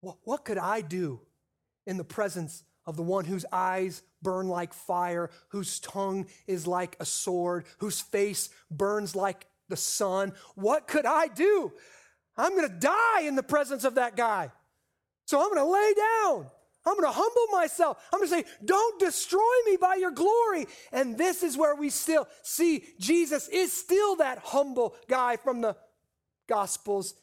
what, 0.00 0.16
what 0.24 0.44
could 0.44 0.58
I 0.58 0.80
do 0.80 1.20
in 1.86 1.96
the 1.96 2.04
presence 2.04 2.64
of 2.90 2.96
the 2.96 3.02
one 3.04 3.24
whose 3.24 3.46
eyes 3.52 4.02
burn 4.20 4.48
like 4.48 4.74
fire, 4.74 5.30
whose 5.50 5.78
tongue 5.78 6.26
is 6.48 6.66
like 6.66 6.96
a 6.98 7.04
sword, 7.04 7.64
whose 7.78 8.00
face 8.00 8.50
burns 8.68 9.14
like 9.14 9.46
the 9.68 9.76
sun. 9.76 10.32
What 10.56 10.88
could 10.88 11.06
I 11.06 11.28
do? 11.28 11.72
I'm 12.36 12.56
going 12.56 12.68
to 12.68 12.74
die 12.74 13.22
in 13.22 13.36
the 13.36 13.44
presence 13.44 13.84
of 13.84 13.94
that 13.94 14.16
guy. 14.16 14.50
So 15.26 15.40
I'm 15.40 15.54
going 15.54 15.64
to 15.64 15.72
lay 15.72 15.94
down. 15.94 16.50
I'm 16.84 16.94
going 16.94 17.06
to 17.06 17.16
humble 17.16 17.46
myself. 17.52 18.02
I'm 18.12 18.18
going 18.18 18.28
to 18.28 18.36
say, 18.36 18.44
Don't 18.64 18.98
destroy 18.98 19.38
me 19.66 19.76
by 19.76 19.94
your 19.94 20.10
glory. 20.10 20.66
And 20.90 21.16
this 21.16 21.44
is 21.44 21.56
where 21.56 21.76
we 21.76 21.90
still 21.90 22.26
see 22.42 22.82
Jesus 22.98 23.46
is 23.46 23.72
still 23.72 24.16
that 24.16 24.38
humble 24.38 24.96
guy 25.08 25.36
from 25.36 25.60
the 25.60 25.76
Gospels. 26.48 27.14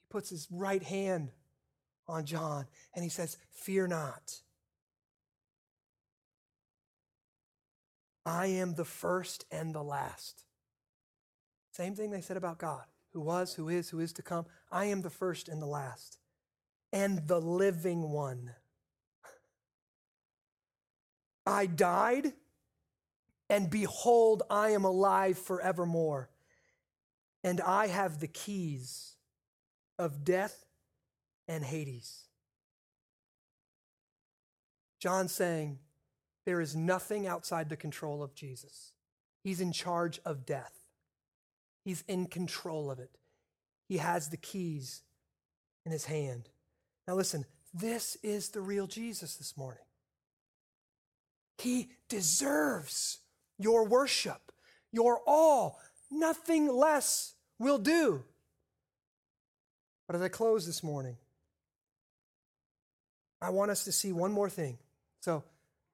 He 0.00 0.06
puts 0.10 0.30
his 0.30 0.48
right 0.50 0.82
hand 0.82 1.30
on 2.08 2.24
John 2.26 2.66
and 2.92 3.04
he 3.04 3.08
says, 3.08 3.36
Fear 3.52 3.86
not. 3.86 4.40
I 8.24 8.46
am 8.46 8.74
the 8.74 8.84
first 8.84 9.44
and 9.50 9.74
the 9.74 9.82
last. 9.82 10.44
Same 11.72 11.94
thing 11.94 12.10
they 12.10 12.20
said 12.20 12.36
about 12.36 12.58
God 12.58 12.84
who 13.12 13.20
was, 13.20 13.54
who 13.54 13.68
is, 13.68 13.90
who 13.90 14.00
is 14.00 14.12
to 14.14 14.22
come. 14.22 14.46
I 14.70 14.86
am 14.86 15.02
the 15.02 15.10
first 15.10 15.48
and 15.48 15.60
the 15.60 15.66
last, 15.66 16.18
and 16.92 17.26
the 17.26 17.40
living 17.40 18.10
one. 18.10 18.54
I 21.46 21.66
died, 21.66 22.32
and 23.50 23.70
behold, 23.70 24.42
I 24.50 24.70
am 24.70 24.84
alive 24.84 25.38
forevermore, 25.38 26.30
and 27.44 27.60
I 27.60 27.88
have 27.88 28.20
the 28.20 28.28
keys 28.28 29.16
of 29.98 30.24
death 30.24 30.64
and 31.48 31.64
Hades. 31.64 32.28
John 35.00 35.28
saying, 35.28 35.80
there 36.44 36.60
is 36.60 36.74
nothing 36.74 37.26
outside 37.26 37.68
the 37.68 37.76
control 37.76 38.22
of 38.22 38.34
Jesus. 38.34 38.92
He's 39.44 39.60
in 39.60 39.72
charge 39.72 40.20
of 40.24 40.46
death, 40.46 40.72
He's 41.84 42.04
in 42.08 42.26
control 42.26 42.90
of 42.90 42.98
it. 42.98 43.18
He 43.88 43.98
has 43.98 44.28
the 44.28 44.36
keys 44.36 45.02
in 45.84 45.92
His 45.92 46.06
hand. 46.06 46.48
Now, 47.06 47.14
listen, 47.14 47.44
this 47.74 48.16
is 48.22 48.50
the 48.50 48.60
real 48.60 48.86
Jesus 48.86 49.36
this 49.36 49.56
morning. 49.56 49.82
He 51.58 51.90
deserves 52.08 53.18
your 53.58 53.84
worship, 53.84 54.52
your 54.92 55.20
all. 55.26 55.78
Nothing 56.10 56.68
less 56.68 57.34
will 57.58 57.78
do. 57.78 58.24
But 60.06 60.16
as 60.16 60.22
I 60.22 60.28
close 60.28 60.66
this 60.66 60.82
morning, 60.82 61.16
I 63.40 63.50
want 63.50 63.70
us 63.70 63.84
to 63.84 63.92
see 63.92 64.12
one 64.12 64.32
more 64.32 64.50
thing. 64.50 64.78
So, 65.20 65.44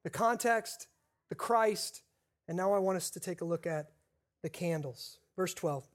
the 0.05 0.11
context, 0.11 0.87
the 1.29 1.35
Christ, 1.35 2.03
and 2.47 2.57
now 2.57 2.73
I 2.73 2.79
want 2.79 2.97
us 2.97 3.11
to 3.11 3.21
take 3.21 3.41
a 3.41 3.45
look 3.45 3.67
at 3.67 3.91
the 4.43 4.49
candles. 4.49 5.19
Verse 5.37 5.55
12. 5.55 5.87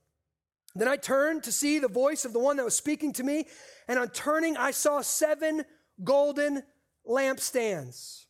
Then 0.76 0.88
I 0.88 0.96
turned 0.96 1.44
to 1.44 1.52
see 1.52 1.78
the 1.78 1.88
voice 1.88 2.24
of 2.24 2.32
the 2.32 2.38
one 2.38 2.56
that 2.56 2.64
was 2.64 2.76
speaking 2.76 3.12
to 3.14 3.22
me, 3.22 3.46
and 3.86 3.98
on 3.98 4.08
turning, 4.08 4.56
I 4.56 4.72
saw 4.72 5.02
seven 5.02 5.64
golden 6.02 6.62
lampstands. 7.08 8.24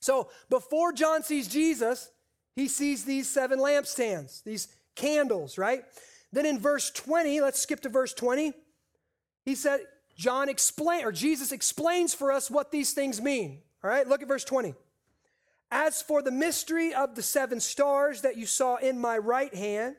So 0.00 0.30
before 0.48 0.92
John 0.92 1.22
sees 1.22 1.48
Jesus, 1.48 2.10
he 2.56 2.68
sees 2.68 3.04
these 3.04 3.28
seven 3.28 3.58
lampstands, 3.58 4.42
these 4.42 4.68
candles, 4.96 5.58
right? 5.58 5.84
Then 6.32 6.46
in 6.46 6.58
verse 6.58 6.90
20, 6.90 7.40
let's 7.40 7.60
skip 7.60 7.80
to 7.80 7.88
verse 7.88 8.14
20. 8.14 8.52
He 9.44 9.54
said, 9.54 9.80
John 10.16 10.48
explain 10.48 11.04
or 11.04 11.12
Jesus 11.12 11.52
explains 11.52 12.14
for 12.14 12.32
us 12.32 12.50
what 12.50 12.70
these 12.70 12.92
things 12.92 13.20
mean. 13.20 13.60
All 13.82 13.90
right, 13.90 14.06
look 14.06 14.22
at 14.22 14.28
verse 14.28 14.44
20. 14.44 14.74
As 15.70 16.02
for 16.02 16.20
the 16.22 16.30
mystery 16.30 16.92
of 16.92 17.14
the 17.14 17.22
seven 17.22 17.60
stars 17.60 18.22
that 18.22 18.36
you 18.36 18.46
saw 18.46 18.76
in 18.76 18.98
my 18.98 19.16
right 19.16 19.54
hand 19.54 19.96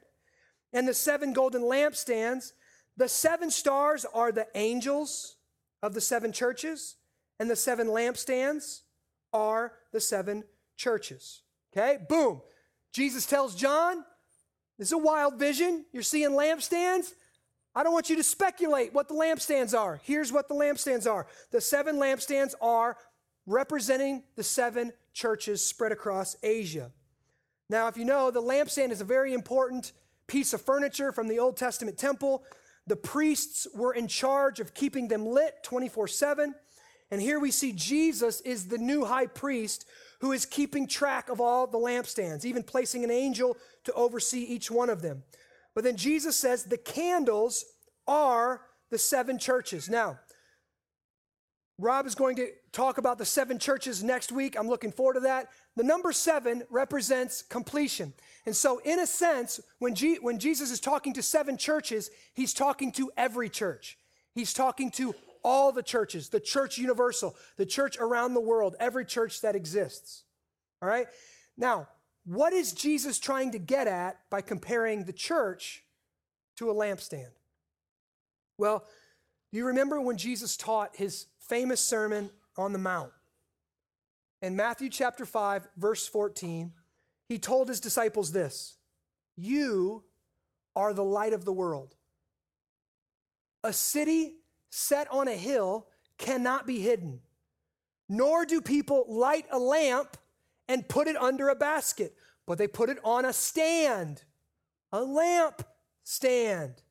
and 0.74 0.88
the 0.88 0.94
seven 0.94 1.34
golden 1.34 1.62
lampstands, 1.62 2.52
the 2.98 3.08
seven 3.08 3.50
stars 3.50 4.06
are 4.14 4.32
the 4.32 4.48
angels 4.54 5.38
of 5.82 5.94
the 5.94 6.02
seven 6.02 6.32
churches, 6.32 6.98
and 7.40 7.50
the 7.50 7.56
seven 7.56 7.88
lampstands 7.88 8.82
are 9.34 9.74
the 9.92 10.02
seven 10.02 10.44
churches. 10.78 11.42
Okay, 11.76 11.98
boom. 12.08 12.42
Jesus 12.94 13.26
tells 13.26 13.56
John, 13.56 14.04
this 14.78 14.90
is 14.90 14.94
a 14.94 14.98
wild 14.98 15.40
vision. 15.40 15.86
You're 15.94 16.04
seeing 16.04 16.32
lampstands. 16.32 17.14
I 17.74 17.84
don't 17.84 17.94
want 17.94 18.10
you 18.10 18.18
to 18.18 18.24
speculate 18.24 18.94
what 18.94 19.08
the 19.08 19.14
lampstands 19.14 19.78
are. 19.78 20.02
Here's 20.04 20.32
what 20.32 20.50
the 20.50 20.56
lampstands 20.56 21.10
are 21.10 21.28
the 21.52 21.62
seven 21.62 21.96
lampstands 21.96 22.54
are 22.62 22.98
representing 23.46 24.24
the 24.36 24.44
seven 24.44 24.94
churches 25.14 25.66
spread 25.66 25.92
across 25.92 26.36
Asia. 26.44 26.92
Now, 27.70 27.88
if 27.88 27.98
you 27.98 28.06
know, 28.06 28.32
the 28.32 28.42
lampstand 28.42 28.92
is 28.92 29.02
a 29.02 29.06
very 29.06 29.34
important 29.34 29.94
piece 30.28 30.54
of 30.54 30.62
furniture 30.62 31.12
from 31.12 31.28
the 31.28 31.40
Old 31.40 31.58
Testament 31.58 31.98
temple. 31.98 32.44
The 32.88 32.96
priests 32.96 33.68
were 33.74 33.94
in 33.94 34.08
charge 34.08 34.60
of 34.60 34.74
keeping 34.74 35.08
them 35.08 35.26
lit 35.26 35.64
24 35.64 36.08
7. 36.08 36.56
And 37.12 37.22
here 37.22 37.40
we 37.40 37.52
see 37.52 37.74
Jesus 37.74 38.40
is 38.42 38.68
the 38.68 38.78
new 38.78 39.06
high 39.06 39.28
priest 39.28 39.86
who 40.20 40.32
is 40.32 40.46
keeping 40.46 40.88
track 40.88 41.30
of 41.30 41.42
all 41.42 41.68
the 41.68 41.78
lampstands, 41.78 42.46
even 42.46 42.64
placing 42.64 43.04
an 43.04 43.12
angel 43.12 43.58
to 43.84 43.94
oversee 43.94 44.42
each 44.42 44.72
one 44.72 44.90
of 44.90 45.02
them. 45.02 45.24
But 45.74 45.84
then 45.84 45.98
Jesus 45.98 46.38
says 46.38 46.64
the 46.64 46.78
candles 46.78 47.66
are 48.08 48.62
the 48.90 48.98
seven 48.98 49.40
churches. 49.40 49.90
Now, 49.90 50.20
Rob 51.82 52.06
is 52.06 52.14
going 52.14 52.36
to 52.36 52.50
talk 52.72 53.00
about 53.00 53.18
the 53.18 53.26
seven 53.26 53.58
churches 53.58 54.04
next 54.04 54.32
week. 54.32 54.56
I'm 54.58 54.68
looking 54.68 54.92
forward 54.92 55.16
to 55.16 55.20
that. 55.22 55.50
The 55.76 55.84
number 55.84 56.12
seven 56.12 56.62
represents 56.70 57.42
completion. 57.42 58.14
And 58.46 58.56
so, 58.56 58.78
in 58.86 59.00
a 59.00 59.08
sense, 59.08 59.60
when, 59.80 59.96
G- 59.96 60.20
when 60.22 60.38
Jesus 60.38 60.70
is 60.70 60.80
talking 60.80 61.14
to 61.14 61.24
seven 61.24 61.58
churches, 61.58 62.12
he's 62.34 62.54
talking 62.54 62.92
to 62.94 63.12
every 63.18 63.50
church. 63.50 63.98
He's 64.36 64.54
talking 64.54 64.92
to 64.92 65.16
all 65.44 65.72
the 65.72 65.82
churches, 65.82 66.30
the 66.30 66.40
church 66.40 66.78
universal, 66.78 67.36
the 67.58 67.66
church 67.66 67.98
around 68.00 68.36
the 68.36 68.42
world, 68.42 68.76
every 68.80 69.04
church 69.04 69.42
that 69.42 69.56
exists. 69.56 70.24
All 70.84 70.90
right? 70.90 71.08
Now, 71.58 71.88
what 72.26 72.54
is 72.54 72.74
Jesus 72.74 73.18
trying 73.18 73.54
to 73.54 73.60
get 73.60 73.88
at 73.88 74.20
by 74.30 74.42
comparing 74.42 75.06
the 75.06 75.14
church 75.14 75.84
to 76.58 76.70
a 76.70 76.76
lampstand? 76.76 77.32
Well, 78.60 78.86
you 79.52 79.66
remember 79.66 80.00
when 80.00 80.18
Jesus 80.18 80.56
taught 80.56 80.96
his 80.96 81.26
famous 81.52 81.82
sermon 81.82 82.30
on 82.58 82.72
the 82.72 82.80
Mount. 82.80 83.12
In 84.42 84.56
Matthew 84.56 84.88
chapter 84.88 85.26
5, 85.26 85.68
verse 85.76 86.08
14, 86.08 86.72
he 87.28 87.40
told 87.40 87.68
his 87.68 87.82
disciples 87.82 88.32
this 88.32 88.78
You 89.36 90.06
are 90.78 90.94
the 90.94 91.04
light 91.04 91.34
of 91.34 91.44
the 91.44 91.52
world. 91.52 91.94
A 93.66 93.74
city 93.74 94.36
set 94.70 95.12
on 95.12 95.28
a 95.28 95.36
hill 95.36 95.88
cannot 96.18 96.66
be 96.66 96.80
hidden, 96.80 97.20
nor 98.08 98.46
do 98.46 98.62
people 98.62 99.04
light 99.10 99.46
a 99.52 99.60
lamp 99.60 100.16
and 100.70 100.88
put 100.88 101.10
it 101.10 101.18
under 101.18 101.50
a 101.50 101.56
basket, 101.56 102.16
but 102.48 102.60
they 102.60 102.68
put 102.68 102.90
it 102.90 102.98
on 103.04 103.26
a 103.26 103.34
stand, 103.34 104.24
a 104.94 105.02
lamp 105.02 105.64
stand, 106.06 106.82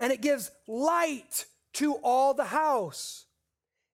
and 0.00 0.12
it 0.12 0.20
gives 0.20 0.50
light 0.66 1.46
to 1.74 1.94
all 2.02 2.34
the 2.34 2.46
house. 2.46 3.26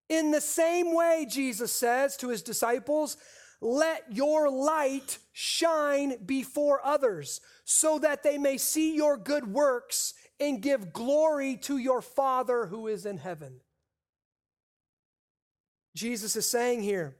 In 0.08 0.30
the 0.30 0.40
same 0.40 0.94
way, 0.94 1.26
Jesus 1.28 1.72
says 1.72 2.16
to 2.18 2.28
his 2.28 2.42
disciples, 2.42 3.16
let 3.60 4.04
your 4.12 4.50
light 4.50 5.18
shine 5.32 6.18
before 6.26 6.84
others 6.84 7.40
so 7.64 7.98
that 8.00 8.22
they 8.22 8.36
may 8.36 8.58
see 8.58 8.94
your 8.94 9.16
good 9.16 9.50
works 9.50 10.12
and 10.38 10.60
give 10.60 10.92
glory 10.92 11.56
to 11.62 11.78
your 11.78 12.02
Father 12.02 12.66
who 12.66 12.88
is 12.88 13.06
in 13.06 13.16
heaven. 13.16 13.60
Jesus 15.96 16.36
is 16.36 16.46
saying 16.46 16.82
here, 16.82 17.16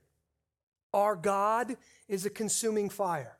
our 0.93 1.16
God 1.16 1.76
is 2.09 2.26
a 2.26 2.30
consuming 2.30 2.91
fire. 2.91 3.39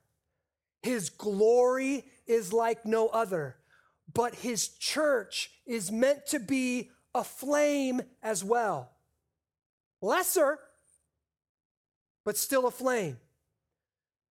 His 0.83 1.11
glory 1.11 2.05
is 2.27 2.53
like 2.53 2.87
no 2.87 3.09
other, 3.09 3.57
but 4.13 4.35
his 4.37 4.69
church 4.69 5.51
is 5.67 5.93
meant 5.93 6.27
to 6.29 6.39
be 6.39 6.91
a 7.15 7.25
flame 7.25 8.01
as 8.23 8.43
well. 8.43 8.94
Lesser, 10.05 10.59
but 12.27 12.37
still 12.37 12.67
a 12.67 12.71
flame. 12.71 13.17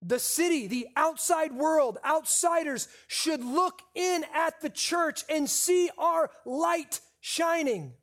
The 0.03 0.19
city, 0.19 0.67
the 0.67 0.87
outside 0.95 1.51
world, 1.51 1.97
outsiders 2.05 2.87
should 3.07 3.43
look 3.43 3.81
in 3.95 4.23
at 4.35 4.61
the 4.61 4.69
church 4.69 5.23
and 5.29 5.49
see 5.49 5.89
our 5.97 6.29
light 6.45 6.99
shining. 7.21 7.93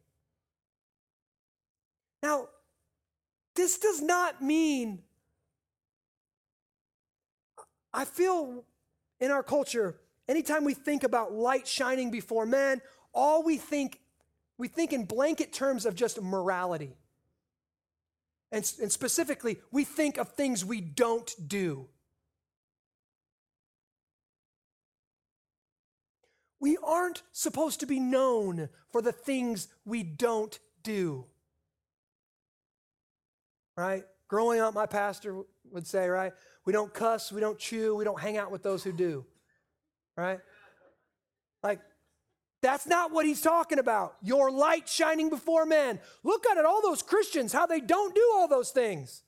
Now, 2.25 2.49
this 3.55 3.79
does 3.79 4.03
not 4.03 4.43
mean, 4.43 5.03
I 7.93 8.05
feel 8.05 8.65
in 9.21 9.31
our 9.31 9.45
culture, 9.45 9.97
anytime 10.29 10.65
we 10.65 10.75
think 10.75 11.05
about 11.05 11.33
light 11.33 11.69
shining 11.69 12.11
before 12.11 12.47
men, 12.47 12.81
all 13.15 13.45
we 13.45 13.59
think, 13.59 14.01
we 14.59 14.67
think 14.67 14.93
in 14.93 15.05
blanket 15.05 15.53
terms 15.53 15.87
of 15.87 15.95
just 15.95 16.21
morality. 16.21 16.97
And, 18.53 18.71
and 18.81 18.91
specifically, 18.91 19.59
we 19.71 19.85
think 19.85 20.19
of 20.19 20.31
things 20.31 20.65
we 20.65 20.81
don't 20.81 21.33
do. 21.47 21.89
We 26.59 26.77
aren't 26.85 27.23
supposed 27.33 27.81
to 27.81 27.87
be 27.87 28.01
known 28.01 28.69
for 28.91 29.01
the 29.01 29.13
things 29.13 29.69
we 29.85 30.03
don't 30.03 30.59
do. 30.83 31.27
Right? 33.77 34.05
Growing 34.29 34.61
up, 34.61 34.75
my 34.75 34.87
pastor 34.87 35.43
would 35.71 35.87
say, 35.87 36.09
right? 36.09 36.33
We 36.67 36.73
don't 36.73 36.93
cuss, 36.93 37.33
we 37.33 37.41
don't 37.41 37.59
chew, 37.59 37.95
we 37.95 38.05
don't 38.05 38.21
hang 38.21 38.37
out 38.37 38.51
with 38.51 38.63
those 38.63 38.85
who 38.85 38.93
do. 38.93 39.25
Right? 40.17 40.41
Like, 41.63 41.81
that's 42.63 42.87
not 42.87 43.11
what 43.11 43.25
he's 43.25 43.41
talking 43.41 43.79
about. 43.79 44.17
Your 44.23 44.51
light 44.51 44.89
shining 44.89 45.31
before 45.31 45.65
men. 45.65 45.99
Look 46.23 46.47
at 46.47 46.59
it, 46.59 46.65
all 46.65 46.83
those 46.83 47.03
Christians, 47.03 47.53
how 47.53 47.67
they 47.67 47.81
don't 47.81 48.15
do 48.15 48.33
all 48.35 48.49
those 48.49 48.71
things. 48.71 49.23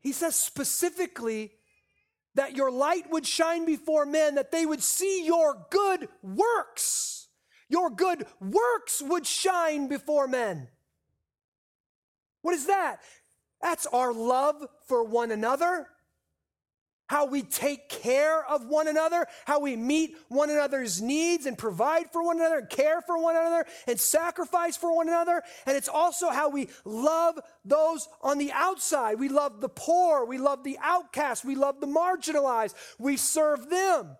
He 0.00 0.12
says 0.12 0.36
specifically 0.36 1.52
that 2.34 2.56
your 2.56 2.70
light 2.70 3.10
would 3.10 3.26
shine 3.26 3.64
before 3.64 4.06
men, 4.06 4.34
that 4.36 4.50
they 4.50 4.66
would 4.66 4.82
see 4.82 5.24
your 5.24 5.66
good 5.70 6.08
works. 6.22 7.28
Your 7.68 7.90
good 7.90 8.26
works 8.40 9.02
would 9.02 9.26
shine 9.26 9.88
before 9.88 10.26
men. 10.26 10.68
What 12.42 12.54
is 12.54 12.66
that? 12.66 13.00
That's 13.62 13.86
our 13.86 14.12
love 14.12 14.66
for 14.86 15.04
one 15.04 15.30
another 15.30 15.88
how 17.06 17.26
we 17.26 17.42
take 17.42 17.88
care 17.88 18.44
of 18.46 18.66
one 18.66 18.88
another, 18.88 19.26
how 19.44 19.60
we 19.60 19.76
meet 19.76 20.16
one 20.28 20.50
another's 20.50 21.02
needs 21.02 21.46
and 21.46 21.58
provide 21.58 22.10
for 22.10 22.24
one 22.24 22.38
another 22.38 22.58
and 22.58 22.70
care 22.70 23.00
for 23.02 23.20
one 23.20 23.36
another 23.36 23.66
and 23.86 24.00
sacrifice 24.00 24.76
for 24.76 24.94
one 24.94 25.08
another. 25.08 25.42
And 25.66 25.76
it's 25.76 25.88
also 25.88 26.30
how 26.30 26.48
we 26.48 26.68
love 26.84 27.38
those 27.64 28.08
on 28.22 28.38
the 28.38 28.52
outside. 28.52 29.18
We 29.18 29.28
love 29.28 29.60
the 29.60 29.68
poor, 29.68 30.24
we 30.24 30.38
love 30.38 30.64
the 30.64 30.78
outcast, 30.82 31.44
we 31.44 31.54
love 31.54 31.80
the 31.80 31.86
marginalized, 31.86 32.74
we 32.98 33.16
serve 33.16 33.68
them. 33.68 34.16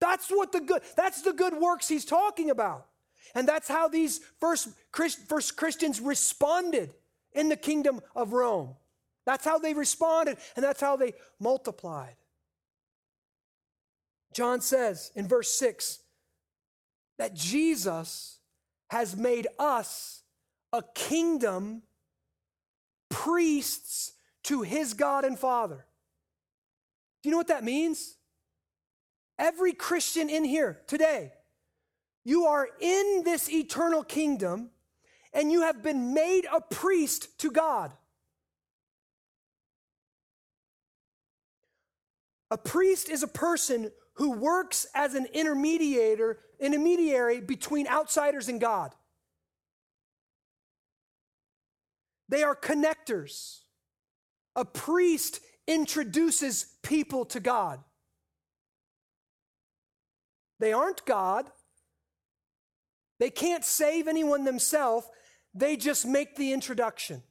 That's 0.00 0.28
what 0.28 0.52
the 0.52 0.60
good, 0.60 0.82
that's 0.96 1.22
the 1.22 1.32
good 1.32 1.54
works 1.54 1.88
he's 1.88 2.04
talking 2.04 2.50
about. 2.50 2.86
And 3.34 3.48
that's 3.48 3.68
how 3.68 3.88
these 3.88 4.20
first, 4.38 4.68
first 4.92 5.56
Christians 5.56 6.00
responded 6.00 6.94
in 7.32 7.48
the 7.48 7.56
kingdom 7.56 8.00
of 8.14 8.32
Rome. 8.32 8.76
That's 9.26 9.44
how 9.44 9.58
they 9.58 9.74
responded, 9.74 10.38
and 10.54 10.64
that's 10.64 10.80
how 10.80 10.96
they 10.96 11.14
multiplied. 11.40 12.16
John 14.34 14.60
says 14.60 15.12
in 15.14 15.28
verse 15.28 15.50
6 15.50 16.00
that 17.18 17.34
Jesus 17.34 18.38
has 18.90 19.16
made 19.16 19.46
us 19.58 20.22
a 20.72 20.82
kingdom, 20.94 21.82
priests 23.08 24.12
to 24.44 24.62
his 24.62 24.92
God 24.92 25.24
and 25.24 25.38
Father. 25.38 25.86
Do 27.22 27.28
you 27.28 27.30
know 27.30 27.38
what 27.38 27.48
that 27.48 27.64
means? 27.64 28.16
Every 29.38 29.72
Christian 29.72 30.28
in 30.28 30.44
here 30.44 30.82
today, 30.86 31.32
you 32.24 32.44
are 32.46 32.68
in 32.80 33.22
this 33.24 33.50
eternal 33.50 34.02
kingdom 34.02 34.70
and 35.32 35.50
you 35.50 35.62
have 35.62 35.82
been 35.82 36.14
made 36.14 36.46
a 36.52 36.60
priest 36.60 37.38
to 37.38 37.50
God. 37.50 37.92
A 42.54 42.56
priest 42.56 43.08
is 43.08 43.24
a 43.24 43.26
person 43.26 43.90
who 44.12 44.30
works 44.30 44.86
as 44.94 45.16
an 45.16 45.26
intermediator, 45.34 46.36
intermediary 46.60 47.40
between 47.40 47.88
outsiders 47.88 48.48
and 48.48 48.60
God. 48.60 48.94
They 52.28 52.44
are 52.44 52.54
connectors. 52.54 53.62
A 54.54 54.64
priest 54.64 55.40
introduces 55.66 56.76
people 56.84 57.24
to 57.24 57.40
God. 57.40 57.80
They 60.60 60.72
aren't 60.72 61.04
God. 61.04 61.46
They 63.18 63.30
can't 63.30 63.64
save 63.64 64.06
anyone 64.06 64.44
themselves. 64.44 65.08
They 65.54 65.76
just 65.76 66.06
make 66.06 66.36
the 66.36 66.52
introduction. 66.52 67.24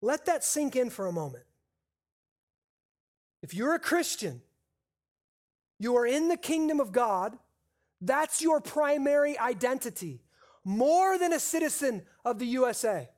Let 0.00 0.24
that 0.24 0.42
sink 0.42 0.76
in 0.76 0.88
for 0.88 1.08
a 1.08 1.12
moment. 1.12 1.44
If 3.42 3.54
you're 3.54 3.74
a 3.74 3.80
Christian, 3.80 4.42
you 5.78 5.96
are 5.96 6.06
in 6.06 6.28
the 6.28 6.36
kingdom 6.36 6.78
of 6.78 6.92
God, 6.92 7.38
that's 8.00 8.42
your 8.42 8.60
primary 8.60 9.38
identity, 9.38 10.22
more 10.64 11.18
than 11.18 11.32
a 11.32 11.40
citizen 11.40 12.02
of 12.24 12.38
the 12.38 12.46
USA. 12.46 13.08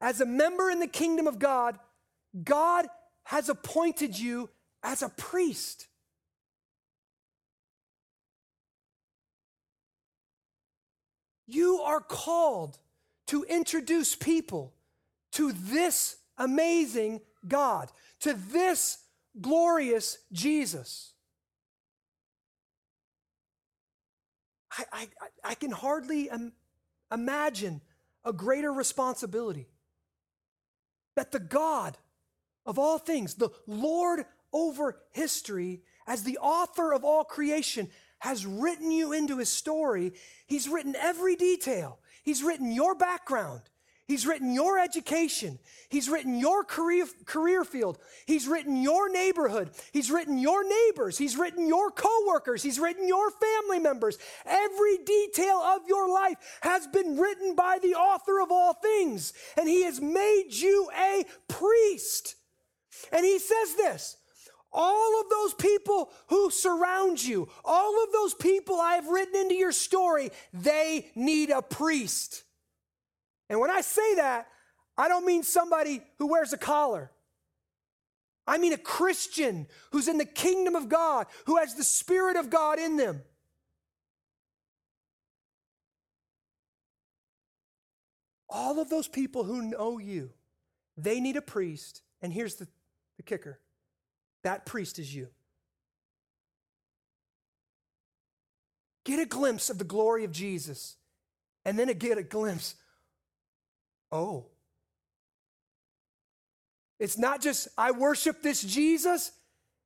As 0.00 0.20
a 0.20 0.26
member 0.26 0.70
in 0.70 0.80
the 0.80 0.86
kingdom 0.86 1.26
of 1.26 1.38
God, 1.38 1.78
God 2.42 2.86
has 3.24 3.48
appointed 3.48 4.18
you 4.18 4.50
as 4.82 5.02
a 5.02 5.08
priest. 5.08 5.86
You 11.46 11.80
are 11.80 12.00
called 12.00 12.78
to 13.26 13.44
introduce 13.44 14.16
people 14.16 14.72
to 15.32 15.52
this 15.52 16.16
amazing 16.38 17.20
God, 17.46 17.90
to 18.20 18.34
this 18.34 18.98
glorious 19.40 20.18
Jesus. 20.32 21.12
I, 24.76 24.84
I, 24.92 25.08
I 25.44 25.54
can 25.54 25.70
hardly 25.70 26.28
Im- 26.28 26.52
imagine 27.12 27.80
a 28.24 28.32
greater 28.32 28.72
responsibility 28.72 29.68
that 31.16 31.32
the 31.32 31.40
God 31.40 31.98
of 32.64 32.78
all 32.78 32.98
things, 32.98 33.34
the 33.34 33.50
Lord 33.66 34.24
over 34.52 35.00
history, 35.10 35.82
as 36.06 36.22
the 36.22 36.38
author 36.38 36.92
of 36.92 37.04
all 37.04 37.24
creation, 37.24 37.90
has 38.18 38.46
written 38.46 38.90
you 38.90 39.12
into 39.12 39.38
his 39.38 39.48
story. 39.48 40.12
He's 40.46 40.68
written 40.68 40.94
every 40.96 41.36
detail. 41.36 41.98
He's 42.22 42.42
written 42.42 42.70
your 42.70 42.94
background. 42.94 43.62
He's 44.08 44.26
written 44.26 44.52
your 44.52 44.78
education. 44.78 45.58
He's 45.88 46.08
written 46.08 46.38
your 46.38 46.64
career, 46.64 47.06
career 47.24 47.64
field. 47.64 47.98
He's 48.26 48.48
written 48.48 48.82
your 48.82 49.08
neighborhood. 49.08 49.70
He's 49.92 50.10
written 50.10 50.38
your 50.38 50.68
neighbors. 50.68 51.16
He's 51.16 51.36
written 51.36 51.68
your 51.68 51.90
coworkers. 51.90 52.62
He's 52.62 52.80
written 52.80 53.06
your 53.06 53.30
family 53.30 53.78
members. 53.78 54.18
Every 54.44 54.98
detail 54.98 55.56
of 55.58 55.82
your 55.86 56.12
life 56.12 56.36
has 56.62 56.86
been 56.88 57.16
written 57.16 57.54
by 57.54 57.78
the 57.80 57.94
author 57.94 58.40
of 58.40 58.50
all 58.50 58.74
things. 58.74 59.32
And 59.56 59.68
he 59.68 59.84
has 59.84 60.00
made 60.00 60.48
you 60.50 60.90
a 60.98 61.24
priest. 61.48 62.34
And 63.12 63.24
he 63.24 63.38
says 63.38 63.76
this 63.76 64.16
all 64.72 65.20
of 65.20 65.28
those 65.28 65.54
people 65.54 66.10
who 66.28 66.50
surround 66.50 67.22
you, 67.22 67.48
all 67.64 68.02
of 68.02 68.12
those 68.12 68.34
people 68.34 68.80
I 68.80 68.94
have 68.94 69.06
written 69.06 69.36
into 69.36 69.54
your 69.54 69.72
story, 69.72 70.30
they 70.52 71.10
need 71.14 71.50
a 71.50 71.62
priest. 71.62 72.42
And 73.52 73.60
when 73.60 73.70
I 73.70 73.82
say 73.82 74.14
that, 74.14 74.48
I 74.96 75.08
don't 75.08 75.26
mean 75.26 75.42
somebody 75.42 76.00
who 76.18 76.26
wears 76.26 76.54
a 76.54 76.56
collar. 76.56 77.10
I 78.46 78.56
mean 78.56 78.72
a 78.72 78.78
Christian 78.78 79.66
who's 79.90 80.08
in 80.08 80.16
the 80.16 80.24
kingdom 80.24 80.74
of 80.74 80.88
God, 80.88 81.26
who 81.44 81.58
has 81.58 81.74
the 81.74 81.84
Spirit 81.84 82.38
of 82.38 82.48
God 82.48 82.78
in 82.78 82.96
them. 82.96 83.20
All 88.48 88.80
of 88.80 88.88
those 88.88 89.06
people 89.06 89.44
who 89.44 89.60
know 89.60 89.98
you, 89.98 90.30
they 90.96 91.20
need 91.20 91.36
a 91.36 91.42
priest. 91.42 92.00
And 92.22 92.32
here's 92.32 92.54
the, 92.54 92.66
the 93.18 93.22
kicker 93.22 93.60
that 94.44 94.64
priest 94.64 94.98
is 94.98 95.14
you. 95.14 95.28
Get 99.04 99.20
a 99.20 99.26
glimpse 99.26 99.68
of 99.68 99.76
the 99.76 99.84
glory 99.84 100.24
of 100.24 100.32
Jesus, 100.32 100.96
and 101.66 101.78
then 101.78 101.88
get 101.98 102.16
a 102.16 102.22
glimpse 102.22 102.76
Oh. 104.12 104.44
It's 107.00 107.18
not 107.18 107.40
just, 107.40 107.66
I 107.76 107.90
worship 107.90 108.42
this 108.42 108.62
Jesus. 108.62 109.32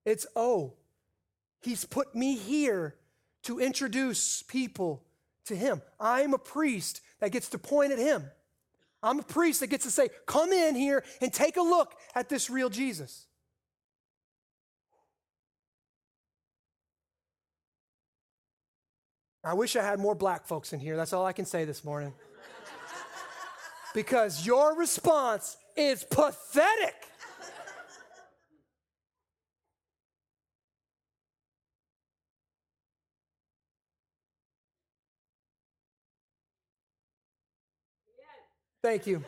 It's, 0.04 0.26
oh, 0.36 0.74
he's 1.60 1.84
put 1.84 2.14
me 2.14 2.36
here 2.36 2.96
to 3.44 3.60
introduce 3.60 4.42
people 4.42 5.04
to 5.46 5.54
him. 5.54 5.80
I'm 5.98 6.34
a 6.34 6.38
priest 6.38 7.00
that 7.20 7.30
gets 7.30 7.48
to 7.50 7.58
point 7.58 7.92
at 7.92 7.98
him. 7.98 8.24
I'm 9.02 9.20
a 9.20 9.22
priest 9.22 9.60
that 9.60 9.68
gets 9.68 9.84
to 9.84 9.90
say, 9.90 10.08
come 10.26 10.52
in 10.52 10.74
here 10.74 11.04
and 11.22 11.32
take 11.32 11.56
a 11.56 11.62
look 11.62 11.94
at 12.14 12.28
this 12.28 12.50
real 12.50 12.68
Jesus. 12.68 13.26
I 19.44 19.54
wish 19.54 19.76
I 19.76 19.82
had 19.82 20.00
more 20.00 20.16
black 20.16 20.44
folks 20.44 20.72
in 20.72 20.80
here. 20.80 20.96
That's 20.96 21.12
all 21.12 21.24
I 21.24 21.32
can 21.32 21.44
say 21.44 21.64
this 21.64 21.84
morning 21.84 22.12
because 23.96 24.44
your 24.44 24.76
response 24.76 25.56
is 25.74 26.04
pathetic. 26.04 26.94
Thank 38.82 39.06
you. 39.06 39.24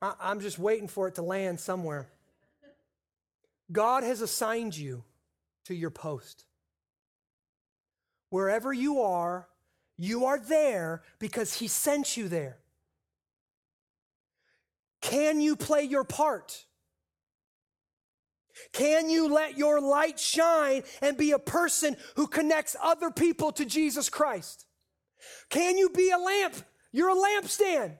I, 0.00 0.14
am 0.20 0.38
just 0.38 0.60
waiting 0.60 0.86
for 0.86 1.08
it 1.08 1.16
to 1.16 1.22
land 1.22 1.58
somewhere. 1.58 2.06
God 3.72 4.04
has 4.04 4.20
assigned 4.20 4.76
you 4.76 5.02
to 5.64 5.74
your 5.74 5.90
post. 5.90 6.44
Wherever 8.30 8.72
you 8.72 9.00
are, 9.00 9.48
you 9.98 10.26
are 10.26 10.38
there 10.38 11.02
because 11.18 11.54
He 11.54 11.66
sent 11.66 12.16
you 12.16 12.28
there. 12.28 12.58
Can 15.06 15.40
you 15.40 15.54
play 15.54 15.84
your 15.84 16.02
part? 16.02 16.64
Can 18.72 19.08
you 19.08 19.32
let 19.32 19.56
your 19.56 19.80
light 19.80 20.18
shine 20.18 20.82
and 21.00 21.16
be 21.16 21.30
a 21.30 21.38
person 21.38 21.96
who 22.16 22.26
connects 22.26 22.74
other 22.82 23.12
people 23.12 23.52
to 23.52 23.64
Jesus 23.64 24.08
Christ? 24.08 24.66
Can 25.48 25.78
you 25.78 25.90
be 25.90 26.10
a 26.10 26.18
lamp? 26.18 26.56
You're 26.90 27.10
a 27.10 27.14
lampstand. 27.14 27.96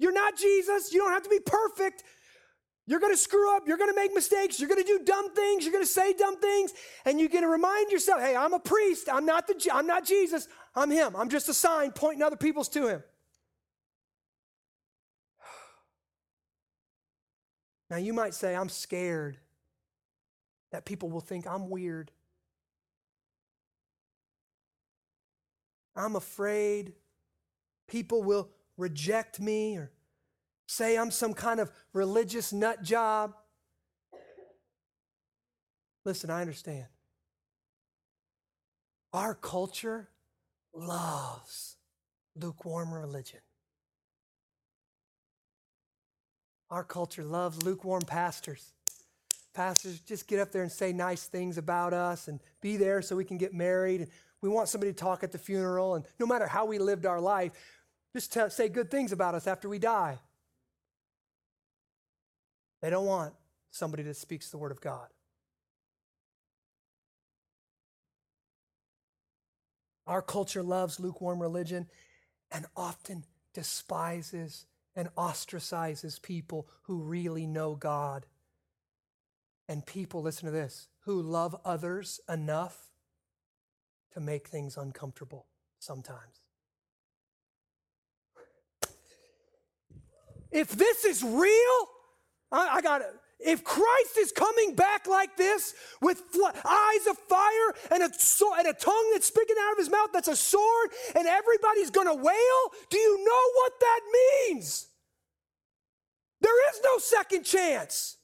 You're 0.00 0.12
not 0.12 0.36
Jesus. 0.36 0.92
You 0.92 0.98
don't 0.98 1.12
have 1.12 1.22
to 1.22 1.30
be 1.30 1.38
perfect. 1.38 2.02
You're 2.88 2.98
going 2.98 3.12
to 3.12 3.18
screw 3.18 3.56
up. 3.56 3.68
You're 3.68 3.78
going 3.78 3.90
to 3.90 3.96
make 3.96 4.12
mistakes. 4.12 4.58
You're 4.58 4.68
going 4.68 4.82
to 4.82 4.98
do 4.98 5.04
dumb 5.04 5.32
things. 5.32 5.62
You're 5.62 5.72
going 5.72 5.84
to 5.84 5.90
say 5.90 6.12
dumb 6.12 6.40
things. 6.40 6.72
And 7.04 7.20
you're 7.20 7.28
going 7.28 7.44
to 7.44 7.48
remind 7.48 7.92
yourself, 7.92 8.20
hey, 8.20 8.34
I'm 8.34 8.52
a 8.52 8.58
priest. 8.58 9.08
I'm 9.08 9.26
not, 9.26 9.46
the, 9.46 9.70
I'm 9.72 9.86
not 9.86 10.04
Jesus. 10.04 10.48
I'm 10.74 10.90
him. 10.90 11.14
I'm 11.14 11.28
just 11.28 11.48
a 11.48 11.54
sign 11.54 11.92
pointing 11.92 12.24
other 12.24 12.34
people's 12.34 12.68
to 12.70 12.88
him. 12.88 13.04
Now, 17.92 17.98
you 17.98 18.14
might 18.14 18.32
say, 18.32 18.56
I'm 18.56 18.70
scared 18.70 19.36
that 20.70 20.86
people 20.86 21.10
will 21.10 21.20
think 21.20 21.46
I'm 21.46 21.68
weird. 21.68 22.10
I'm 25.94 26.16
afraid 26.16 26.94
people 27.86 28.22
will 28.22 28.48
reject 28.78 29.40
me 29.40 29.76
or 29.76 29.90
say 30.66 30.96
I'm 30.96 31.10
some 31.10 31.34
kind 31.34 31.60
of 31.60 31.70
religious 31.92 32.50
nut 32.50 32.82
job. 32.82 33.34
Listen, 36.06 36.30
I 36.30 36.40
understand. 36.40 36.86
Our 39.12 39.34
culture 39.34 40.08
loves 40.74 41.76
lukewarm 42.34 42.94
religion. 42.94 43.40
Our 46.72 46.82
culture 46.82 47.22
loves 47.22 47.62
lukewarm 47.62 48.00
pastors. 48.00 48.72
Pastors 49.52 50.00
just 50.00 50.26
get 50.26 50.40
up 50.40 50.52
there 50.52 50.62
and 50.62 50.72
say 50.72 50.90
nice 50.90 51.26
things 51.26 51.58
about 51.58 51.92
us 51.92 52.28
and 52.28 52.40
be 52.62 52.78
there 52.78 53.02
so 53.02 53.14
we 53.14 53.26
can 53.26 53.36
get 53.36 53.52
married. 53.52 54.00
And 54.00 54.10
we 54.40 54.48
want 54.48 54.70
somebody 54.70 54.90
to 54.90 54.96
talk 54.96 55.22
at 55.22 55.32
the 55.32 55.38
funeral. 55.38 55.96
And 55.96 56.06
no 56.18 56.24
matter 56.24 56.46
how 56.46 56.64
we 56.64 56.78
lived 56.78 57.04
our 57.04 57.20
life, 57.20 57.52
just 58.14 58.32
tell, 58.32 58.48
say 58.48 58.70
good 58.70 58.90
things 58.90 59.12
about 59.12 59.34
us 59.34 59.46
after 59.46 59.68
we 59.68 59.78
die. 59.78 60.18
They 62.80 62.88
don't 62.88 63.04
want 63.04 63.34
somebody 63.70 64.02
that 64.04 64.16
speaks 64.16 64.48
the 64.48 64.56
word 64.56 64.72
of 64.72 64.80
God. 64.80 65.08
Our 70.06 70.22
culture 70.22 70.62
loves 70.62 70.98
lukewarm 70.98 71.38
religion 71.38 71.86
and 72.50 72.64
often 72.74 73.24
despises 73.52 74.64
and 74.94 75.08
ostracizes 75.16 76.20
people 76.20 76.68
who 76.82 77.02
really 77.02 77.46
know 77.46 77.74
God. 77.74 78.26
And 79.68 79.86
people, 79.86 80.22
listen 80.22 80.46
to 80.46 80.50
this, 80.50 80.88
who 81.04 81.22
love 81.22 81.56
others 81.64 82.20
enough 82.28 82.90
to 84.12 84.20
make 84.20 84.48
things 84.48 84.76
uncomfortable 84.76 85.46
sometimes. 85.78 86.42
If 90.50 90.70
this 90.70 91.04
is 91.04 91.22
real, 91.22 91.88
I, 92.50 92.68
I 92.76 92.82
got 92.82 93.00
it. 93.00 93.14
If 93.44 93.64
Christ 93.64 94.18
is 94.18 94.32
coming 94.32 94.74
back 94.74 95.06
like 95.06 95.36
this 95.36 95.74
with 96.00 96.18
fl- 96.30 96.46
eyes 96.64 97.06
of 97.08 97.18
fire 97.18 97.74
and 97.90 98.02
a, 98.02 98.10
so- 98.18 98.54
and 98.56 98.68
a 98.68 98.72
tongue 98.74 99.10
that's 99.12 99.26
speaking 99.26 99.56
out 99.60 99.72
of 99.72 99.78
his 99.78 99.90
mouth 99.90 100.10
that's 100.12 100.28
a 100.28 100.36
sword 100.36 100.90
and 101.16 101.26
everybody's 101.26 101.90
going 101.90 102.08
to 102.08 102.14
wail, 102.14 102.62
do 102.90 102.98
you 102.98 103.18
know 103.24 103.44
what 103.56 103.72
that 103.80 104.00
means? 104.50 104.86
There 106.40 106.70
is 106.70 106.80
no 106.84 106.98
second 106.98 107.44
chance. 107.44 108.16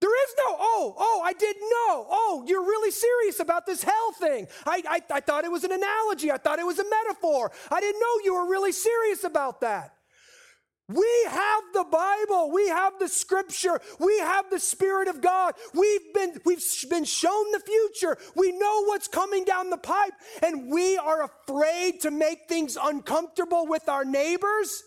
There 0.00 0.24
is 0.28 0.34
no, 0.38 0.56
oh, 0.58 0.94
oh, 0.98 1.22
I 1.24 1.32
didn't 1.32 1.62
know. 1.62 2.06
Oh, 2.10 2.44
you're 2.46 2.62
really 2.62 2.90
serious 2.90 3.40
about 3.40 3.66
this 3.66 3.82
hell 3.82 4.12
thing. 4.12 4.46
I, 4.66 4.82
I, 4.88 5.00
I 5.10 5.20
thought 5.20 5.44
it 5.44 5.50
was 5.50 5.64
an 5.64 5.72
analogy. 5.72 6.30
I 6.30 6.36
thought 6.36 6.58
it 6.58 6.66
was 6.66 6.78
a 6.78 6.84
metaphor. 6.84 7.50
I 7.72 7.80
didn't 7.80 8.00
know 8.00 8.20
you 8.24 8.34
were 8.34 8.48
really 8.48 8.72
serious 8.72 9.24
about 9.24 9.62
that. 9.62 9.95
We 10.88 11.26
have 11.28 11.64
the 11.72 11.84
Bible. 11.84 12.52
We 12.52 12.68
have 12.68 12.98
the 13.00 13.08
scripture. 13.08 13.80
We 13.98 14.18
have 14.20 14.50
the 14.50 14.60
Spirit 14.60 15.08
of 15.08 15.20
God. 15.20 15.54
We've 15.74 16.14
been, 16.14 16.40
we've 16.44 16.62
been 16.88 17.04
shown 17.04 17.50
the 17.50 17.60
future. 17.60 18.16
We 18.36 18.52
know 18.52 18.84
what's 18.84 19.08
coming 19.08 19.44
down 19.44 19.70
the 19.70 19.78
pipe, 19.78 20.12
and 20.42 20.70
we 20.70 20.96
are 20.96 21.24
afraid 21.24 22.00
to 22.02 22.12
make 22.12 22.48
things 22.48 22.78
uncomfortable 22.80 23.66
with 23.66 23.88
our 23.88 24.04
neighbors. 24.04 24.84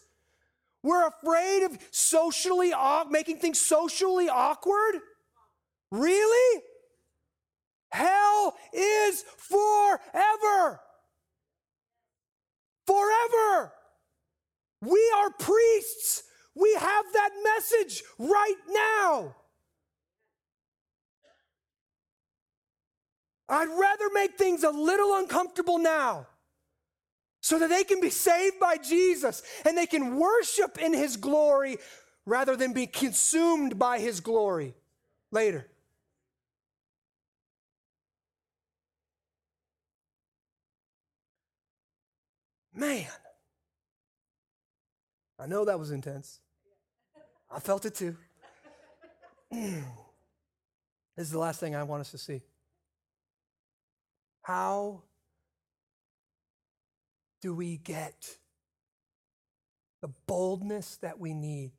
We're 0.83 1.07
afraid 1.07 1.63
of 1.63 1.77
socially, 1.91 2.71
making 3.09 3.39
things 3.39 3.59
socially 3.59 4.29
awkward. 4.29 5.01
Really? 5.91 6.61
Hell 7.91 8.55
is 8.71 9.25
forever. 9.37 10.79
Forever. 12.87 13.73
We 14.81 15.13
are 15.17 15.29
priests. 15.31 16.23
We 16.55 16.73
have 16.79 17.05
that 17.13 17.29
message 17.43 18.03
right 18.17 18.55
now. 18.69 19.35
I'd 23.49 23.67
rather 23.67 24.09
make 24.13 24.37
things 24.37 24.63
a 24.63 24.69
little 24.69 25.15
uncomfortable 25.15 25.79
now 25.79 26.27
so 27.41 27.57
that 27.59 27.69
they 27.69 27.83
can 27.83 27.99
be 27.99 28.09
saved 28.09 28.59
by 28.59 28.77
Jesus 28.77 29.41
and 29.65 29.77
they 29.77 29.87
can 29.87 30.17
worship 30.17 30.77
in 30.77 30.93
his 30.93 31.17
glory 31.17 31.77
rather 32.25 32.55
than 32.55 32.73
be 32.73 32.85
consumed 32.85 33.79
by 33.79 33.99
his 33.99 34.19
glory 34.19 34.75
later. 35.31 35.65
Man, 42.73 43.07
I 45.39 45.47
know 45.47 45.63
that 45.65 45.79
was 45.79 45.91
intense. 45.91 46.39
I 47.49 47.59
felt 47.59 47.85
it 47.85 47.95
too. 47.95 48.15
this 49.51 49.83
is 51.17 51.31
the 51.31 51.39
last 51.39 51.59
thing 51.59 51.75
I 51.75 51.83
want 51.83 52.01
us 52.01 52.11
to 52.11 52.17
see. 52.17 52.41
How 54.41 55.03
do 57.41 57.55
we 57.55 57.77
get 57.77 58.37
the 60.01 60.09
boldness 60.27 60.97
that 60.97 61.19
we 61.19 61.33
need 61.33 61.71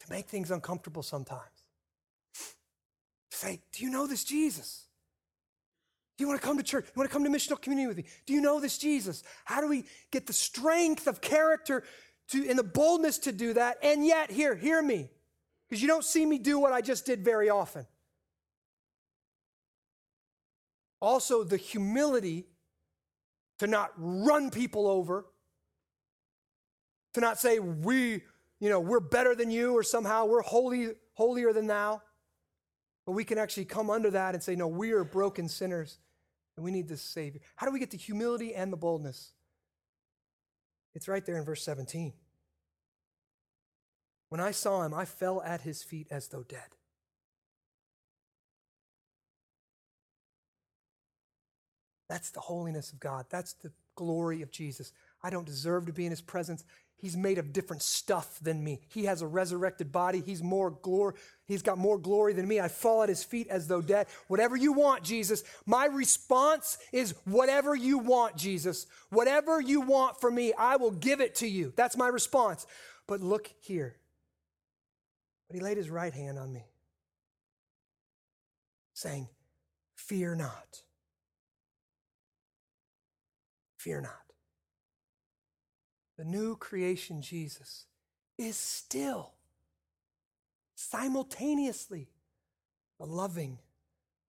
to 0.00 0.10
make 0.10 0.26
things 0.26 0.50
uncomfortable 0.50 1.02
sometimes? 1.02 1.40
Say, 3.30 3.60
do 3.72 3.82
you 3.82 3.90
know 3.90 4.06
this 4.06 4.24
Jesus? 4.24 4.84
You 6.22 6.28
want 6.28 6.40
to 6.40 6.46
come 6.46 6.56
to 6.56 6.62
church? 6.62 6.84
You 6.86 6.92
want 6.94 7.10
to 7.10 7.12
come 7.12 7.24
to 7.24 7.30
missional 7.30 7.60
community 7.60 7.88
with 7.88 7.96
me? 7.96 8.04
Do 8.26 8.32
you 8.32 8.40
know 8.40 8.60
this 8.60 8.78
Jesus? 8.78 9.24
How 9.44 9.60
do 9.60 9.66
we 9.66 9.86
get 10.12 10.28
the 10.28 10.32
strength 10.32 11.08
of 11.08 11.20
character 11.20 11.82
to 12.28 12.48
and 12.48 12.56
the 12.56 12.62
boldness 12.62 13.18
to 13.18 13.32
do 13.32 13.54
that? 13.54 13.78
And 13.82 14.06
yet, 14.06 14.30
here, 14.30 14.54
hear 14.54 14.80
me, 14.80 15.10
because 15.68 15.82
you 15.82 15.88
don't 15.88 16.04
see 16.04 16.24
me 16.24 16.38
do 16.38 16.60
what 16.60 16.72
I 16.72 16.80
just 16.80 17.06
did 17.06 17.24
very 17.24 17.50
often. 17.50 17.86
Also, 21.00 21.42
the 21.42 21.56
humility 21.56 22.46
to 23.58 23.66
not 23.66 23.90
run 23.96 24.52
people 24.52 24.86
over, 24.86 25.26
to 27.14 27.20
not 27.20 27.40
say 27.40 27.58
we, 27.58 28.22
you 28.60 28.68
know, 28.68 28.78
we're 28.78 29.00
better 29.00 29.34
than 29.34 29.50
you 29.50 29.72
or 29.72 29.82
somehow 29.82 30.26
we're 30.26 30.42
holy, 30.42 30.90
holier 31.14 31.52
than 31.52 31.66
thou. 31.66 32.00
But 33.06 33.12
we 33.12 33.24
can 33.24 33.38
actually 33.38 33.64
come 33.64 33.90
under 33.90 34.12
that 34.12 34.34
and 34.34 34.42
say, 34.44 34.54
no, 34.54 34.68
we 34.68 34.92
are 34.92 35.02
broken 35.02 35.48
sinners 35.48 35.98
and 36.56 36.64
we 36.64 36.70
need 36.70 36.88
this 36.88 37.02
Savior. 37.02 37.40
How 37.56 37.66
do 37.66 37.72
we 37.72 37.78
get 37.78 37.90
the 37.90 37.96
humility 37.96 38.54
and 38.54 38.72
the 38.72 38.76
boldness? 38.76 39.32
It's 40.94 41.08
right 41.08 41.24
there 41.24 41.36
in 41.38 41.44
verse 41.44 41.62
17. 41.62 42.12
When 44.28 44.40
I 44.40 44.50
saw 44.50 44.82
him, 44.82 44.94
I 44.94 45.04
fell 45.04 45.42
at 45.42 45.62
his 45.62 45.82
feet 45.82 46.06
as 46.10 46.28
though 46.28 46.42
dead. 46.42 46.76
That's 52.08 52.30
the 52.30 52.40
holiness 52.40 52.92
of 52.92 53.00
God. 53.00 53.26
That's 53.30 53.54
the 53.54 53.72
glory 53.94 54.42
of 54.42 54.50
Jesus. 54.50 54.92
I 55.22 55.30
don't 55.30 55.46
deserve 55.46 55.86
to 55.86 55.92
be 55.92 56.04
in 56.04 56.10
his 56.10 56.20
presence. 56.20 56.64
He's 56.96 57.16
made 57.16 57.38
of 57.38 57.52
different 57.52 57.82
stuff 57.82 58.38
than 58.40 58.62
me. 58.62 58.80
He 58.88 59.06
has 59.06 59.22
a 59.22 59.26
resurrected 59.26 59.90
body. 59.90 60.22
He's 60.24 60.42
more 60.42 60.70
glory. 60.70 61.14
He's 61.52 61.62
got 61.62 61.78
more 61.78 61.98
glory 61.98 62.32
than 62.32 62.48
me. 62.48 62.60
I 62.60 62.68
fall 62.68 63.02
at 63.02 63.08
his 63.08 63.22
feet 63.22 63.48
as 63.48 63.68
though 63.68 63.80
dead. 63.80 64.06
Whatever 64.28 64.56
you 64.56 64.72
want, 64.72 65.04
Jesus. 65.04 65.44
My 65.66 65.86
response 65.86 66.78
is 66.92 67.14
whatever 67.24 67.74
you 67.74 67.98
want, 67.98 68.36
Jesus. 68.36 68.86
Whatever 69.10 69.60
you 69.60 69.80
want 69.80 70.20
from 70.20 70.34
me, 70.34 70.52
I 70.58 70.76
will 70.76 70.90
give 70.90 71.20
it 71.20 71.36
to 71.36 71.46
you. 71.46 71.72
That's 71.76 71.96
my 71.96 72.08
response. 72.08 72.66
But 73.06 73.20
look 73.20 73.50
here. 73.60 73.96
But 75.48 75.56
he 75.56 75.62
laid 75.62 75.76
his 75.76 75.90
right 75.90 76.12
hand 76.12 76.38
on 76.38 76.52
me, 76.52 76.64
saying, 78.94 79.28
Fear 79.94 80.36
not. 80.36 80.82
Fear 83.76 84.02
not 84.02 84.22
the 86.22 86.24
new 86.24 86.54
creation 86.56 87.20
Jesus 87.20 87.86
is 88.38 88.56
still 88.56 89.32
simultaneously 90.90 92.08
the 92.98 93.06
loving, 93.06 93.58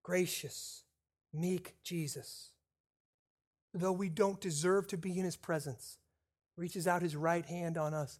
gracious, 0.02 0.84
meek 1.32 1.76
Jesus. 1.82 2.50
Though 3.72 3.92
we 3.92 4.08
don't 4.08 4.40
deserve 4.40 4.86
to 4.88 4.96
be 4.96 5.18
in 5.18 5.24
his 5.24 5.36
presence, 5.36 5.98
reaches 6.56 6.86
out 6.86 7.02
his 7.02 7.16
right 7.16 7.44
hand 7.44 7.76
on 7.76 7.94
us 7.94 8.18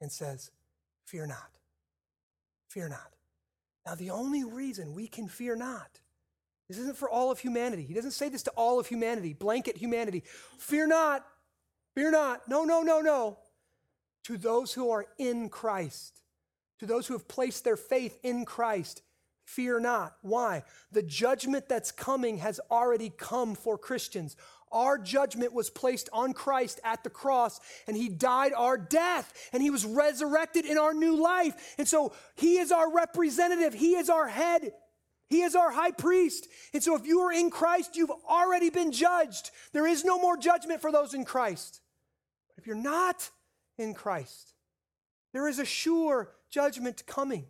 and 0.00 0.10
says, 0.10 0.50
Fear 1.04 1.26
not. 1.26 1.58
Fear 2.68 2.88
not. 2.88 3.12
Now, 3.86 3.94
the 3.94 4.10
only 4.10 4.44
reason 4.44 4.94
we 4.94 5.06
can 5.06 5.28
fear 5.28 5.54
not, 5.54 6.00
this 6.68 6.78
isn't 6.78 6.96
for 6.96 7.10
all 7.10 7.30
of 7.30 7.38
humanity. 7.38 7.82
He 7.82 7.92
doesn't 7.92 8.12
say 8.12 8.30
this 8.30 8.42
to 8.44 8.50
all 8.52 8.80
of 8.80 8.86
humanity, 8.86 9.34
blanket 9.34 9.76
humanity. 9.76 10.22
Fear 10.56 10.86
not, 10.86 11.26
Fear 11.94 12.10
not. 12.10 12.48
No, 12.48 12.64
no, 12.64 12.82
no, 12.82 13.00
no. 13.00 13.38
To 14.24 14.36
those 14.36 14.72
who 14.72 14.90
are 14.90 15.06
in 15.18 15.48
Christ, 15.48 16.22
to 16.78 16.86
those 16.86 17.06
who 17.06 17.14
have 17.14 17.28
placed 17.28 17.64
their 17.64 17.76
faith 17.76 18.18
in 18.22 18.44
Christ, 18.44 19.02
fear 19.44 19.78
not. 19.78 20.16
Why? 20.22 20.64
The 20.92 21.02
judgment 21.02 21.68
that's 21.68 21.92
coming 21.92 22.38
has 22.38 22.60
already 22.70 23.12
come 23.16 23.54
for 23.54 23.78
Christians. 23.78 24.36
Our 24.72 24.98
judgment 24.98 25.52
was 25.52 25.70
placed 25.70 26.08
on 26.12 26.32
Christ 26.32 26.80
at 26.82 27.04
the 27.04 27.10
cross, 27.10 27.60
and 27.86 27.96
He 27.96 28.08
died 28.08 28.52
our 28.56 28.76
death, 28.76 29.32
and 29.52 29.62
He 29.62 29.70
was 29.70 29.84
resurrected 29.84 30.64
in 30.64 30.78
our 30.78 30.92
new 30.92 31.16
life. 31.16 31.74
And 31.78 31.86
so 31.86 32.12
He 32.34 32.58
is 32.58 32.72
our 32.72 32.92
representative, 32.92 33.72
He 33.74 33.94
is 33.94 34.10
our 34.10 34.28
head. 34.28 34.72
He 35.30 35.40
is 35.40 35.56
our 35.56 35.72
high 35.72 35.90
priest. 35.90 36.48
And 36.74 36.82
so 36.82 36.94
if 36.94 37.06
you 37.06 37.20
are 37.20 37.32
in 37.32 37.50
Christ, 37.50 37.96
you've 37.96 38.12
already 38.28 38.68
been 38.68 38.92
judged. 38.92 39.50
There 39.72 39.86
is 39.86 40.04
no 40.04 40.18
more 40.18 40.36
judgment 40.36 40.82
for 40.82 40.92
those 40.92 41.14
in 41.14 41.24
Christ. 41.24 41.80
But 42.48 42.64
If 42.64 42.68
you're 42.68 42.76
not 42.76 43.28
in 43.76 43.92
Christ, 43.92 44.54
there 45.34 45.46
is 45.46 45.58
a 45.58 45.66
sure 45.66 46.30
judgment 46.54 47.04
coming. 47.04 47.44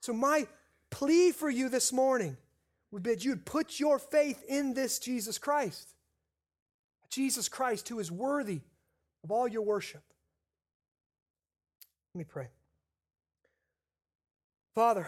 So, 0.00 0.14
my 0.14 0.46
plea 0.90 1.30
for 1.30 1.50
you 1.50 1.68
this 1.68 1.92
morning 1.92 2.38
would 2.90 3.02
be 3.02 3.10
that 3.10 3.24
you'd 3.24 3.44
put 3.44 3.78
your 3.78 3.98
faith 3.98 4.42
in 4.48 4.72
this 4.72 4.98
Jesus 4.98 5.36
Christ, 5.36 5.90
Jesus 7.10 7.50
Christ 7.50 7.90
who 7.90 7.98
is 7.98 8.10
worthy 8.10 8.62
of 9.22 9.30
all 9.30 9.46
your 9.46 9.62
worship. 9.62 10.02
Let 12.14 12.18
me 12.20 12.24
pray. 12.24 12.48
Father, 14.74 15.06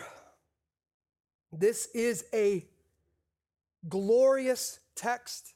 this 1.53 1.89
is 1.95 2.26
a 2.35 2.66
glorious 3.89 4.78
text. 4.95 5.55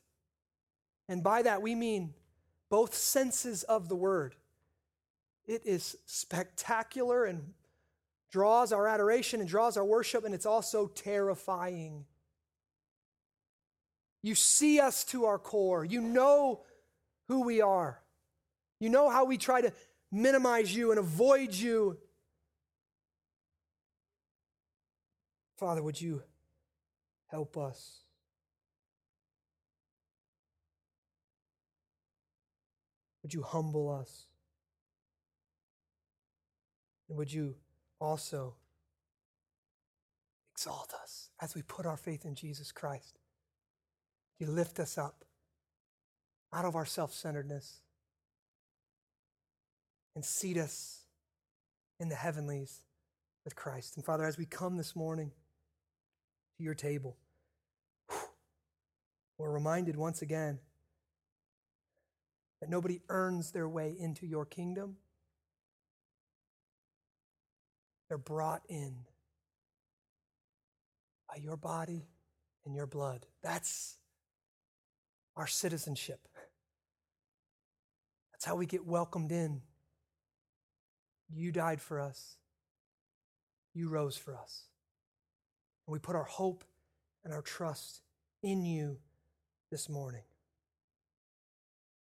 And 1.11 1.22
by 1.22 1.43
that 1.43 1.61
we 1.61 1.74
mean 1.74 2.14
both 2.70 2.95
senses 2.95 3.64
of 3.64 3.91
the 3.91 3.97
word. 3.97 4.35
It 5.49 5.62
is 5.64 5.96
spectacular 6.05 7.24
and 7.24 7.55
draws 8.30 8.70
our 8.70 8.86
adoration 8.86 9.40
and 9.40 9.49
draws 9.49 9.78
our 9.78 9.84
worship, 9.84 10.26
and 10.26 10.34
it's 10.34 10.44
also 10.44 10.88
terrifying. 10.88 12.05
You 14.22 14.34
see 14.34 14.78
us 14.78 15.05
to 15.05 15.24
our 15.24 15.38
core. 15.38 15.86
You 15.86 16.03
know 16.03 16.61
who 17.28 17.44
we 17.44 17.62
are. 17.62 17.99
You 18.78 18.90
know 18.90 19.09
how 19.09 19.24
we 19.24 19.38
try 19.38 19.62
to 19.62 19.72
minimize 20.12 20.74
you 20.74 20.90
and 20.90 20.99
avoid 20.99 21.55
you. 21.55 21.96
Father, 25.57 25.82
would 25.82 25.99
you 25.99 26.22
help 27.28 27.57
us? 27.57 28.03
Would 33.22 33.32
you 33.32 33.42
humble 33.42 33.90
us? 33.90 34.28
And 37.09 37.16
would 37.18 37.32
you 37.32 37.56
also 38.00 38.54
exalt 40.54 40.92
us 41.02 41.30
as 41.40 41.54
we 41.54 41.62
put 41.62 41.86
our 41.86 41.96
faith 41.96 42.24
in 42.24 42.34
Jesus 42.34 42.72
Christ? 42.72 43.18
You 44.38 44.46
lift 44.46 44.78
us 44.78 44.98
up 44.98 45.24
out 46.52 46.64
of 46.64 46.76
our 46.76 46.86
self 46.86 47.12
centeredness 47.12 47.80
and 50.14 50.24
seat 50.24 50.56
us 50.56 51.04
in 52.00 52.09
the 52.09 52.14
heavenlies 52.14 52.82
with 53.44 53.56
Christ. 53.56 53.96
And 53.96 54.04
Father, 54.04 54.24
as 54.24 54.36
we 54.36 54.44
come 54.44 54.76
this 54.76 54.94
morning 54.94 55.32
to 56.56 56.62
your 56.62 56.74
table, 56.74 57.16
we're 59.38 59.50
reminded 59.50 59.96
once 59.96 60.22
again 60.22 60.59
that 62.61 62.68
nobody 62.68 63.00
earns 63.09 63.52
their 63.52 63.68
way 63.68 63.94
into 63.98 64.26
your 64.26 64.44
kingdom. 64.44 64.96
They're 68.09 68.18
brought 68.18 68.62
in 68.68 68.94
by 71.28 71.36
your 71.36 71.56
body 71.56 72.09
and 72.64 72.74
your 72.74 72.86
blood. 72.86 73.26
That's 73.42 73.98
our 75.36 75.46
citizenship. 75.46 76.20
That's 78.32 78.44
how 78.44 78.56
we 78.56 78.66
get 78.66 78.86
welcomed 78.86 79.32
in. 79.32 79.61
You 81.30 81.52
died 81.52 81.80
for 81.80 82.00
us, 82.00 82.36
you 83.74 83.88
rose 83.88 84.16
for 84.16 84.34
us. 84.36 84.64
And 85.86 85.92
we 85.92 85.98
put 85.98 86.16
our 86.16 86.24
hope 86.24 86.64
and 87.24 87.32
our 87.34 87.42
trust 87.42 88.00
in 88.42 88.64
you 88.64 88.98
this 89.70 89.88
morning. 89.88 90.22